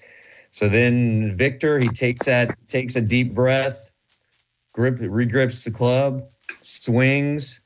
So 0.50 0.68
then 0.68 1.36
Viktor, 1.36 1.80
he 1.80 1.88
takes 1.88 2.26
that, 2.26 2.54
takes 2.68 2.94
a 2.94 3.00
deep 3.00 3.34
breath, 3.34 3.90
grip, 4.72 4.98
regrips 4.98 5.64
the 5.64 5.72
club, 5.72 6.28
swings, 6.60 7.60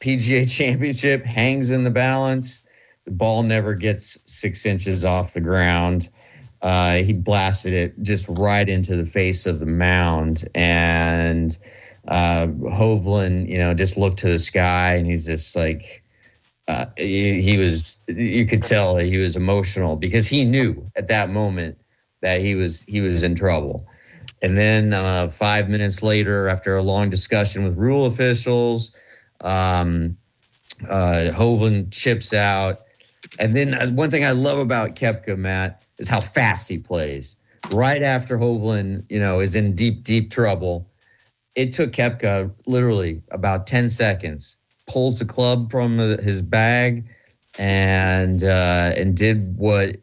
PGA 0.00 0.48
Championship 0.56 1.24
hangs 1.24 1.70
in 1.70 1.82
the 1.82 1.90
balance. 1.90 2.62
The 3.06 3.10
ball 3.10 3.42
never 3.42 3.74
gets 3.74 4.20
six 4.24 4.64
inches 4.64 5.04
off 5.04 5.34
the 5.34 5.40
ground. 5.40 6.08
Uh, 6.62 6.98
he 6.98 7.12
blasted 7.12 7.72
it 7.72 8.00
just 8.02 8.26
right 8.28 8.68
into 8.68 8.94
the 8.94 9.04
face 9.04 9.46
of 9.46 9.58
the 9.58 9.66
mound, 9.66 10.48
and 10.54 11.58
uh, 12.08 12.46
Hovland, 12.46 13.48
you 13.48 13.58
know, 13.58 13.74
just 13.74 13.96
looked 13.96 14.18
to 14.18 14.28
the 14.28 14.38
sky, 14.38 14.94
and 14.94 15.06
he's 15.06 15.26
just 15.26 15.54
like 15.54 16.02
uh, 16.68 16.86
he, 16.96 17.40
he, 17.40 17.58
was 17.58 17.98
you 18.08 18.46
could 18.46 18.62
tell 18.62 18.96
he 18.96 19.18
was 19.18 19.36
emotional 19.36 19.96
because 19.96 20.26
he 20.26 20.44
knew 20.44 20.90
at 20.96 21.08
that 21.08 21.30
moment 21.30 21.78
that 22.20 22.40
he 22.40 22.54
was 22.54 22.82
he 22.82 23.00
was 23.00 23.22
in 23.22 23.34
trouble. 23.34 23.86
And 24.40 24.58
then 24.58 24.92
uh, 24.92 25.28
five 25.28 25.68
minutes 25.68 26.02
later 26.02 26.48
after 26.48 26.76
a 26.76 26.82
long 26.82 27.10
discussion 27.10 27.62
with 27.62 27.76
rule 27.76 28.06
officials 28.06 28.92
um, 29.40 30.16
uh, 30.88 31.30
Hovland 31.32 31.92
chips 31.92 32.32
out. 32.32 32.80
And 33.38 33.56
then 33.56 33.74
uh, 33.74 33.90
one 33.90 34.10
thing 34.10 34.24
I 34.24 34.32
love 34.32 34.58
about 34.58 34.96
Koepka 34.96 35.36
Matt 35.36 35.84
is 35.98 36.08
how 36.08 36.20
fast 36.20 36.68
he 36.68 36.78
plays. 36.78 37.36
Right 37.72 38.02
after 38.02 38.38
Hovland 38.38 39.04
you 39.08 39.20
know 39.20 39.40
is 39.40 39.54
in 39.54 39.76
deep 39.76 40.02
deep 40.02 40.30
trouble 40.30 40.88
it 41.54 41.72
took 41.72 41.92
Koepka 41.92 42.52
literally 42.66 43.22
about 43.30 43.66
10 43.66 43.88
seconds 43.88 44.56
pulls 44.86 45.18
the 45.18 45.24
club 45.24 45.70
from 45.70 45.98
his 45.98 46.42
bag 46.42 47.06
and 47.58 48.42
uh, 48.42 48.92
and 48.96 49.16
did 49.16 49.56
what 49.56 49.96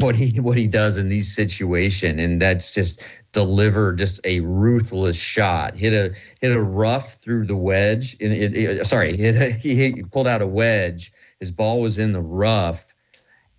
what 0.00 0.16
he 0.16 0.40
what 0.40 0.56
he 0.56 0.66
does 0.66 0.96
in 0.96 1.08
these 1.08 1.34
situation, 1.34 2.18
and 2.18 2.40
that's 2.40 2.74
just 2.74 3.02
deliver 3.32 3.92
just 3.92 4.20
a 4.24 4.40
ruthless 4.40 5.18
shot. 5.18 5.74
Hit 5.74 5.92
a 5.92 6.14
hit 6.40 6.54
a 6.54 6.60
rough 6.60 7.14
through 7.14 7.46
the 7.46 7.56
wedge. 7.56 8.16
It, 8.20 8.54
it, 8.54 8.86
sorry, 8.86 9.16
hit 9.16 9.36
a, 9.36 9.50
he, 9.50 9.74
he 9.74 10.02
pulled 10.02 10.28
out 10.28 10.42
a 10.42 10.46
wedge. 10.46 11.12
His 11.40 11.50
ball 11.50 11.80
was 11.80 11.98
in 11.98 12.12
the 12.12 12.22
rough, 12.22 12.94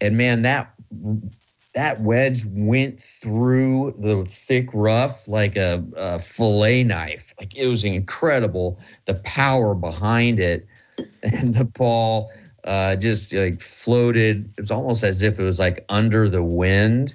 and 0.02 0.18
man, 0.18 0.44
that 0.44 0.74
that 1.76 2.00
wedge 2.02 2.46
went 2.46 3.00
through 3.00 3.94
the 4.00 4.24
thick 4.26 4.70
rough 4.74 5.28
like 5.28 5.58
a, 5.58 5.86
a 5.98 6.20
fillet 6.20 6.86
knife. 6.86 7.34
Like 7.38 7.56
it 7.56 7.68
was 7.68 7.84
incredible. 7.84 8.80
The 9.06 9.16
power 9.16 9.76
behind 9.76 10.40
it, 10.40 10.66
and 11.24 11.54
the 11.54 11.66
ball 11.66 12.32
uh, 12.64 12.96
just 12.96 13.34
like 13.34 13.60
floated. 13.60 14.50
It 14.58 14.62
was 14.62 14.72
almost 14.72 15.04
as 15.04 15.22
if 15.22 15.38
it 15.38 15.44
was 15.44 15.60
like 15.60 15.86
under 15.90 16.30
the 16.30 16.44
wind 16.44 17.14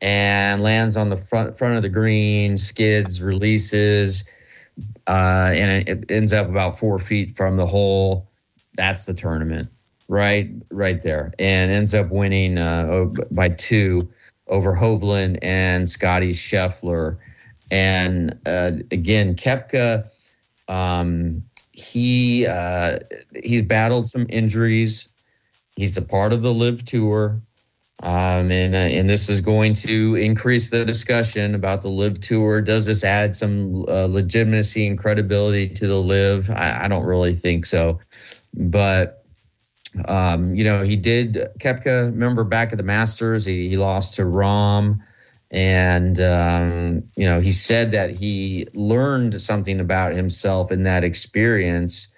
and 0.00 0.62
lands 0.62 0.96
on 0.96 1.10
the 1.10 1.16
front 1.16 1.58
front 1.58 1.76
of 1.76 1.82
the 1.82 1.90
green, 1.90 2.56
skids, 2.56 3.20
releases, 3.20 4.24
uh, 5.06 5.52
and 5.54 5.86
it 5.86 6.10
ends 6.10 6.32
up 6.32 6.48
about 6.48 6.78
four 6.78 6.98
feet 6.98 7.36
from 7.36 7.58
the 7.58 7.66
hole. 7.66 8.30
That's 8.76 9.04
the 9.04 9.12
tournament, 9.12 9.68
right, 10.10 10.50
right 10.70 11.00
there, 11.00 11.32
and 11.38 11.70
ends 11.70 11.94
up 11.94 12.10
winning 12.10 12.58
uh, 12.58 13.04
by 13.30 13.48
two 13.48 14.10
over 14.48 14.74
Hovland 14.74 15.38
and 15.40 15.88
Scotty 15.88 16.32
Scheffler. 16.32 17.18
And 17.70 18.36
uh, 18.44 18.72
again, 18.90 19.36
Koepka, 19.36 20.08
um, 20.66 21.44
he 21.72 22.44
uh, 22.46 22.98
he's 23.40 23.62
battled 23.62 24.06
some 24.06 24.26
injuries. 24.28 25.08
He's 25.76 25.96
a 25.96 26.02
part 26.02 26.32
of 26.32 26.42
the 26.42 26.52
LIV 26.52 26.84
Tour. 26.84 27.40
Um, 28.02 28.50
and 28.50 28.74
uh, 28.74 28.78
and 28.78 29.08
this 29.08 29.28
is 29.28 29.42
going 29.42 29.74
to 29.74 30.16
increase 30.16 30.70
the 30.70 30.84
discussion 30.86 31.54
about 31.54 31.82
the 31.82 31.90
LIV 31.90 32.20
tour. 32.20 32.62
Does 32.62 32.86
this 32.86 33.04
add 33.04 33.36
some 33.36 33.84
uh, 33.88 34.06
legitimacy 34.06 34.86
and 34.86 34.98
credibility 34.98 35.68
to 35.68 35.86
the 35.86 36.00
LIV? 36.00 36.48
I, 36.48 36.84
I 36.84 36.88
don't 36.88 37.04
really 37.04 37.34
think 37.34 37.66
so, 37.66 38.00
but 38.54 39.19
um, 40.06 40.54
you 40.54 40.64
know 40.64 40.82
he 40.82 40.96
did. 40.96 41.34
Koepka, 41.58 42.10
remember 42.10 42.44
back 42.44 42.72
at 42.72 42.78
the 42.78 42.84
Masters, 42.84 43.44
he, 43.44 43.68
he 43.68 43.76
lost 43.76 44.14
to 44.14 44.22
Rahm, 44.22 45.00
and 45.50 46.20
um, 46.20 47.02
you 47.16 47.26
know 47.26 47.40
he 47.40 47.50
said 47.50 47.90
that 47.92 48.10
he 48.10 48.66
learned 48.74 49.40
something 49.40 49.80
about 49.80 50.12
himself 50.12 50.70
in 50.70 50.84
that 50.84 51.02
experience, 51.02 52.08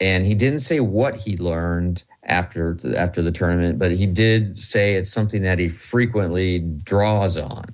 and 0.00 0.26
he 0.26 0.34
didn't 0.34 0.60
say 0.60 0.80
what 0.80 1.16
he 1.16 1.36
learned 1.36 2.04
after 2.24 2.76
after 2.96 3.22
the 3.22 3.32
tournament, 3.32 3.78
but 3.78 3.90
he 3.90 4.06
did 4.06 4.56
say 4.56 4.94
it's 4.94 5.10
something 5.10 5.42
that 5.42 5.58
he 5.58 5.68
frequently 5.68 6.60
draws 6.60 7.36
on, 7.36 7.64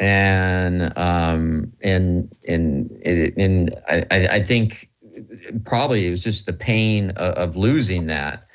and 0.00 0.92
um, 0.98 1.72
and 1.82 2.34
and 2.48 2.90
and 3.06 3.74
I, 3.88 4.28
I 4.32 4.42
think 4.42 4.90
probably 5.64 6.06
it 6.06 6.10
was 6.10 6.24
just 6.24 6.46
the 6.46 6.52
pain 6.52 7.10
of, 7.10 7.34
of 7.34 7.56
losing 7.56 8.06
that 8.06 8.45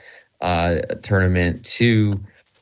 uh, 0.42 0.78
tournament 1.02 1.66
to 1.66 2.20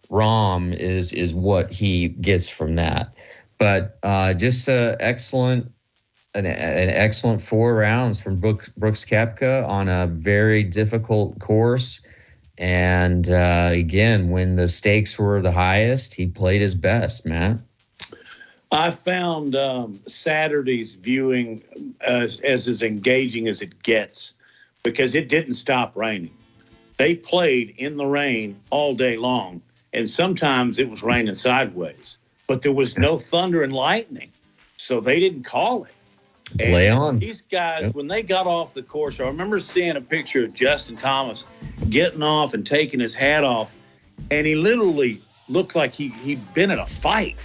Rahm 0.10 0.76
is 0.76 1.14
is 1.14 1.34
what 1.34 1.72
he 1.72 2.10
gets 2.10 2.50
from 2.50 2.76
that, 2.76 3.14
but 3.58 3.98
uh, 4.04 4.34
just 4.34 4.68
a 4.68 4.98
excellent. 5.00 5.72
An, 6.36 6.46
an 6.46 6.90
excellent 6.90 7.42
four 7.42 7.74
rounds 7.74 8.22
from 8.22 8.40
Brooks, 8.40 8.70
Brooks 8.78 9.04
Koepka 9.04 9.68
on 9.68 9.90
a 9.90 10.06
very 10.06 10.62
difficult 10.62 11.40
course 11.40 12.02
and 12.60 13.30
uh, 13.30 13.70
again, 13.72 14.30
when 14.30 14.58
the 14.58 14.68
stakes 14.68 15.18
were 15.18 15.42
the 15.42 15.52
highest, 15.52 16.14
he 16.14 16.28
played 16.28 16.60
his 16.60 16.76
best, 16.76 17.26
Matt. 17.26 17.58
I 18.72 18.92
found 18.92 19.56
um, 19.56 20.02
Saturday's 20.08 20.94
viewing 20.94 21.64
as, 22.02 22.40
as 22.42 22.68
as 22.68 22.84
engaging 22.84 23.48
as 23.48 23.62
it 23.62 23.82
gets 23.82 24.34
because 24.84 25.16
it 25.16 25.30
didn't 25.30 25.54
stop 25.54 25.96
raining. 25.96 26.36
They 27.00 27.16
played 27.16 27.76
in 27.78 27.96
the 27.96 28.06
rain 28.06 28.60
all 28.72 28.94
day 28.94 29.16
long, 29.16 29.62
and 29.94 30.08
sometimes 30.08 30.80
it 30.80 30.90
was 30.90 31.02
raining 31.02 31.34
sideways, 31.34 32.18
but 32.46 32.62
there 32.62 32.74
was 32.74 32.98
no 32.98 33.18
thunder 33.18 33.64
and 33.64 33.72
lightning, 33.72 34.30
so 34.76 35.00
they 35.00 35.18
didn't 35.18 35.44
call 35.44 35.86
it. 35.86 35.94
Play 36.58 36.90
on. 36.90 37.20
These 37.20 37.40
guys, 37.40 37.86
yep. 37.86 37.96
when 37.96 38.08
they 38.08 38.22
got 38.22 38.48
off 38.48 38.74
the 38.74 38.84
course, 38.84 39.22
I 39.22 39.24
remember 39.24 39.62
seeing 39.62 39.96
a 39.96 40.02
picture 40.02 40.44
of 40.44 40.54
Justin 40.54 40.98
Thomas 40.98 41.46
getting 41.90 42.22
off 42.22 42.54
and 42.54 42.68
taking 42.68 43.00
his 43.00 43.14
hat 43.14 43.46
off, 43.46 43.74
and 44.30 44.46
he 44.46 44.56
literally 44.56 45.20
looked 45.48 45.78
like 45.78 45.94
he, 45.94 46.10
he'd 46.10 46.54
been 46.54 46.70
in 46.70 46.80
a 46.80 46.86
fight. 46.86 47.38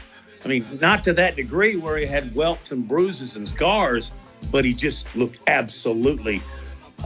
I 0.45 0.49
mean, 0.49 0.67
not 0.81 1.05
to 1.05 1.13
that 1.13 1.37
degree 1.37 1.77
where 1.77 1.97
he 1.97 2.07
had 2.07 2.35
welts 2.35 2.73
and 2.73 2.89
bruises 2.89 3.37
and 3.37 3.47
scars, 3.47 4.11
but 4.51 4.65
he 4.65 4.75
just 4.75 5.15
looked 5.15 5.39
absolutely. 5.47 6.43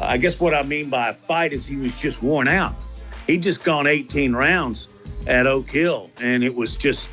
I 0.01 0.17
guess 0.17 0.41
what 0.41 0.55
I 0.55 0.63
mean 0.63 0.91
by 0.91 1.11
a 1.11 1.15
fight 1.15 1.53
is 1.53 1.67
he 1.67 1.77
was 1.77 2.01
just 2.01 2.23
worn 2.23 2.49
out. 2.49 2.75
He'd 3.27 3.43
just 3.43 3.65
gone 3.65 3.87
18 3.87 4.33
rounds 4.33 4.89
at 5.27 5.47
Oak 5.47 5.69
Hill, 5.71 6.11
and 6.21 6.43
it 6.43 6.55
was 6.55 6.77
just 6.77 7.09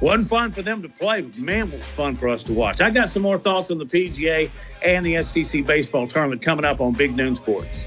wasn't 0.00 0.28
fun 0.28 0.52
for 0.52 0.62
them 0.62 0.82
to 0.82 0.88
play, 0.88 1.22
but 1.22 1.38
man, 1.38 1.70
was 1.70 1.86
fun 1.86 2.14
for 2.14 2.28
us 2.28 2.42
to 2.44 2.52
watch. 2.52 2.80
I 2.80 2.90
got 2.90 3.08
some 3.08 3.22
more 3.22 3.38
thoughts 3.38 3.70
on 3.70 3.78
the 3.78 3.86
PGA 3.86 4.50
and 4.82 5.06
the 5.06 5.22
SEC 5.22 5.64
baseball 5.64 6.06
tournament 6.06 6.42
coming 6.42 6.64
up 6.64 6.80
on 6.80 6.92
Big 6.92 7.16
Noon 7.16 7.36
Sports. 7.36 7.86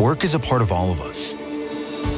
Work 0.00 0.24
is 0.24 0.34
a 0.34 0.38
part 0.38 0.62
of 0.62 0.72
all 0.72 0.90
of 0.90 1.02
us. 1.02 1.36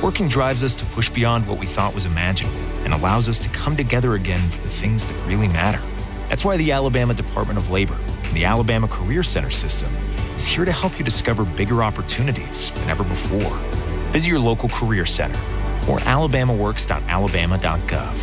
Working 0.00 0.28
drives 0.28 0.62
us 0.62 0.76
to 0.76 0.84
push 0.84 1.08
beyond 1.08 1.48
what 1.48 1.58
we 1.58 1.66
thought 1.66 1.96
was 1.96 2.06
imaginable 2.06 2.60
and 2.84 2.94
allows 2.94 3.28
us 3.28 3.40
to 3.40 3.48
come 3.48 3.76
together 3.76 4.14
again 4.14 4.38
for 4.50 4.62
the 4.62 4.68
things 4.68 5.04
that 5.04 5.14
really 5.26 5.48
matter. 5.48 5.82
That's 6.28 6.44
why 6.44 6.56
the 6.56 6.70
Alabama 6.70 7.12
Department 7.12 7.58
of 7.58 7.70
Labor 7.70 7.98
and 8.22 8.36
the 8.36 8.44
Alabama 8.44 8.86
Career 8.86 9.24
Center 9.24 9.50
system 9.50 9.92
is 10.36 10.46
here 10.46 10.64
to 10.64 10.70
help 10.70 10.96
you 10.96 11.04
discover 11.04 11.44
bigger 11.44 11.82
opportunities 11.82 12.70
than 12.70 12.88
ever 12.88 13.02
before. 13.02 13.56
Visit 14.12 14.28
your 14.28 14.38
local 14.38 14.68
career 14.68 15.04
center 15.04 15.40
or 15.90 15.98
alabamaworks.alabama.gov. 15.98 18.14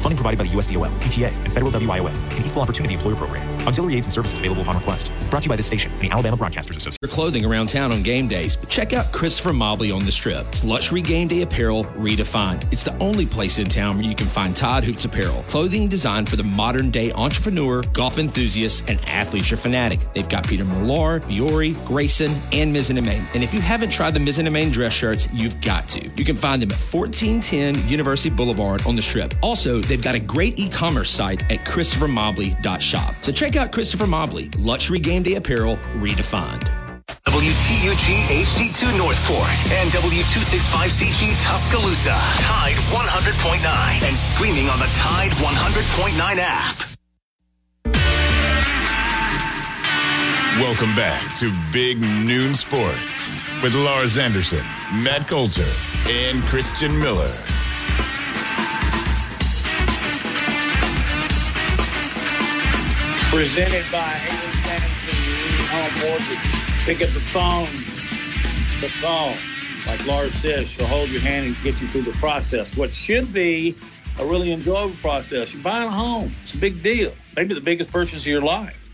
Funding 0.00 0.16
provided 0.16 0.38
by 0.38 0.44
the 0.44 0.50
USDOL, 0.50 0.90
PTA, 0.98 1.32
and 1.44 1.52
Federal 1.52 1.70
WIOA, 1.70 2.12
an 2.36 2.44
equal 2.44 2.62
opportunity 2.62 2.94
employer 2.94 3.14
program. 3.14 3.46
Auxiliary 3.68 3.96
aids 3.96 4.06
and 4.06 4.14
services 4.14 4.38
available 4.38 4.62
upon 4.62 4.76
request. 4.76 5.12
Brought 5.28 5.42
to 5.42 5.46
you 5.46 5.50
by 5.50 5.56
this 5.56 5.66
station 5.66 5.92
and 5.92 6.00
the 6.00 6.10
Alabama 6.10 6.38
Broadcasters 6.38 6.76
Association. 6.76 6.96
Your 7.02 7.10
clothing 7.10 7.44
around 7.44 7.68
town 7.68 7.92
on 7.92 8.02
game 8.02 8.26
days, 8.26 8.56
but 8.56 8.70
check 8.70 8.94
out 8.94 9.12
Christopher 9.12 9.52
Mobley 9.52 9.90
on 9.90 10.04
the 10.04 10.10
Strip. 10.10 10.46
It's 10.48 10.64
luxury 10.64 11.02
game 11.02 11.28
day 11.28 11.42
apparel 11.42 11.84
redefined. 11.84 12.72
It's 12.72 12.82
the 12.82 12.96
only 12.98 13.26
place 13.26 13.58
in 13.58 13.66
town 13.66 13.96
where 13.98 14.06
you 14.06 14.14
can 14.14 14.26
find 14.26 14.56
Todd 14.56 14.84
Hoops 14.84 15.04
apparel, 15.04 15.44
clothing 15.48 15.86
designed 15.86 16.30
for 16.30 16.36
the 16.36 16.42
modern 16.42 16.90
day 16.90 17.12
entrepreneur, 17.12 17.82
golf 17.92 18.18
enthusiast, 18.18 18.88
and 18.88 18.98
athleisure 19.02 19.60
fanatic. 19.60 20.00
They've 20.14 20.28
got 20.28 20.48
Peter 20.48 20.64
Millar, 20.64 21.20
Fiore, 21.20 21.72
Grayson, 21.84 22.32
and 22.52 22.74
Mizzen 22.74 22.96
and 22.96 23.06
Main. 23.06 23.22
And 23.34 23.44
if 23.44 23.52
you 23.52 23.60
haven't 23.60 23.90
tried 23.90 24.14
the 24.14 24.20
Mizzen 24.20 24.46
and 24.46 24.52
Main 24.54 24.70
dress 24.70 24.94
shirts, 24.94 25.28
you've 25.30 25.60
got 25.60 25.86
to. 25.90 26.08
You 26.16 26.24
can 26.24 26.36
find 26.36 26.62
them 26.62 26.70
at 26.70 26.78
1410 26.78 27.86
University 27.86 28.30
Boulevard 28.30 28.86
on 28.86 28.96
the 28.96 29.02
Strip. 29.02 29.34
Also, 29.42 29.82
they've 29.82 29.98
they've 29.98 30.04
got 30.04 30.14
a 30.14 30.20
great 30.20 30.58
e-commerce 30.58 31.10
site 31.10 31.42
at 31.50 31.64
christophermobley.shop. 31.64 33.14
So 33.20 33.32
check 33.32 33.56
out 33.58 33.72
Christopher 33.72 34.06
Mobley, 34.06 34.48
luxury 34.56 35.00
game 35.00 35.22
day 35.22 35.34
apparel 35.34 35.76
redefined. 35.98 36.70
WTUG 37.26 38.06
HD2 38.30 38.96
Northport 38.96 39.50
and 39.68 39.90
W265CG 39.92 41.34
Tuscaloosa. 41.44 42.16
Tide 42.46 42.76
100.9 42.94 44.02
and 44.02 44.16
streaming 44.34 44.68
on 44.68 44.78
the 44.78 44.86
Tide 44.86 45.32
100.9 45.32 46.38
app. 46.38 46.76
Welcome 50.60 50.94
back 50.94 51.34
to 51.36 51.52
Big 51.72 52.00
Noon 52.00 52.54
Sports 52.54 53.48
with 53.62 53.74
Lars 53.74 54.18
Anderson, 54.18 54.64
Matt 55.02 55.28
Coulter, 55.28 55.62
and 56.08 56.42
Christian 56.44 56.98
Miller. 56.98 57.57
Presented 63.30 63.84
by 63.92 63.98
Haley 63.98 64.56
Fantasy 64.62 65.66
Home 65.70 66.08
Mortgage. 66.08 66.84
Pick 66.84 67.02
up 67.02 67.12
the 67.14 67.20
phone. 67.20 67.66
The 68.80 68.88
phone. 69.00 69.36
Like 69.86 70.06
Lars 70.06 70.32
says, 70.34 70.68
she'll 70.68 70.86
hold 70.86 71.08
your 71.10 71.20
hand 71.20 71.46
and 71.46 71.56
get 71.62 71.80
you 71.80 71.88
through 71.88 72.02
the 72.02 72.12
process. 72.12 72.76
What 72.76 72.92
should 72.92 73.32
be 73.32 73.76
a 74.18 74.26
really 74.26 74.52
enjoyable 74.52 74.96
process. 74.96 75.54
You're 75.54 75.62
buying 75.62 75.86
a 75.86 75.90
home. 75.90 76.32
It's 76.42 76.54
a 76.54 76.58
big 76.58 76.82
deal. 76.82 77.12
Maybe 77.36 77.54
the 77.54 77.60
biggest 77.60 77.90
purchase 77.90 78.22
of 78.22 78.26
your 78.26 78.42
life. 78.42 78.88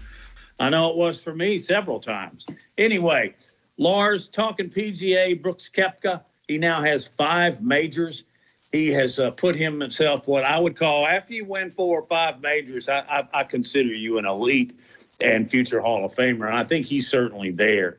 I 0.60 0.68
know 0.68 0.90
it 0.90 0.96
was 0.96 1.22
for 1.22 1.34
me 1.34 1.58
several 1.58 1.98
times. 1.98 2.46
Anyway, 2.76 3.34
Lars 3.78 4.28
talking 4.28 4.68
PGA, 4.68 5.40
Brooks 5.40 5.70
Koepka. 5.74 6.22
He 6.46 6.58
now 6.58 6.82
has 6.82 7.08
five 7.08 7.62
majors 7.62 8.24
he 8.74 8.88
has 8.88 9.20
uh, 9.20 9.30
put 9.30 9.54
himself 9.54 10.26
what 10.26 10.42
I 10.44 10.58
would 10.58 10.74
call 10.74 11.06
after 11.06 11.32
you 11.32 11.44
win 11.44 11.70
four 11.70 12.00
or 12.00 12.02
five 12.02 12.40
majors, 12.40 12.88
I, 12.88 12.98
I, 13.08 13.28
I, 13.32 13.44
consider 13.44 13.90
you 13.90 14.18
an 14.18 14.26
elite 14.26 14.76
and 15.20 15.48
future 15.48 15.80
Hall 15.80 16.04
of 16.04 16.12
Famer. 16.12 16.48
And 16.48 16.56
I 16.56 16.64
think 16.64 16.84
he's 16.84 17.08
certainly 17.08 17.52
there. 17.52 17.98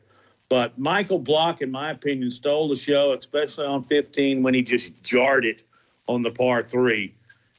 But 0.50 0.78
Michael 0.78 1.20
Block, 1.20 1.62
in 1.62 1.72
my 1.72 1.92
opinion, 1.92 2.30
stole 2.30 2.68
the 2.68 2.76
show, 2.76 3.14
especially 3.14 3.66
on 3.66 3.84
15 3.84 4.44
when 4.44 4.54
he 4.54 4.62
just 4.62 5.02
jarred 5.02 5.46
it 5.46 5.64
on 6.08 6.24
the 6.24 6.32
par 6.32 6.62
three. 6.62 7.16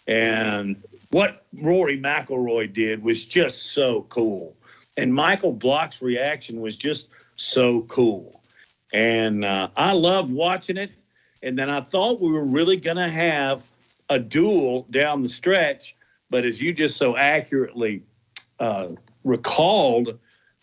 And 0.07 0.77
what 1.11 1.47
Rory 1.55 1.99
McIlroy 1.99 2.71
did 2.71 3.03
was 3.03 3.25
just 3.25 3.73
so 3.73 4.03
cool. 4.11 4.55
And 4.99 5.15
Michael 5.15 5.55
Block's 5.55 6.03
reaction 6.03 6.61
was 6.61 6.77
just 6.77 7.09
so 7.37 7.81
cool. 7.85 8.43
And 8.93 9.43
uh, 9.43 9.71
I 9.75 9.93
love 9.93 10.33
watching 10.33 10.77
it. 10.77 10.91
And 11.47 11.57
then 11.57 11.71
I 11.71 11.81
thought 11.81 12.21
we 12.21 12.33
were 12.33 12.45
really 12.45 12.77
going 12.77 12.97
to 12.97 13.09
have 13.09 13.65
a 14.11 14.19
duel 14.19 14.85
down 14.91 15.23
the 15.23 15.29
stretch. 15.29 15.95
But 16.29 16.45
as 16.45 16.61
you 16.61 16.73
just 16.73 16.97
so 16.97 17.17
accurately 17.17 18.03
uh, 18.59 18.89
recalled, 19.23 20.19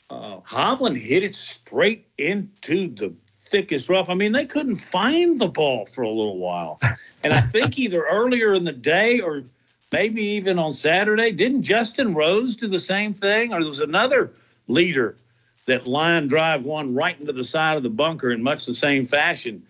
uh, 0.09 0.41
Hovland 0.41 0.99
hit 0.99 1.23
it 1.23 1.35
straight 1.35 2.07
into 2.17 2.89
the 2.89 3.13
thickest 3.31 3.87
rough. 3.87 4.09
I 4.09 4.13
mean, 4.13 4.33
they 4.33 4.45
couldn't 4.45 4.75
find 4.75 5.39
the 5.39 5.47
ball 5.47 5.85
for 5.85 6.01
a 6.01 6.09
little 6.09 6.37
while. 6.37 6.81
And 7.23 7.31
I 7.31 7.39
think 7.39 7.77
either 7.79 8.03
earlier 8.03 8.53
in 8.53 8.65
the 8.65 8.73
day 8.73 9.21
or 9.21 9.41
maybe 9.93 10.21
even 10.21 10.59
on 10.59 10.73
Saturday, 10.73 11.31
didn't 11.31 11.61
Justin 11.61 12.13
Rose 12.13 12.57
do 12.57 12.67
the 12.67 12.77
same 12.77 13.13
thing? 13.13 13.53
Or 13.53 13.61
there 13.61 13.67
was 13.67 13.79
another 13.79 14.33
leader 14.67 15.15
that 15.65 15.87
line 15.87 16.27
drive 16.27 16.65
one 16.65 16.93
right 16.93 17.17
into 17.17 17.31
the 17.31 17.45
side 17.45 17.77
of 17.77 17.83
the 17.83 17.89
bunker 17.89 18.31
in 18.31 18.43
much 18.43 18.65
the 18.65 18.75
same 18.75 19.05
fashion 19.05 19.63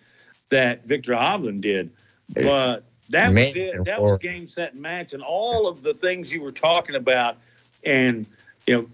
that 0.54 0.86
Viktor 0.86 1.12
Hovland 1.12 1.60
did. 1.60 1.90
But 2.32 2.84
that 3.10 3.32
Man, 3.32 3.44
was 3.46 3.56
it. 3.56 3.84
That 3.84 4.00
was 4.00 4.18
game, 4.18 4.46
set, 4.46 4.72
and 4.72 4.82
match, 4.82 5.12
and 5.12 5.22
all 5.22 5.66
of 5.66 5.82
the 5.82 5.92
things 5.92 6.32
you 6.32 6.40
were 6.40 6.52
talking 6.52 6.94
about, 6.94 7.38
and 7.84 8.24
you 8.66 8.88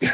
know, 0.00 0.08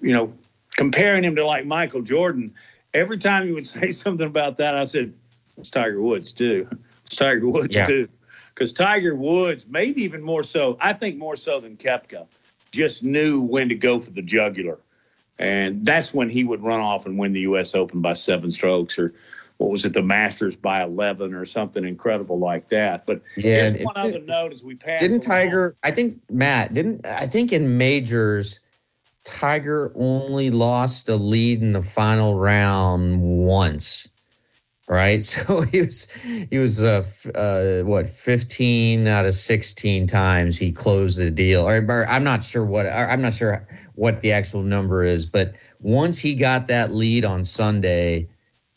you 0.00 0.12
know, 0.12 0.32
comparing 0.76 1.24
him 1.24 1.34
to 1.36 1.44
like 1.44 1.66
Michael 1.66 2.02
Jordan. 2.02 2.54
Every 2.94 3.18
time 3.18 3.48
you 3.48 3.54
would 3.54 3.66
say 3.78 3.90
something 3.90 4.26
about 4.26 4.58
that, 4.58 4.76
I 4.76 4.84
said, 4.84 5.12
"It's 5.56 5.70
Tiger 5.70 6.00
Woods 6.00 6.32
too. 6.32 6.68
It's 7.06 7.16
Tiger 7.16 7.48
Woods 7.48 7.74
yeah. 7.74 7.84
too." 7.84 8.08
Because 8.54 8.72
Tiger 8.72 9.14
Woods, 9.14 9.66
maybe 9.68 10.02
even 10.02 10.20
more 10.20 10.42
so, 10.42 10.76
I 10.80 10.92
think 10.92 11.16
more 11.16 11.36
so 11.36 11.60
than 11.60 11.76
Koepka, 11.76 12.26
just 12.72 13.02
knew 13.04 13.40
when 13.40 13.68
to 13.68 13.76
go 13.76 14.00
for 14.00 14.10
the 14.10 14.22
jugular. 14.22 14.78
And 15.38 15.84
that's 15.86 16.12
when 16.12 16.28
he 16.28 16.42
would 16.42 16.60
run 16.60 16.80
off 16.80 17.06
and 17.06 17.16
win 17.16 17.32
the 17.32 17.40
U.S. 17.42 17.76
Open 17.76 18.00
by 18.00 18.14
seven 18.14 18.50
strokes 18.50 18.98
or 18.98 19.14
what 19.58 19.70
was 19.70 19.84
it, 19.84 19.92
the 19.92 20.02
Masters 20.02 20.56
by 20.56 20.82
11 20.82 21.34
or 21.34 21.44
something 21.44 21.84
incredible 21.84 22.38
like 22.38 22.68
that. 22.68 23.04
But 23.06 23.22
yeah, 23.36 23.70
just 23.70 23.84
one 23.84 23.96
it, 23.96 24.00
other 24.00 24.20
note 24.20 24.52
as 24.52 24.64
we 24.64 24.76
pass. 24.76 25.00
Didn't 25.00 25.20
Tiger, 25.20 25.76
I 25.84 25.90
think, 25.90 26.20
Matt, 26.30 26.74
didn't, 26.74 27.04
I 27.04 27.26
think 27.26 27.52
in 27.52 27.76
majors, 27.76 28.60
Tiger 29.24 29.92
only 29.96 30.50
lost 30.50 31.08
a 31.08 31.16
lead 31.16 31.60
in 31.60 31.72
the 31.72 31.82
final 31.82 32.38
round 32.38 33.20
once. 33.20 34.08
Right, 34.90 35.22
so 35.24 35.60
he 35.60 35.82
was 35.82 36.10
he 36.50 36.56
was 36.56 36.82
uh, 36.82 37.02
uh, 37.34 37.84
what 37.84 38.08
fifteen 38.08 39.06
out 39.06 39.26
of 39.26 39.34
sixteen 39.34 40.06
times 40.06 40.56
he 40.56 40.72
closed 40.72 41.18
the 41.18 41.30
deal. 41.30 41.68
Or, 41.68 41.84
or 41.86 42.06
I'm 42.08 42.24
not 42.24 42.42
sure 42.42 42.64
what 42.64 42.86
I'm 42.86 43.20
not 43.20 43.34
sure 43.34 43.68
what 43.96 44.22
the 44.22 44.32
actual 44.32 44.62
number 44.62 45.04
is, 45.04 45.26
but 45.26 45.58
once 45.80 46.18
he 46.18 46.34
got 46.34 46.68
that 46.68 46.90
lead 46.90 47.26
on 47.26 47.44
Sunday, 47.44 48.28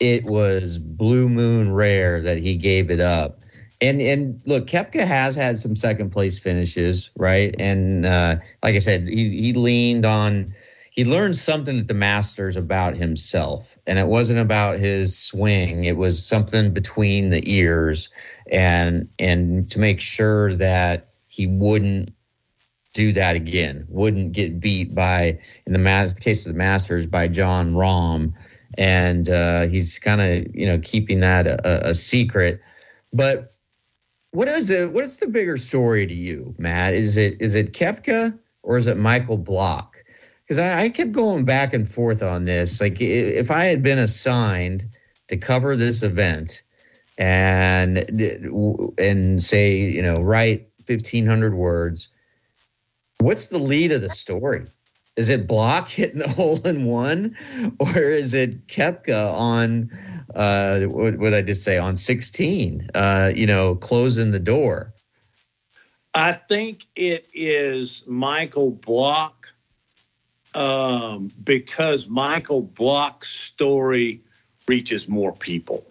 it 0.02 0.24
was 0.24 0.80
blue 0.80 1.28
moon 1.28 1.72
rare 1.72 2.20
that 2.20 2.38
he 2.38 2.56
gave 2.56 2.90
it 2.90 2.98
up. 3.00 3.38
And 3.80 4.02
and 4.02 4.40
look, 4.46 4.66
Koepka 4.66 5.06
has 5.06 5.36
had 5.36 5.58
some 5.58 5.76
second 5.76 6.10
place 6.10 6.40
finishes, 6.40 7.10
right? 7.16 7.54
And 7.58 8.04
uh, 8.04 8.36
like 8.62 8.74
I 8.74 8.80
said, 8.80 9.06
he 9.08 9.40
he 9.40 9.52
leaned 9.52 10.04
on 10.04 10.54
he 10.90 11.04
learned 11.04 11.38
something 11.38 11.78
at 11.78 11.88
the 11.88 11.94
Masters 11.94 12.56
about 12.56 12.96
himself, 12.96 13.78
and 13.86 13.98
it 13.98 14.08
wasn't 14.08 14.40
about 14.40 14.78
his 14.78 15.16
swing. 15.16 15.84
It 15.84 15.96
was 15.96 16.24
something 16.24 16.72
between 16.72 17.30
the 17.30 17.42
ears, 17.50 18.10
and 18.50 19.08
and 19.20 19.68
to 19.70 19.78
make 19.78 20.00
sure 20.00 20.52
that 20.54 21.10
he 21.28 21.46
wouldn't 21.46 22.12
do 22.92 23.12
that 23.12 23.36
again, 23.36 23.86
wouldn't 23.88 24.32
get 24.32 24.60
beat 24.60 24.94
by 24.94 25.38
in 25.66 25.72
the, 25.72 25.78
mas- 25.78 26.14
the 26.14 26.20
case 26.20 26.44
of 26.44 26.52
the 26.52 26.58
Masters 26.58 27.06
by 27.06 27.26
Jon 27.26 27.72
Rahm 27.74 28.34
and 28.78 29.28
uh, 29.28 29.62
he's 29.62 29.98
kind 29.98 30.20
of 30.20 30.54
you 30.54 30.66
know 30.66 30.78
keeping 30.78 31.20
that 31.20 31.46
a, 31.46 31.90
a, 31.90 31.94
secret. 31.94 32.60
But 33.12 33.54
what 34.30 34.48
is 34.48 34.70
it? 34.70 34.92
What 34.92 35.04
is 35.04 35.18
the 35.18 35.26
bigger 35.26 35.56
story 35.56 36.06
to 36.06 36.14
you, 36.14 36.54
Matt? 36.58 36.94
Is 36.94 37.16
it 37.16 37.40
is 37.40 37.54
it 37.54 37.72
Koepka 37.72 38.38
or 38.62 38.76
is 38.76 38.86
it 38.86 38.96
Michael 38.96 39.38
Block? 39.38 40.02
Because 40.42 40.58
I, 40.58 40.84
I 40.84 40.88
kept 40.88 41.12
going 41.12 41.44
back 41.44 41.74
and 41.74 41.88
forth 41.88 42.22
on 42.22 42.44
this. 42.44 42.80
Like 42.80 43.00
if 43.00 43.50
I 43.50 43.64
had 43.66 43.82
been 43.82 43.98
assigned 43.98 44.88
to 45.28 45.36
cover 45.36 45.76
this 45.76 46.02
event 46.02 46.62
and 47.18 47.98
and 48.98 49.42
say 49.42 49.76
you 49.76 50.02
know 50.02 50.16
write 50.16 50.68
fifteen 50.86 51.26
hundred 51.26 51.54
words, 51.54 52.08
what's 53.20 53.48
the 53.48 53.58
lead 53.58 53.92
of 53.92 54.00
the 54.00 54.10
story? 54.10 54.66
Is 55.16 55.28
it 55.28 55.46
Block 55.46 55.88
hitting 55.88 56.18
the 56.18 56.28
hole 56.36 56.60
in 56.66 56.84
one, 56.84 57.36
or 57.78 57.98
is 57.98 58.34
it 58.34 58.66
Koepka 58.66 59.32
on 59.32 59.90
uh, 60.34 60.82
what 60.84 61.18
would 61.18 61.34
I 61.34 61.42
just 61.42 61.62
say 61.62 61.78
on 61.78 61.96
16? 61.96 62.88
Uh, 62.94 63.32
you 63.34 63.46
know, 63.46 63.74
closing 63.74 64.30
the 64.30 64.38
door. 64.38 64.94
I 66.14 66.32
think 66.32 66.86
it 66.94 67.26
is 67.32 68.04
Michael 68.06 68.70
Block 68.70 69.52
um, 70.54 71.30
because 71.42 72.08
Michael 72.08 72.62
Block's 72.62 73.30
story 73.30 74.20
reaches 74.68 75.08
more 75.08 75.32
people. 75.32 75.86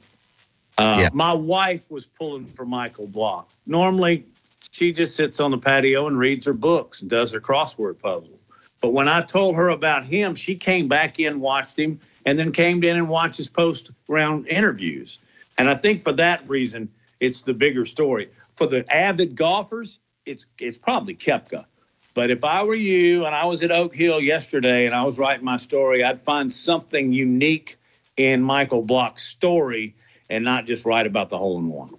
Uh, 0.78 0.98
yeah. 1.02 1.10
My 1.14 1.34
wife 1.34 1.90
was 1.90 2.06
pulling 2.06 2.46
for 2.46 2.66
Michael 2.66 3.08
Block. 3.08 3.50
Normally, 3.66 4.26
she 4.72 4.92
just 4.94 5.16
sits 5.16 5.40
on 5.40 5.52
the 5.52 5.58
patio 5.58 6.08
and 6.08 6.18
reads 6.18 6.46
her 6.46 6.54
books 6.54 7.02
and 7.02 7.10
does 7.10 7.32
her 7.32 7.42
crossword 7.42 8.00
puzzle. 8.00 8.40
But 8.82 8.94
when 8.94 9.08
I 9.08 9.22
told 9.22 9.56
her 9.56 9.70
about 9.70 10.06
him, 10.06 10.36
she 10.36 10.56
came 10.56 10.88
back 10.88 11.20
in, 11.20 11.40
watched 11.40 11.78
him, 11.78 12.00
and 12.26 12.38
then 12.38 12.52
came 12.52 12.84
in 12.84 12.98
and 12.98 13.08
watched 13.08 13.38
his 13.38 13.50
post 13.50 13.92
round 14.08 14.48
interviews. 14.48 15.20
And 15.58 15.70
I 15.70 15.76
think 15.76 16.04
for 16.04 16.12
that 16.14 16.48
reason, 16.50 16.90
it's 17.20 17.42
the 17.42 17.54
bigger 17.54 17.86
story. 17.86 18.30
For 18.56 18.66
the 18.68 18.84
avid 18.94 19.36
golfers, 19.36 20.00
it's 20.26 20.48
it's 20.60 20.78
probably 20.78 21.16
Koepka. 21.16 21.66
But 22.14 22.30
if 22.30 22.44
I 22.44 22.64
were 22.64 22.76
you 22.76 23.26
and 23.26 23.34
I 23.34 23.46
was 23.46 23.64
at 23.64 23.72
Oak 23.72 23.96
Hill 23.96 24.20
yesterday 24.20 24.86
and 24.86 24.94
I 24.94 25.04
was 25.04 25.18
writing 25.18 25.46
my 25.46 25.58
story, 25.58 26.04
I'd 26.04 26.22
find 26.22 26.52
something 26.52 27.14
unique 27.14 27.78
in 28.18 28.42
Michael 28.42 28.82
Block's 28.82 29.24
story 29.24 29.96
and 30.30 30.44
not 30.44 30.66
just 30.66 30.86
write 30.86 31.08
about 31.08 31.30
the 31.30 31.38
hole 31.38 31.58
in 31.58 31.70
one. 31.70 31.96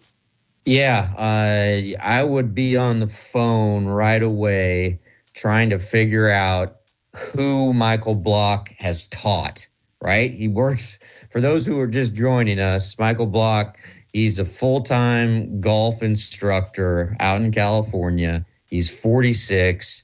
Yeah, 0.64 1.08
uh, 1.16 2.02
I 2.02 2.22
would 2.22 2.54
be 2.54 2.76
on 2.76 3.00
the 3.00 3.06
phone 3.06 3.86
right 3.86 4.22
away 4.22 5.00
trying 5.34 5.70
to 5.70 5.78
figure 5.78 6.30
out 6.30 6.76
who 7.16 7.72
Michael 7.72 8.14
Block 8.14 8.70
has 8.78 9.06
taught, 9.06 9.66
right? 10.00 10.32
He 10.32 10.48
works 10.48 10.98
for 11.30 11.40
those 11.40 11.66
who 11.66 11.78
are 11.80 11.86
just 11.86 12.14
joining 12.14 12.58
us. 12.58 12.98
Michael 12.98 13.26
Block 13.26 13.78
He's 14.12 14.38
a 14.38 14.44
full 14.44 14.82
time 14.82 15.60
golf 15.60 16.02
instructor 16.02 17.16
out 17.20 17.40
in 17.40 17.50
California. 17.50 18.44
He's 18.66 18.90
46, 18.90 20.02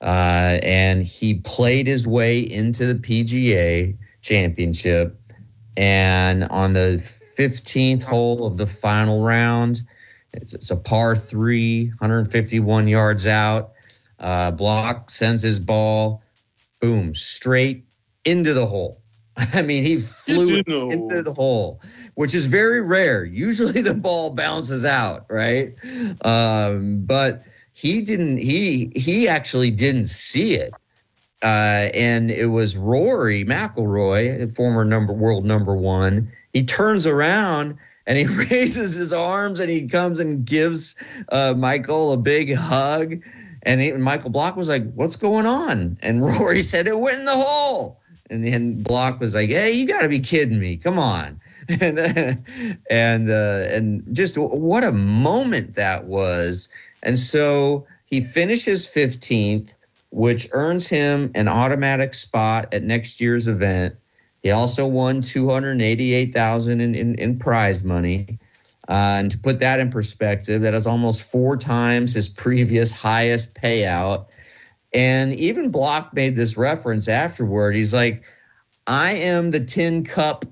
uh, 0.00 0.58
and 0.62 1.04
he 1.04 1.34
played 1.34 1.86
his 1.86 2.06
way 2.06 2.40
into 2.40 2.86
the 2.86 2.94
PGA 2.94 3.96
championship. 4.22 5.16
And 5.76 6.44
on 6.44 6.72
the 6.72 6.96
15th 7.38 8.02
hole 8.02 8.46
of 8.46 8.56
the 8.56 8.66
final 8.66 9.22
round, 9.22 9.82
it's, 10.32 10.54
it's 10.54 10.70
a 10.70 10.76
par 10.76 11.14
three, 11.14 11.88
151 11.98 12.88
yards 12.88 13.26
out. 13.26 13.72
Uh, 14.20 14.50
Block 14.50 15.10
sends 15.10 15.42
his 15.42 15.58
ball, 15.58 16.22
boom, 16.80 17.14
straight 17.14 17.84
into 18.24 18.52
the 18.52 18.66
hole. 18.66 19.00
I 19.54 19.62
mean, 19.62 19.82
he 19.82 20.00
flew 20.00 20.58
into 20.58 21.22
the 21.22 21.32
hole, 21.32 21.80
which 22.14 22.34
is 22.34 22.46
very 22.46 22.80
rare. 22.80 23.24
Usually 23.24 23.80
the 23.82 23.94
ball 23.94 24.30
bounces 24.34 24.84
out, 24.84 25.26
right? 25.30 25.74
Um, 26.22 27.04
but 27.04 27.42
he 27.72 28.00
didn't. 28.02 28.38
He 28.38 28.92
he 28.94 29.28
actually 29.28 29.70
didn't 29.70 30.06
see 30.06 30.54
it, 30.54 30.74
uh, 31.42 31.88
and 31.94 32.30
it 32.30 32.46
was 32.46 32.76
Rory 32.76 33.44
McIlroy, 33.44 34.54
former 34.54 34.84
number 34.84 35.12
world 35.12 35.44
number 35.44 35.74
one. 35.74 36.30
He 36.52 36.64
turns 36.64 37.06
around 37.06 37.78
and 38.06 38.18
he 38.18 38.26
raises 38.50 38.94
his 38.94 39.12
arms 39.12 39.60
and 39.60 39.70
he 39.70 39.86
comes 39.86 40.20
and 40.20 40.44
gives 40.44 40.96
uh, 41.30 41.54
Michael 41.56 42.12
a 42.12 42.16
big 42.16 42.54
hug. 42.54 43.22
And 43.62 44.02
Michael 44.02 44.30
Block 44.30 44.56
was 44.56 44.68
like, 44.68 44.90
"What's 44.94 45.16
going 45.16 45.46
on?" 45.46 45.98
And 46.02 46.24
Rory 46.24 46.62
said, 46.62 46.86
"It 46.86 46.98
went 46.98 47.18
in 47.18 47.24
the 47.24 47.36
hole." 47.36 48.00
And 48.30 48.44
then 48.44 48.82
Block 48.82 49.20
was 49.20 49.34
like, 49.34 49.50
"Hey, 49.50 49.72
you 49.72 49.86
got 49.86 50.02
to 50.02 50.08
be 50.08 50.20
kidding 50.20 50.58
me! 50.58 50.76
Come 50.76 50.98
on!" 50.98 51.40
and 51.80 51.98
and 52.90 53.30
uh, 53.30 53.66
and 53.70 54.04
just 54.12 54.38
what 54.38 54.84
a 54.84 54.92
moment 54.92 55.74
that 55.74 56.04
was. 56.04 56.68
And 57.02 57.18
so 57.18 57.86
he 58.06 58.20
finishes 58.20 58.86
15th, 58.86 59.74
which 60.10 60.48
earns 60.52 60.88
him 60.88 61.30
an 61.34 61.48
automatic 61.48 62.14
spot 62.14 62.74
at 62.74 62.82
next 62.82 63.20
year's 63.20 63.48
event. 63.48 63.96
He 64.42 64.50
also 64.50 64.86
won 64.86 65.20
288,000 65.20 66.80
in, 66.80 66.94
in, 66.94 67.14
in 67.16 67.38
prize 67.38 67.84
money. 67.84 68.38
Uh, 68.90 69.18
and 69.18 69.30
to 69.30 69.38
put 69.38 69.60
that 69.60 69.78
in 69.78 69.90
perspective, 69.90 70.62
that 70.62 70.74
is 70.74 70.86
almost 70.86 71.22
four 71.22 71.56
times 71.56 72.14
his 72.14 72.28
previous 72.28 72.90
highest 72.90 73.54
payout. 73.54 74.26
And 74.92 75.32
even 75.34 75.70
Block 75.70 76.12
made 76.12 76.34
this 76.34 76.56
reference 76.56 77.06
afterward. 77.06 77.76
He's 77.76 77.94
like, 77.94 78.24
I 78.88 79.12
am 79.12 79.52
the 79.52 79.64
Tin 79.64 80.04
Cup 80.04 80.44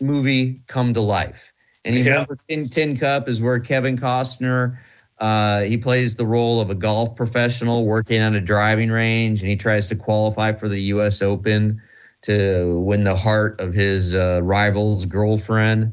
movie 0.00 0.62
come 0.68 0.94
to 0.94 1.00
life. 1.00 1.52
And 1.84 1.96
you 1.96 2.04
yeah. 2.04 2.10
remember 2.10 2.36
Tin, 2.48 2.68
Tin 2.68 2.96
Cup 2.96 3.28
is 3.28 3.42
where 3.42 3.58
Kevin 3.58 3.98
Costner 3.98 4.78
uh, 5.20 5.60
he 5.62 5.76
plays 5.76 6.16
the 6.16 6.26
role 6.26 6.60
of 6.60 6.70
a 6.70 6.74
golf 6.74 7.14
professional 7.14 7.84
working 7.84 8.22
on 8.22 8.34
a 8.34 8.40
driving 8.40 8.90
range, 8.90 9.42
and 9.42 9.50
he 9.50 9.56
tries 9.56 9.88
to 9.90 9.96
qualify 9.96 10.52
for 10.52 10.66
the 10.66 10.80
U.S. 10.80 11.20
Open 11.20 11.82
to 12.22 12.80
win 12.80 13.04
the 13.04 13.14
heart 13.14 13.60
of 13.60 13.74
his 13.74 14.14
uh, 14.14 14.40
rival's 14.42 15.04
girlfriend. 15.04 15.92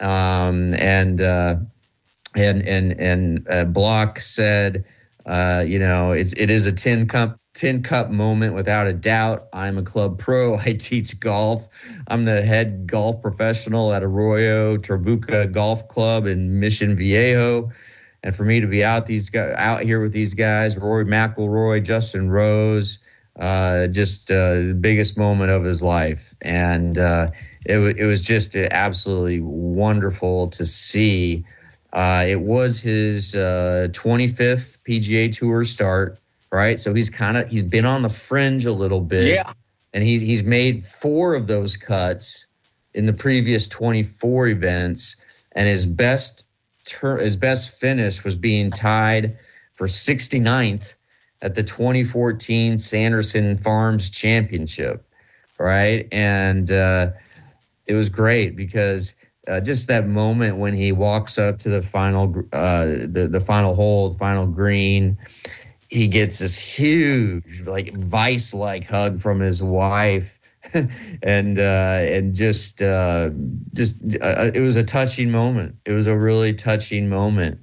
Um, 0.00 0.74
and 0.74 1.20
uh, 1.20 1.56
and 2.36 2.66
and 2.66 2.92
and 3.00 3.48
uh, 3.48 3.64
Block 3.64 4.20
said, 4.20 4.84
uh, 5.26 5.64
you 5.66 5.78
know, 5.78 6.12
it's 6.12 6.32
it 6.34 6.50
is 6.50 6.66
a 6.66 6.72
tin 6.72 7.06
cup 7.06 7.38
tin 7.54 7.82
cup 7.82 8.10
moment 8.10 8.54
without 8.54 8.86
a 8.86 8.92
doubt. 8.92 9.48
I'm 9.52 9.78
a 9.78 9.82
club 9.82 10.18
pro. 10.18 10.56
I 10.66 10.74
teach 10.74 11.18
golf. 11.20 11.66
I'm 12.08 12.24
the 12.24 12.42
head 12.42 12.86
golf 12.86 13.20
professional 13.22 13.92
at 13.92 14.02
Arroyo 14.02 14.76
Trabuco 14.76 15.50
Golf 15.50 15.88
Club 15.88 16.26
in 16.26 16.60
Mission 16.60 16.96
Viejo 16.96 17.70
and 18.22 18.34
for 18.34 18.44
me 18.44 18.60
to 18.60 18.66
be 18.66 18.82
out 18.82 19.06
these 19.06 19.30
guys 19.30 19.54
out 19.56 19.82
here 19.82 20.00
with 20.02 20.12
these 20.12 20.34
guys, 20.34 20.76
Rory 20.76 21.04
McIlroy, 21.04 21.82
Justin 21.82 22.30
Rose, 22.30 22.98
uh, 23.38 23.86
just 23.86 24.30
uh, 24.30 24.60
the 24.60 24.76
biggest 24.78 25.16
moment 25.16 25.50
of 25.50 25.64
his 25.64 25.82
life, 25.82 26.34
and 26.42 26.98
uh, 26.98 27.30
it, 27.64 27.78
it 27.98 28.06
was 28.06 28.20
just 28.22 28.56
absolutely 28.56 29.40
wonderful 29.40 30.48
to 30.48 30.66
see. 30.66 31.44
Uh, 31.92 32.24
it 32.26 32.40
was 32.40 32.80
his 32.80 33.34
25th 33.34 34.74
uh, 34.74 34.78
PGA 34.86 35.32
Tour 35.32 35.64
start, 35.64 36.18
right? 36.50 36.78
So 36.80 36.92
he's 36.92 37.10
kind 37.10 37.36
of 37.36 37.48
he's 37.48 37.62
been 37.62 37.84
on 37.84 38.02
the 38.02 38.08
fringe 38.08 38.66
a 38.66 38.72
little 38.72 39.00
bit, 39.00 39.28
yeah. 39.28 39.52
And 39.94 40.02
he's 40.02 40.20
he's 40.20 40.42
made 40.42 40.84
four 40.84 41.34
of 41.34 41.46
those 41.46 41.76
cuts 41.76 42.46
in 42.92 43.06
the 43.06 43.12
previous 43.12 43.68
24 43.68 44.48
events, 44.48 45.16
and 45.52 45.68
his 45.68 45.86
best 45.86 46.44
ter- 46.84 47.18
his 47.18 47.36
best 47.36 47.78
finish 47.78 48.24
was 48.24 48.34
being 48.34 48.70
tied 48.70 49.38
for 49.76 49.86
69th 49.86 50.94
at 51.42 51.54
the 51.54 51.62
2014 51.62 52.78
Sanderson 52.78 53.56
Farms 53.56 54.10
Championship, 54.10 55.06
right? 55.58 56.08
And 56.12 56.70
uh, 56.70 57.10
it 57.86 57.94
was 57.94 58.08
great 58.08 58.56
because 58.56 59.14
uh, 59.46 59.60
just 59.60 59.88
that 59.88 60.06
moment 60.06 60.58
when 60.58 60.74
he 60.74 60.92
walks 60.92 61.38
up 61.38 61.58
to 61.58 61.68
the 61.68 61.82
final 61.82 62.34
uh, 62.52 62.86
the 62.86 63.28
the 63.30 63.40
final 63.40 63.74
hole, 63.74 64.10
the 64.10 64.18
final 64.18 64.46
green, 64.46 65.16
he 65.88 66.06
gets 66.06 66.38
this 66.38 66.58
huge 66.58 67.62
like 67.66 67.96
vice 67.96 68.52
like 68.52 68.86
hug 68.86 69.20
from 69.20 69.40
his 69.40 69.62
wife 69.62 70.38
and 71.22 71.58
uh, 71.58 72.00
and 72.02 72.34
just 72.34 72.82
uh, 72.82 73.30
just 73.72 73.96
uh, 74.20 74.50
it 74.54 74.60
was 74.60 74.76
a 74.76 74.84
touching 74.84 75.30
moment. 75.30 75.76
It 75.86 75.92
was 75.92 76.06
a 76.06 76.18
really 76.18 76.52
touching 76.52 77.08
moment, 77.08 77.60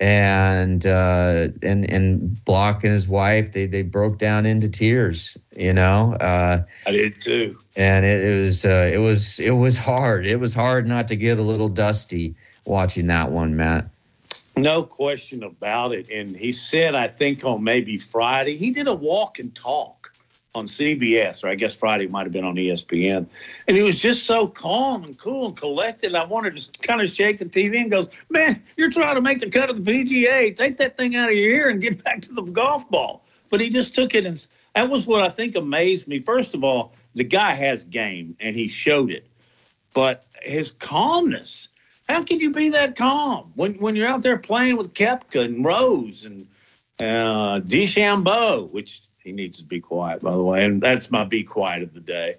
and 0.00 0.86
uh, 0.86 1.48
and 1.62 1.90
and 1.90 2.44
Block 2.44 2.84
and 2.84 2.92
his 2.92 3.08
wife 3.08 3.52
they 3.52 3.66
they 3.66 3.82
broke 3.82 4.18
down 4.18 4.46
into 4.46 4.68
tears. 4.68 5.36
You 5.56 5.72
know, 5.72 6.14
uh, 6.20 6.62
I 6.86 6.90
did 6.90 7.20
too. 7.20 7.58
And 7.76 8.04
it, 8.04 8.22
it 8.22 8.40
was 8.40 8.64
uh, 8.64 8.90
it 8.92 8.98
was 8.98 9.40
it 9.40 9.52
was 9.52 9.76
hard. 9.76 10.26
It 10.26 10.40
was 10.40 10.54
hard 10.54 10.86
not 10.86 11.08
to 11.08 11.16
get 11.16 11.38
a 11.38 11.42
little 11.42 11.68
dusty 11.68 12.34
watching 12.64 13.08
that 13.08 13.30
one, 13.30 13.56
Matt. 13.56 13.88
No 14.56 14.82
question 14.82 15.44
about 15.44 15.92
it. 15.92 16.10
And 16.10 16.36
he 16.36 16.50
said, 16.50 16.96
I 16.96 17.06
think 17.06 17.44
on 17.44 17.62
maybe 17.62 17.96
Friday, 17.96 18.56
he 18.56 18.72
did 18.72 18.88
a 18.88 18.94
walk 18.94 19.38
and 19.38 19.54
talk 19.54 20.12
on 20.58 20.66
CBS, 20.66 21.42
or 21.44 21.48
I 21.48 21.54
guess 21.54 21.74
Friday 21.74 22.06
might 22.06 22.24
have 22.24 22.32
been 22.32 22.44
on 22.44 22.56
ESPN. 22.56 23.26
And 23.66 23.76
he 23.76 23.82
was 23.82 24.02
just 24.02 24.24
so 24.24 24.46
calm 24.46 25.04
and 25.04 25.16
cool 25.16 25.46
and 25.46 25.56
collected. 25.56 26.14
I 26.14 26.24
wanted 26.24 26.56
to 26.56 26.86
kind 26.86 27.00
of 27.00 27.08
shake 27.08 27.38
the 27.38 27.46
TV 27.46 27.80
and 27.80 27.90
goes, 27.90 28.08
Man, 28.28 28.62
you're 28.76 28.90
trying 28.90 29.14
to 29.14 29.20
make 29.20 29.38
the 29.38 29.48
cut 29.48 29.70
of 29.70 29.82
the 29.82 29.90
PGA. 29.90 30.54
Take 30.54 30.76
that 30.78 30.96
thing 30.96 31.16
out 31.16 31.30
of 31.30 31.36
your 31.36 31.50
ear 31.50 31.68
and 31.70 31.80
get 31.80 32.02
back 32.04 32.20
to 32.22 32.32
the 32.32 32.42
golf 32.42 32.88
ball. 32.90 33.24
But 33.50 33.60
he 33.60 33.70
just 33.70 33.94
took 33.94 34.14
it 34.14 34.26
and 34.26 34.46
that 34.74 34.90
was 34.90 35.06
what 35.06 35.22
I 35.22 35.28
think 35.28 35.56
amazed 35.56 36.06
me. 36.06 36.20
First 36.20 36.54
of 36.54 36.62
all, 36.62 36.92
the 37.14 37.24
guy 37.24 37.54
has 37.54 37.84
game 37.84 38.36
and 38.38 38.54
he 38.54 38.68
showed 38.68 39.10
it. 39.10 39.26
But 39.94 40.26
his 40.42 40.70
calmness, 40.70 41.68
how 42.08 42.22
can 42.22 42.40
you 42.40 42.50
be 42.50 42.68
that 42.70 42.94
calm 42.94 43.52
when 43.54 43.74
when 43.74 43.96
you're 43.96 44.08
out 44.08 44.22
there 44.22 44.38
playing 44.38 44.76
with 44.76 44.94
Koepka 44.94 45.44
and 45.44 45.64
Rose 45.64 46.24
and 46.24 46.46
uh, 47.00 47.60
DeChambeau, 47.60 48.70
which 48.70 49.00
he 49.28 49.32
needs 49.32 49.58
to 49.58 49.64
be 49.64 49.78
quiet, 49.78 50.22
by 50.22 50.32
the 50.32 50.42
way. 50.42 50.64
And 50.64 50.80
that's 50.80 51.10
my 51.10 51.24
be 51.24 51.42
quiet 51.42 51.82
of 51.82 51.92
the 51.92 52.00
day. 52.00 52.36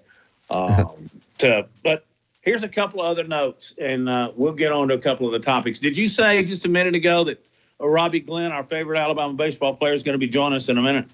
Um, 0.50 1.08
to, 1.38 1.66
but 1.82 2.04
here's 2.42 2.64
a 2.64 2.68
couple 2.68 3.00
of 3.00 3.06
other 3.06 3.24
notes, 3.24 3.74
and 3.80 4.08
uh, 4.08 4.32
we'll 4.34 4.52
get 4.52 4.72
on 4.72 4.88
to 4.88 4.94
a 4.94 4.98
couple 4.98 5.26
of 5.26 5.32
the 5.32 5.38
topics. 5.38 5.78
Did 5.78 5.96
you 5.96 6.08
say 6.08 6.42
just 6.42 6.64
a 6.64 6.68
minute 6.68 6.96
ago 6.96 7.24
that 7.24 7.44
uh, 7.80 7.88
Robbie 7.88 8.20
Glenn, 8.20 8.50
our 8.50 8.64
favorite 8.64 8.98
Alabama 8.98 9.34
baseball 9.34 9.74
player, 9.74 9.92
is 9.92 10.02
going 10.02 10.14
to 10.14 10.18
be 10.18 10.28
joining 10.28 10.56
us 10.56 10.68
in 10.68 10.78
a 10.78 10.82
minute? 10.82 11.06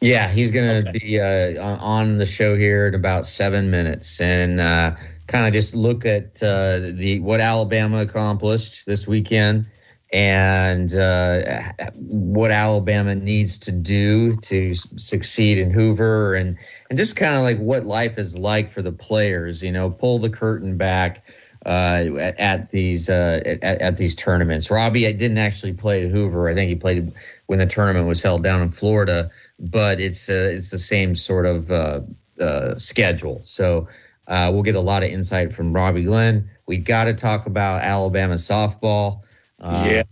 Yeah, 0.00 0.28
he's 0.28 0.50
going 0.50 0.84
to 0.84 0.90
okay. 0.90 0.98
be 0.98 1.20
uh, 1.20 1.78
on 1.78 2.18
the 2.18 2.26
show 2.26 2.56
here 2.58 2.88
in 2.88 2.94
about 2.94 3.24
seven 3.24 3.70
minutes, 3.70 4.20
and 4.20 4.60
uh, 4.60 4.96
kind 5.28 5.46
of 5.46 5.52
just 5.52 5.74
look 5.74 6.04
at 6.04 6.42
uh, 6.42 6.78
the 6.92 7.20
what 7.20 7.40
Alabama 7.40 8.02
accomplished 8.02 8.84
this 8.84 9.06
weekend 9.06 9.66
and 10.12 10.94
uh, 10.94 11.40
what 11.94 12.50
Alabama 12.50 13.14
needs 13.14 13.58
to 13.60 13.72
do 13.72 14.36
to 14.36 14.74
succeed 14.74 15.58
in 15.58 15.70
Hoover, 15.70 16.34
and 16.34 16.58
and 16.90 16.98
just 16.98 17.16
kind 17.16 17.34
of 17.34 17.42
like 17.42 17.58
what 17.58 17.84
life 17.84 18.18
is 18.18 18.38
like 18.38 18.68
for 18.68 18.82
the 18.82 18.92
players. 18.92 19.62
You 19.62 19.72
know, 19.72 19.90
pull 19.90 20.18
the 20.18 20.28
curtain 20.28 20.76
back 20.76 21.24
uh, 21.64 22.04
at, 22.18 22.38
at, 22.38 22.70
these 22.70 23.08
uh, 23.08 23.40
at, 23.46 23.62
at, 23.64 23.96
these 23.96 24.14
tournaments. 24.14 24.70
Robbie, 24.70 25.06
I 25.06 25.12
didn't 25.12 25.38
actually 25.38 25.72
play 25.72 26.04
at 26.04 26.10
Hoover. 26.10 26.48
I 26.48 26.54
think 26.54 26.68
he 26.68 26.74
played 26.74 27.10
when 27.46 27.58
the 27.58 27.66
tournament 27.66 28.06
was 28.06 28.22
held 28.22 28.42
down 28.42 28.60
in 28.60 28.68
Florida, 28.68 29.30
but 29.58 29.98
it's 29.98 30.28
uh, 30.28 30.50
it's 30.52 30.70
the 30.70 30.78
same 30.78 31.14
sort 31.14 31.46
of 31.46 31.70
uh, 31.70 32.00
uh, 32.40 32.76
schedule. 32.76 33.40
So. 33.44 33.88
we'll 34.28 34.62
get 34.62 34.74
a 34.74 34.80
lot 34.80 35.02
of 35.02 35.10
insight 35.10 35.52
from 35.52 35.72
Robbie 35.74 36.04
Glenn. 36.04 36.48
We 36.66 36.78
got 36.78 37.04
to 37.04 37.14
talk 37.14 37.46
about 37.46 37.82
Alabama 37.82 38.34
softball. 38.34 39.22
Uh, 39.62 39.86
yeah. 39.88 40.02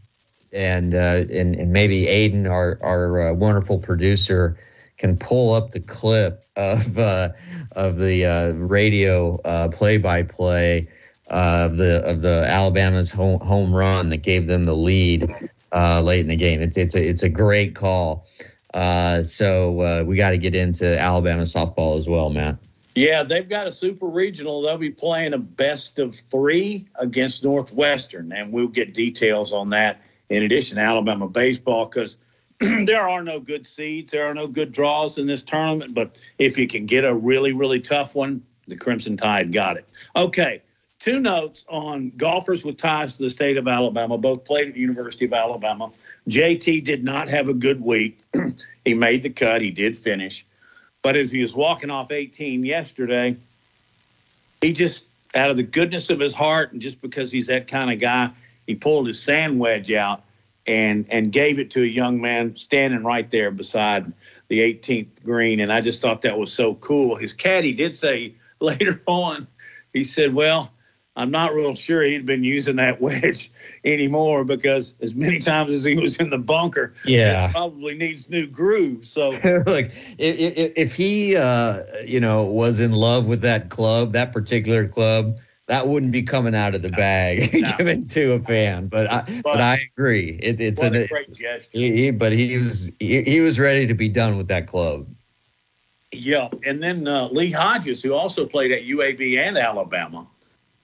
And, 0.53 0.95
uh, 0.95 1.25
and 1.33 1.55
and 1.55 1.73
maybe 1.73 2.07
Aiden, 2.07 2.51
our 2.51 2.79
our 2.83 3.29
uh, 3.29 3.33
wonderful 3.35 3.79
producer, 3.79 4.57
can 4.99 5.17
pull 5.17 5.55
up 5.55 5.71
the 5.71 5.81
clip 5.81 6.45
of 6.57 6.99
uh, 6.99 7.29
of 7.73 7.99
the 7.99 8.27
uh, 8.27 8.53
radio 8.55 9.39
play 9.69 9.99
by 9.99 10.25
play 10.25 10.89
of 11.31 11.77
the 11.77 12.03
of 12.05 12.21
the 12.21 12.45
Alabama's 12.49 13.11
home, 13.11 13.41
home 13.41 13.75
run 13.75 14.11
that 14.11 14.19
gave 14.19 14.47
them 14.47 14.65
the 14.65 14.75
lead 14.75 15.29
uh, 15.73 16.01
late 16.03 16.21
in 16.21 16.27
the 16.27 16.37
game. 16.37 16.61
It's 16.61 16.77
it's 16.77 16.95
a 16.95 17.09
it's 17.09 17.23
a 17.23 17.29
great 17.29 17.75
call. 17.75 18.27
Uh, 18.75 19.23
so 19.23 19.81
uh, 19.81 20.05
we 20.05 20.17
got 20.17 20.31
to 20.31 20.39
get 20.39 20.55
into 20.55 20.99
Alabama 20.99 21.43
softball 21.43 21.97
as 21.97 22.09
well, 22.09 22.31
Matt. 22.31 22.57
Yeah, 22.95 23.23
they've 23.23 23.49
got 23.49 23.67
a 23.67 23.73
super 23.73 24.07
regional. 24.07 24.63
They'll 24.63 24.77
be 24.77 24.91
playing 24.91 25.33
a 25.33 25.39
best 25.39 25.99
of 25.99 26.15
three 26.15 26.87
against 26.97 27.45
Northwestern, 27.45 28.33
and 28.33 28.53
we'll 28.53 28.69
get 28.69 28.95
details 28.95 29.53
on 29.53 29.71
that 29.71 30.03
in 30.29 30.43
addition 30.43 30.77
to 30.77 30.83
Alabama 30.83 31.29
baseball 31.29 31.87
because 31.87 32.17
there 32.59 33.09
are 33.09 33.23
no 33.23 33.41
good 33.41 33.67
seeds, 33.67 34.13
there 34.13 34.27
are 34.27 34.35
no 34.35 34.47
good 34.47 34.73
draws 34.73 35.19
in 35.19 35.27
this 35.27 35.43
tournament. 35.43 35.95
But 35.95 36.21
if 36.39 36.59
you 36.59 36.67
can 36.67 36.87
get 36.87 37.05
a 37.05 37.15
really, 37.15 37.53
really 37.53 37.81
tough 37.81 38.15
one, 38.15 38.43
the 38.67 38.77
Crimson 38.77 39.17
Tide 39.17 39.53
got 39.53 39.77
it. 39.77 39.89
Okay, 40.17 40.63
two 40.99 41.21
notes 41.21 41.65
on 41.69 42.13
golfers 42.17 42.65
with 42.65 42.77
ties 42.77 43.17
to 43.17 43.23
the 43.25 43.31
state 43.31 43.57
of 43.57 43.69
Alabama. 43.69 44.19
Both 44.19 44.45
played 44.45 44.69
at 44.69 44.75
the 44.75 44.81
University 44.81 45.25
of 45.25 45.33
Alabama. 45.33 45.91
JT 46.29 46.85
did 46.85 47.05
not 47.05 47.29
have 47.29 47.49
a 47.49 47.55
good 47.55 47.81
week. 47.81 48.19
he 48.85 48.95
made 48.95 49.23
the 49.23 49.31
cut, 49.31 49.61
he 49.61 49.71
did 49.71 49.97
finish. 49.97 50.45
But 51.03 51.17
as 51.17 51.31
he 51.31 51.41
was 51.41 51.55
walking 51.55 51.91
off 51.91 52.11
18 52.11 52.65
yesterday, 52.65 53.37
he 54.61 54.73
just, 54.73 55.05
out 55.35 55.51
of 55.51 55.57
the 55.57 55.63
goodness 55.63 56.11
of 56.11 56.21
his 56.21 56.35
heart, 56.35 56.73
and 56.73 56.83
just 56.83 57.01
because 57.01 57.31
he's 57.31 57.47
that 57.47 57.67
kind 57.67 57.91
of 57.91 57.99
guy, 57.99 58.31
he 58.67 58.75
pulled 58.75 59.07
his 59.07 59.21
sand 59.21 59.59
wedge 59.59 59.91
out 59.93 60.23
and 60.67 61.07
and 61.11 61.33
gave 61.33 61.59
it 61.59 61.71
to 61.71 61.83
a 61.83 61.87
young 61.87 62.21
man 62.21 62.55
standing 62.55 63.03
right 63.03 63.31
there 63.31 63.51
beside 63.51 64.13
the 64.49 64.61
18th 64.61 65.25
green. 65.25 65.61
And 65.61 65.73
I 65.73 65.81
just 65.81 66.03
thought 66.03 66.23
that 66.23 66.39
was 66.39 66.53
so 66.53 66.75
cool. 66.75 67.17
His 67.17 67.33
caddy 67.33 67.73
did 67.73 67.97
say 67.97 68.35
later 68.61 69.03
on, 69.07 69.47
he 69.93 70.05
said, 70.05 70.35
"Well, 70.35 70.71
I'm 71.17 71.31
not 71.31 71.55
real 71.55 71.75
sure 71.75 72.03
he'd 72.03 72.25
been 72.25 72.45
using 72.45 72.77
that 72.77 73.01
wedge 73.03 73.51
anymore 73.85 74.45
because 74.45 74.95
as 75.01 75.15
many 75.15 75.39
times 75.39 75.73
as 75.73 75.85
he 75.85 75.97
was 75.97 76.17
in 76.17 76.31
the 76.31 76.39
bunker, 76.39 76.95
yeah, 77.05 77.51
probably 77.51 77.95
needs 77.95 78.29
new 78.29 78.47
grooves. 78.47 79.11
So, 79.11 79.29
like, 79.67 79.93
if, 80.19 80.73
if 80.77 80.95
he, 80.95 81.37
uh, 81.37 81.83
you 82.05 82.21
know, 82.21 82.45
was 82.45 82.81
in 82.81 82.93
love 82.93 83.29
with 83.29 83.43
that 83.43 83.71
club, 83.71 84.13
that 84.13 84.33
particular 84.33 84.87
club, 84.87 85.37
that 85.67 85.87
wouldn't 85.87 86.13
be 86.13 86.23
coming 86.23 86.55
out 86.55 86.75
of 86.75 86.83
the 86.83 86.91
bag 86.91 87.49
no. 87.55 87.71
given 87.79 88.05
to 88.05 88.33
a 88.33 88.41
fan. 88.41 88.87
But 88.87 89.11
I, 89.11 89.23
but, 89.27 89.43
but 89.43 89.61
I 89.61 89.79
agree, 89.93 90.39
it, 90.43 90.61
it's 90.61 90.83
a 90.83 90.91
great 90.91 91.33
gesture. 91.33 91.71
He, 91.73 92.05
he, 92.05 92.11
but 92.13 92.33
he 92.33 92.57
was 92.57 92.93
he, 93.01 93.23
he 93.23 93.41
was 93.41 93.59
ready 93.59 93.87
to 93.87 93.95
be 93.95 94.09
done 94.09 94.37
with 94.37 94.49
that 94.49 94.67
club. 94.67 95.07
Yeah, 96.13 96.49
and 96.67 96.83
then 96.83 97.07
uh, 97.07 97.29
Lee 97.29 97.53
Hodges, 97.53 98.03
who 98.03 98.15
also 98.15 98.45
played 98.45 98.73
at 98.73 98.83
UAB 98.83 99.39
and 99.39 99.57
Alabama 99.57 100.27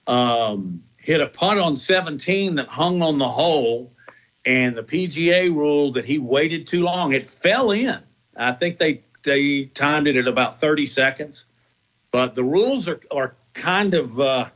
um, 0.07 0.83
hit 0.97 1.21
a 1.21 1.27
putt 1.27 1.59
on 1.59 1.77
17 1.77 2.57
that 2.57 2.69
hung 2.69 3.03
on 3.03 3.19
the 3.19 3.29
hole, 3.29 3.93
and 4.45 4.77
the 4.77 4.83
PGA 4.83 5.55
ruled 5.55 5.95
that 5.95 6.05
he 6.05 6.19
waited 6.19 6.67
too 6.67 6.83
long. 6.83 7.13
It 7.13 7.27
fell 7.27 7.71
in. 7.71 8.01
I 8.37 8.53
think 8.53 8.79
they 8.79 9.03
they 9.23 9.65
timed 9.67 10.07
it 10.07 10.17
at 10.17 10.29
about 10.29 10.61
30 10.61 10.87
seconds, 10.87 11.45
but 12.11 12.35
the 12.35 12.45
rules 12.45 12.89
are 12.89 13.01
are 13.11 13.35
kind 13.55 13.95
of. 13.95 14.21
Uh, 14.21 14.51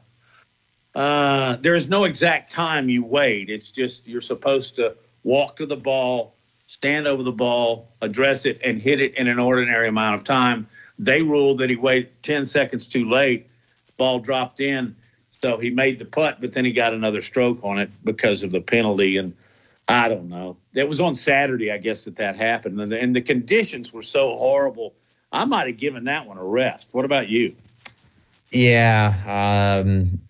uh, 0.94 1.56
there 1.60 1.76
is 1.76 1.88
no 1.88 2.04
exact 2.04 2.50
time 2.50 2.88
you 2.88 3.04
wait. 3.04 3.48
It's 3.48 3.70
just 3.70 4.08
you're 4.08 4.20
supposed 4.20 4.76
to 4.76 4.96
walk 5.22 5.56
to 5.56 5.66
the 5.66 5.76
ball, 5.76 6.34
stand 6.66 7.06
over 7.06 7.22
the 7.22 7.32
ball, 7.32 7.92
address 8.00 8.44
it, 8.44 8.60
and 8.64 8.80
hit 8.80 9.00
it 9.00 9.14
in 9.14 9.28
an 9.28 9.38
ordinary 9.38 9.88
amount 9.88 10.16
of 10.16 10.24
time. 10.24 10.66
They 10.98 11.22
ruled 11.22 11.58
that 11.58 11.70
he 11.70 11.76
waited 11.76 12.22
10 12.22 12.44
seconds 12.44 12.88
too 12.88 13.08
late. 13.08 13.46
Ball 13.96 14.18
dropped 14.18 14.60
in. 14.60 14.96
So 15.42 15.56
he 15.56 15.70
made 15.70 15.98
the 15.98 16.04
putt, 16.04 16.40
but 16.40 16.52
then 16.52 16.64
he 16.64 16.72
got 16.72 16.92
another 16.92 17.22
stroke 17.22 17.60
on 17.64 17.78
it 17.78 17.90
because 18.04 18.42
of 18.42 18.52
the 18.52 18.60
penalty. 18.60 19.16
And 19.16 19.34
I 19.88 20.08
don't 20.08 20.28
know. 20.28 20.56
It 20.74 20.86
was 20.86 21.00
on 21.00 21.14
Saturday, 21.14 21.72
I 21.72 21.78
guess, 21.78 22.04
that 22.04 22.16
that 22.16 22.36
happened. 22.36 22.78
And 22.80 22.92
the, 22.92 23.00
and 23.00 23.14
the 23.14 23.22
conditions 23.22 23.92
were 23.92 24.02
so 24.02 24.36
horrible. 24.36 24.94
I 25.32 25.44
might 25.46 25.66
have 25.66 25.78
given 25.78 26.04
that 26.04 26.26
one 26.26 26.36
a 26.36 26.44
rest. 26.44 26.88
What 26.92 27.04
about 27.04 27.28
you? 27.28 27.54
Yeah, 28.50 29.14
um, 29.82 30.20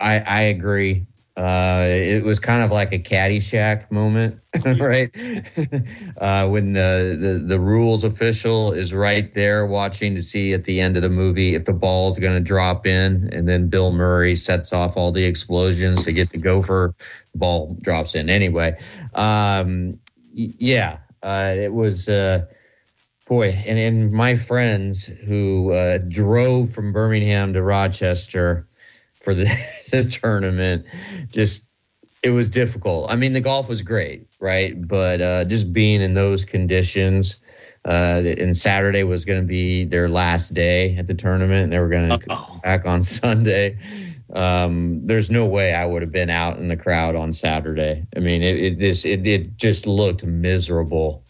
I, 0.00 0.20
I 0.20 0.40
agree. 0.42 1.04
Uh, 1.36 1.84
it 1.88 2.22
was 2.22 2.38
kind 2.38 2.62
of 2.62 2.70
like 2.70 2.92
a 2.92 2.98
Caddyshack 2.98 3.90
moment, 3.90 4.40
right? 4.78 5.10
uh, 6.18 6.46
when 6.46 6.74
the, 6.74 7.16
the 7.20 7.42
the 7.44 7.58
rules 7.58 8.04
official 8.04 8.72
is 8.72 8.94
right 8.94 9.34
there 9.34 9.66
watching 9.66 10.14
to 10.14 10.22
see 10.22 10.52
at 10.52 10.62
the 10.62 10.80
end 10.80 10.96
of 10.96 11.02
the 11.02 11.08
movie 11.08 11.56
if 11.56 11.64
the 11.64 11.72
ball's 11.72 12.20
going 12.20 12.34
to 12.34 12.40
drop 12.40 12.86
in, 12.86 13.28
and 13.32 13.48
then 13.48 13.68
Bill 13.68 13.92
Murray 13.92 14.36
sets 14.36 14.72
off 14.72 14.96
all 14.96 15.10
the 15.10 15.24
explosions 15.24 16.04
to 16.04 16.12
get 16.12 16.30
the 16.30 16.38
gopher. 16.38 16.94
Ball 17.34 17.76
drops 17.80 18.14
in 18.14 18.30
anyway. 18.30 18.78
Um, 19.14 19.98
yeah, 20.32 20.98
uh, 21.24 21.52
it 21.56 21.72
was. 21.72 22.08
Uh, 22.08 22.46
boy, 23.26 23.48
and, 23.66 23.78
and 23.78 24.12
my 24.12 24.36
friends 24.36 25.06
who 25.06 25.72
uh, 25.72 25.98
drove 26.08 26.70
from 26.70 26.92
Birmingham 26.92 27.54
to 27.54 27.62
Rochester 27.62 28.68
for 29.24 29.34
the, 29.34 29.44
the 29.90 30.04
tournament. 30.04 30.86
Just 31.30 31.70
it 32.22 32.30
was 32.30 32.48
difficult. 32.48 33.10
I 33.10 33.16
mean, 33.16 33.34
the 33.34 33.40
golf 33.40 33.68
was 33.68 33.82
great, 33.82 34.26
right? 34.40 34.74
But 34.88 35.20
uh, 35.20 35.44
just 35.44 35.72
being 35.72 36.00
in 36.00 36.14
those 36.14 36.44
conditions, 36.44 37.38
uh, 37.84 38.22
and 38.38 38.56
Saturday 38.56 39.04
was 39.04 39.26
going 39.26 39.40
to 39.40 39.46
be 39.46 39.84
their 39.84 40.08
last 40.08 40.54
day 40.54 40.96
at 40.96 41.06
the 41.06 41.14
tournament, 41.14 41.64
and 41.64 41.72
they 41.72 41.78
were 41.78 41.90
going 41.90 42.08
to 42.08 42.18
come 42.18 42.60
back 42.62 42.86
on 42.86 43.02
Sunday. 43.02 43.78
Um, 44.32 45.06
there's 45.06 45.30
no 45.30 45.44
way 45.44 45.74
I 45.74 45.84
would 45.84 46.00
have 46.00 46.10
been 46.10 46.30
out 46.30 46.56
in 46.56 46.68
the 46.68 46.76
crowd 46.76 47.14
on 47.14 47.30
Saturday. 47.30 48.06
I 48.16 48.20
mean, 48.20 48.42
it 48.42 48.56
it 48.56 48.78
just 48.78 49.04
it, 49.04 49.26
it 49.26 49.56
just 49.58 49.86
looked 49.86 50.24
miserable. 50.24 51.22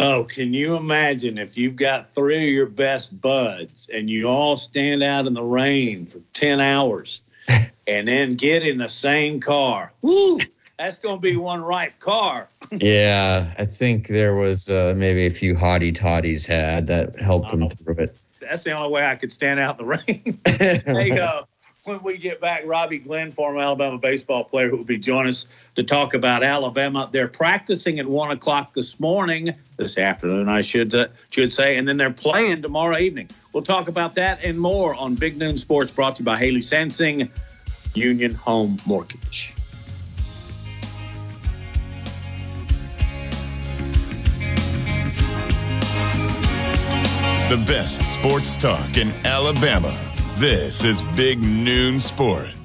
Oh, 0.00 0.24
can 0.24 0.54
you 0.54 0.76
imagine 0.76 1.38
if 1.38 1.58
you've 1.58 1.76
got 1.76 2.08
three 2.08 2.36
of 2.36 2.54
your 2.54 2.66
best 2.66 3.20
buds 3.20 3.90
and 3.92 4.08
you 4.08 4.28
all 4.28 4.56
stand 4.56 5.02
out 5.02 5.26
in 5.26 5.34
the 5.34 5.42
rain 5.42 6.06
for 6.06 6.20
10 6.34 6.60
hours 6.60 7.20
and 7.88 8.06
then 8.06 8.30
get 8.30 8.62
in 8.62 8.78
the 8.78 8.88
same 8.88 9.40
car. 9.40 9.92
Woo! 10.02 10.38
That's 10.78 10.98
going 10.98 11.16
to 11.16 11.20
be 11.20 11.36
one 11.36 11.62
right 11.62 11.98
car. 11.98 12.48
yeah, 12.70 13.52
I 13.58 13.64
think 13.64 14.06
there 14.06 14.34
was 14.34 14.70
uh, 14.70 14.94
maybe 14.96 15.26
a 15.26 15.30
few 15.30 15.54
hottie 15.54 15.92
toddies 15.92 16.46
had 16.46 16.86
that 16.86 17.18
helped 17.18 17.50
them 17.50 17.68
through 17.68 17.96
it. 17.96 18.16
That's 18.40 18.62
the 18.62 18.72
only 18.72 18.92
way 18.92 19.04
I 19.04 19.16
could 19.16 19.32
stand 19.32 19.58
out 19.58 19.80
in 19.80 19.86
the 19.86 20.02
rain. 20.06 20.40
hey, 20.86 21.18
uh, 21.18 21.42
when 21.84 22.02
we 22.02 22.18
get 22.18 22.40
back, 22.40 22.62
Robbie 22.66 22.98
Glenn, 22.98 23.32
former 23.32 23.60
Alabama 23.60 23.98
baseball 23.98 24.44
player, 24.44 24.68
who 24.68 24.76
will 24.76 24.84
be 24.84 24.98
joining 24.98 25.30
us 25.30 25.46
to 25.74 25.82
talk 25.82 26.14
about 26.14 26.44
Alabama. 26.44 27.08
They're 27.10 27.28
practicing 27.28 27.98
at 27.98 28.06
one 28.06 28.30
o'clock 28.30 28.74
this 28.74 29.00
morning, 29.00 29.54
this 29.78 29.98
afternoon, 29.98 30.48
I 30.48 30.60
should 30.60 30.94
uh, 30.94 31.08
should 31.30 31.52
say, 31.52 31.76
and 31.76 31.88
then 31.88 31.96
they're 31.96 32.10
playing 32.10 32.62
tomorrow 32.62 32.98
evening. 32.98 33.30
We'll 33.52 33.62
talk 33.64 33.88
about 33.88 34.14
that 34.16 34.44
and 34.44 34.60
more 34.60 34.94
on 34.94 35.14
Big 35.14 35.38
Noon 35.38 35.56
Sports, 35.56 35.90
brought 35.90 36.16
to 36.16 36.20
you 36.20 36.26
by 36.26 36.38
Haley 36.38 36.60
Sansing. 36.60 37.30
Union 37.94 38.34
Home 38.34 38.78
Mortgage. 38.86 39.54
The 47.48 47.56
best 47.66 48.02
sports 48.02 48.58
talk 48.58 48.98
in 48.98 49.10
Alabama. 49.24 49.96
This 50.36 50.84
is 50.84 51.02
Big 51.16 51.40
Noon 51.40 51.98
Sports. 51.98 52.58